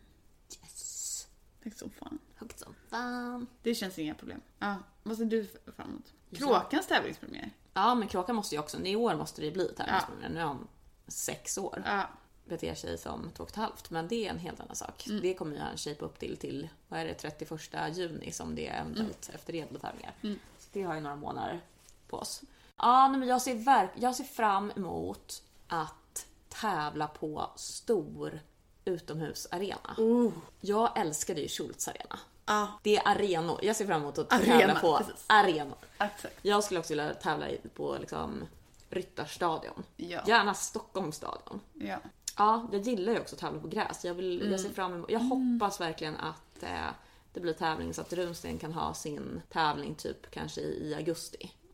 Yes! 0.62 1.28
Tack 1.62 1.78
så 1.78 1.88
fan. 1.88 2.18
Högt 2.34 2.58
som 2.58 2.74
fan. 2.88 3.46
Det 3.62 3.74
känns 3.74 3.98
inga 3.98 4.14
problem. 4.14 4.40
Ja, 4.58 4.76
vad 5.02 5.16
ser 5.16 5.24
du 5.24 5.46
fram 5.76 5.88
emot? 5.88 6.12
Kråkans 6.32 6.86
tävlingspremiär. 6.86 7.50
Ja, 7.74 7.94
men 7.94 8.08
Kråkan 8.08 8.36
måste 8.36 8.54
ju 8.54 8.58
också, 8.58 8.80
i 8.80 8.96
år 8.96 9.14
måste 9.14 9.40
det 9.40 9.46
ju 9.46 9.52
bli 9.52 9.68
tävlingspremiär. 9.68 10.28
Nu 10.28 10.40
är 10.40 10.44
han 10.44 10.68
sex 11.06 11.58
år. 11.58 11.82
Ja, 11.86 12.08
Beter 12.44 12.74
sig 12.74 12.98
som 12.98 13.30
två 13.36 13.42
och 13.42 13.50
ett 13.50 13.56
halvt, 13.56 13.90
men 13.90 14.08
det 14.08 14.26
är 14.26 14.30
en 14.30 14.38
helt 14.38 14.60
annan 14.60 14.76
sak. 14.76 15.06
Mm. 15.06 15.20
Det 15.20 15.34
kommer 15.34 15.56
ju 15.56 15.62
han 15.62 15.76
shape 15.76 16.04
upp 16.04 16.18
till, 16.18 16.36
till, 16.36 16.68
vad 16.88 17.00
är 17.00 17.04
det, 17.04 17.14
31 17.14 17.96
juni 17.96 18.32
som 18.32 18.54
det 18.54 18.68
är 18.68 18.80
eventuellt 18.80 19.30
efter 19.34 19.52
redotävlingar. 19.52 20.14
Mm. 20.22 20.38
Så 20.58 20.68
det 20.72 20.82
har 20.82 20.94
ju 20.94 21.00
några 21.00 21.16
månader 21.16 21.60
på 22.08 22.16
oss. 22.16 22.42
Ja, 22.76 23.08
nej, 23.08 23.18
men 23.20 23.28
jag 23.28 23.42
ser, 23.42 23.54
verk- 23.54 23.90
jag 23.94 24.14
ser 24.16 24.24
fram 24.24 24.72
emot 24.76 25.42
att 25.68 26.26
tävla 26.48 27.06
på 27.06 27.50
stor 27.56 28.40
utomhusarena. 28.84 29.94
Oh. 29.98 30.32
Jag 30.60 30.98
älskade 30.98 31.40
ju 31.40 31.48
Schultz 31.48 31.88
arena. 31.88 32.18
ja. 32.46 32.68
Det 32.82 32.96
är 32.96 33.08
arenor. 33.08 33.58
Jag 33.62 33.76
ser 33.76 33.86
fram 33.86 34.02
emot 34.02 34.18
att 34.18 34.32
Arena, 34.32 34.58
tävla 34.58 34.74
på 34.80 34.98
precis. 34.98 35.24
arenor. 35.26 35.76
exakt. 35.98 36.34
Jag 36.42 36.64
skulle 36.64 36.80
också 36.80 36.92
vilja 36.92 37.14
tävla 37.14 37.46
på 37.74 37.96
liksom 38.00 38.44
Ryttarstadion. 38.90 39.82
Ja. 39.96 40.20
Gärna 40.26 40.54
Stockholmsstadion. 40.54 41.60
Ja. 41.74 41.98
Ja, 42.36 42.68
jag 42.72 42.80
gillar 42.80 43.12
ju 43.12 43.20
också 43.20 43.34
att 43.34 43.40
tävla 43.40 43.60
på 43.60 43.68
gräs. 43.68 44.04
Jag, 44.04 44.14
vill, 44.14 44.50
jag 44.50 44.60
ser 44.60 44.70
fram 44.70 44.94
emot, 44.94 45.10
jag 45.10 45.20
hoppas 45.20 45.80
verkligen 45.80 46.16
att 46.16 46.62
eh, 46.62 46.88
det 47.32 47.40
blir 47.40 47.52
tävling 47.52 47.94
så 47.94 48.00
att 48.00 48.12
Runsten 48.12 48.58
kan 48.58 48.72
ha 48.72 48.94
sin 48.94 49.42
tävling 49.48 49.94
typ 49.94 50.30
kanske 50.30 50.60
i, 50.60 50.88
i 50.90 50.94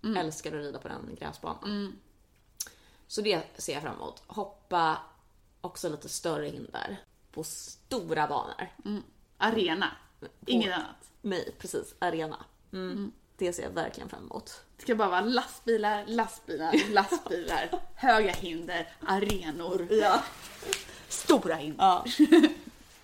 augusti. 0.03 0.21
Älskar 0.21 0.51
att 0.53 0.65
rida 0.65 0.79
på 0.79 0.89
den 0.89 1.17
gräsbanan. 1.21 1.99
Så 3.07 3.21
det 3.21 3.43
ser 3.57 3.73
jag 3.73 3.83
fram 3.83 3.95
emot. 3.95 4.23
Hoppa 4.27 4.99
också 5.61 5.89
lite 5.89 6.09
större 6.09 6.47
hinder 6.47 6.97
på 7.33 7.45
stora 7.45 8.27
banor. 8.27 8.69
Arena. 9.39 9.91
Inget 10.47 10.75
annat. 10.75 11.11
Mig, 11.23 11.55
precis. 11.59 11.95
Arena. 11.99 12.45
Mm. 12.73 13.13
Det 13.37 13.53
ser 13.53 13.63
jag 13.63 13.71
verkligen 13.71 14.09
fram 14.09 14.23
emot. 14.25 14.61
Det 14.77 14.83
ska 14.83 14.95
bara 14.95 15.09
vara 15.09 15.21
lastbilar, 15.21 16.05
lastbilar, 16.07 16.75
lastbilar, 16.93 17.71
höga 17.95 18.33
hinder, 18.33 18.93
arenor, 19.07 19.89
Ja. 19.91 20.23
stora 21.09 21.55
hinder. 21.55 21.85
Ja. 21.85 22.05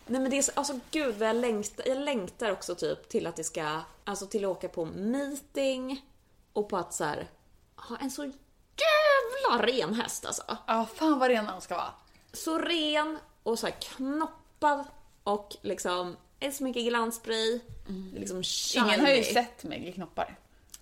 Nej 0.07 0.20
men 0.20 0.30
det 0.30 0.38
är 0.38 0.42
så, 0.42 0.53
alltså 0.55 0.80
gud 0.90 1.14
vad 1.14 1.28
jag 1.28 1.36
längtar, 1.36 1.88
jag 1.88 1.99
längtar 1.99 2.53
också 2.53 2.74
typ 2.74 3.09
till 3.09 3.26
att 3.26 3.36
det 3.36 3.44
ska, 3.44 3.80
alltså 4.05 4.26
till 4.26 4.44
att 4.44 4.51
åka 4.51 4.68
på 4.68 4.84
meeting 4.84 6.05
och 6.57 6.68
på 6.68 6.76
att 6.76 6.94
så 6.94 7.04
här, 7.04 7.30
ha 7.76 7.96
en 7.96 8.11
så 8.11 8.24
jävla 8.24 9.66
ren 9.66 9.94
häst 9.94 10.26
alltså. 10.26 10.42
Ja, 10.66 10.86
fan 10.94 11.18
vad 11.18 11.28
rena 11.28 11.52
de 11.52 11.61
ska 11.61 11.76
vara. 11.76 11.94
Så 12.32 12.59
ren 12.59 13.18
och 13.42 13.59
så 13.59 13.66
här 13.66 13.74
knoppad 13.80 14.84
och 15.24 15.57
liksom 15.62 16.16
är 16.40 16.50
så 16.50 16.64
mycket 16.64 16.84
glansspray. 16.84 17.61
Liksom 18.14 18.42
shiny. 18.42 18.86
Ingen 18.86 19.00
har 19.00 19.09
ju 19.12 19.22
sett 19.24 19.64
Meg 19.64 19.88
i 19.88 19.92
knoppar. 19.92 20.38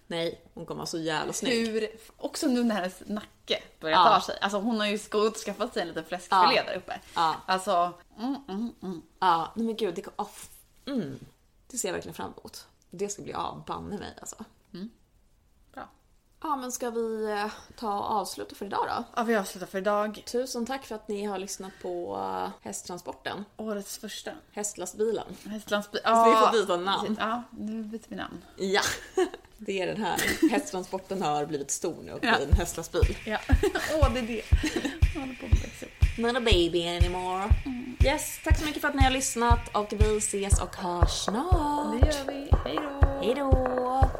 Nej, 0.06 0.40
hon 0.54 0.66
kommer 0.66 0.78
vara 0.78 0.86
så 0.86 0.98
jävla 0.98 1.32
snygg. 1.32 1.68
Hur, 1.68 1.88
också 2.16 2.46
nu 2.46 2.64
när 2.64 2.74
hennes 2.74 3.02
nacke 3.06 3.62
börjar 3.80 3.96
Ja. 3.96 4.04
ta 4.14 4.20
sig. 4.20 4.38
Alltså 4.40 4.58
hon 4.58 4.80
har 4.80 4.86
ju 4.86 4.98
skaffat 4.98 5.72
sig 5.72 5.82
en 5.82 5.88
liten 5.88 6.04
fläskfilé 6.04 6.54
Ja. 6.56 6.62
där 6.66 6.76
uppe. 6.76 7.00
Ja. 7.14 7.36
Alltså, 7.46 7.92
mm, 8.18 8.36
mm, 8.48 8.72
mm. 8.82 9.02
Ja, 9.18 9.52
men 9.54 9.76
gud, 9.76 9.94
det, 9.94 10.06
oh, 10.16 10.28
mm, 10.86 11.18
det 11.70 11.78
ser 11.78 11.88
jag 11.88 11.92
verkligen 11.92 12.14
fram 12.14 12.32
emot. 12.38 12.66
Det 12.90 13.08
ska 13.08 13.22
bli 13.22 13.32
av, 13.32 13.64
banne 13.66 13.98
mig 13.98 14.14
alltså. 14.20 14.36
Ja, 16.46 16.56
men 16.56 16.72
ska 16.72 16.90
vi 16.90 17.30
eh, 17.30 17.46
ta 17.76 17.98
och 17.98 18.10
avsluta 18.10 18.54
för 18.54 18.66
idag 18.66 18.86
då? 18.88 19.04
Ja, 19.16 19.22
vi 19.22 19.36
avslutar 19.36 19.66
för 19.66 19.78
idag. 19.78 20.22
Tusen 20.26 20.66
tack 20.66 20.84
för 20.86 20.94
att 20.94 21.08
ni 21.08 21.24
har 21.24 21.38
lyssnat 21.38 21.72
på 21.82 22.16
eh, 22.16 22.50
Hästtransporten. 22.62 23.44
Årets 23.56 23.98
första. 23.98 24.30
Hästlastbilen. 24.52 25.24
Hästlandsbil. 25.46 26.00
Så 26.04 26.24
vi 26.24 26.36
får 26.36 26.52
byta 26.52 26.76
namn. 26.76 27.16
Ja, 27.20 27.42
nu 27.50 27.82
byter 27.82 28.02
vi 28.08 28.16
namn. 28.16 28.44
Ja, 28.56 28.80
det 29.58 29.80
är 29.82 29.86
den 29.86 30.04
här. 30.04 30.48
Hästtransporten 30.50 31.22
har 31.22 31.46
blivit 31.46 31.70
stor 31.70 31.96
nu 32.02 32.12
och 32.12 32.18
Ja. 32.24 32.36
blir 32.36 32.46
en 32.48 32.52
hästlastbil. 32.56 33.16
Ja. 33.26 33.38
Åh, 34.00 34.12
det 34.14 34.18
är 34.20 34.26
det. 34.26 34.42
Jag 35.14 35.20
håller 35.20 35.34
på 35.34 35.46
att 35.46 35.64
växa 35.64 35.86
upp. 35.86 36.18
Not 36.18 36.36
a 36.36 36.40
baby 36.40 36.88
anymore. 36.96 37.48
Yes, 38.04 38.40
tack 38.44 38.58
så 38.58 38.64
mycket 38.64 38.80
för 38.80 38.88
att 38.88 38.94
ni 38.94 39.02
har 39.02 39.10
lyssnat 39.10 39.76
och 39.76 39.92
vi 39.92 40.16
ses 40.16 40.60
och 40.62 40.76
hörs 40.76 41.10
snart. 41.24 42.00
Det 42.00 42.06
gör 42.06 42.24
vi. 42.26 42.48
Hej 42.64 42.76
då! 42.76 43.08
Hej 43.22 43.34
då! 43.34 44.10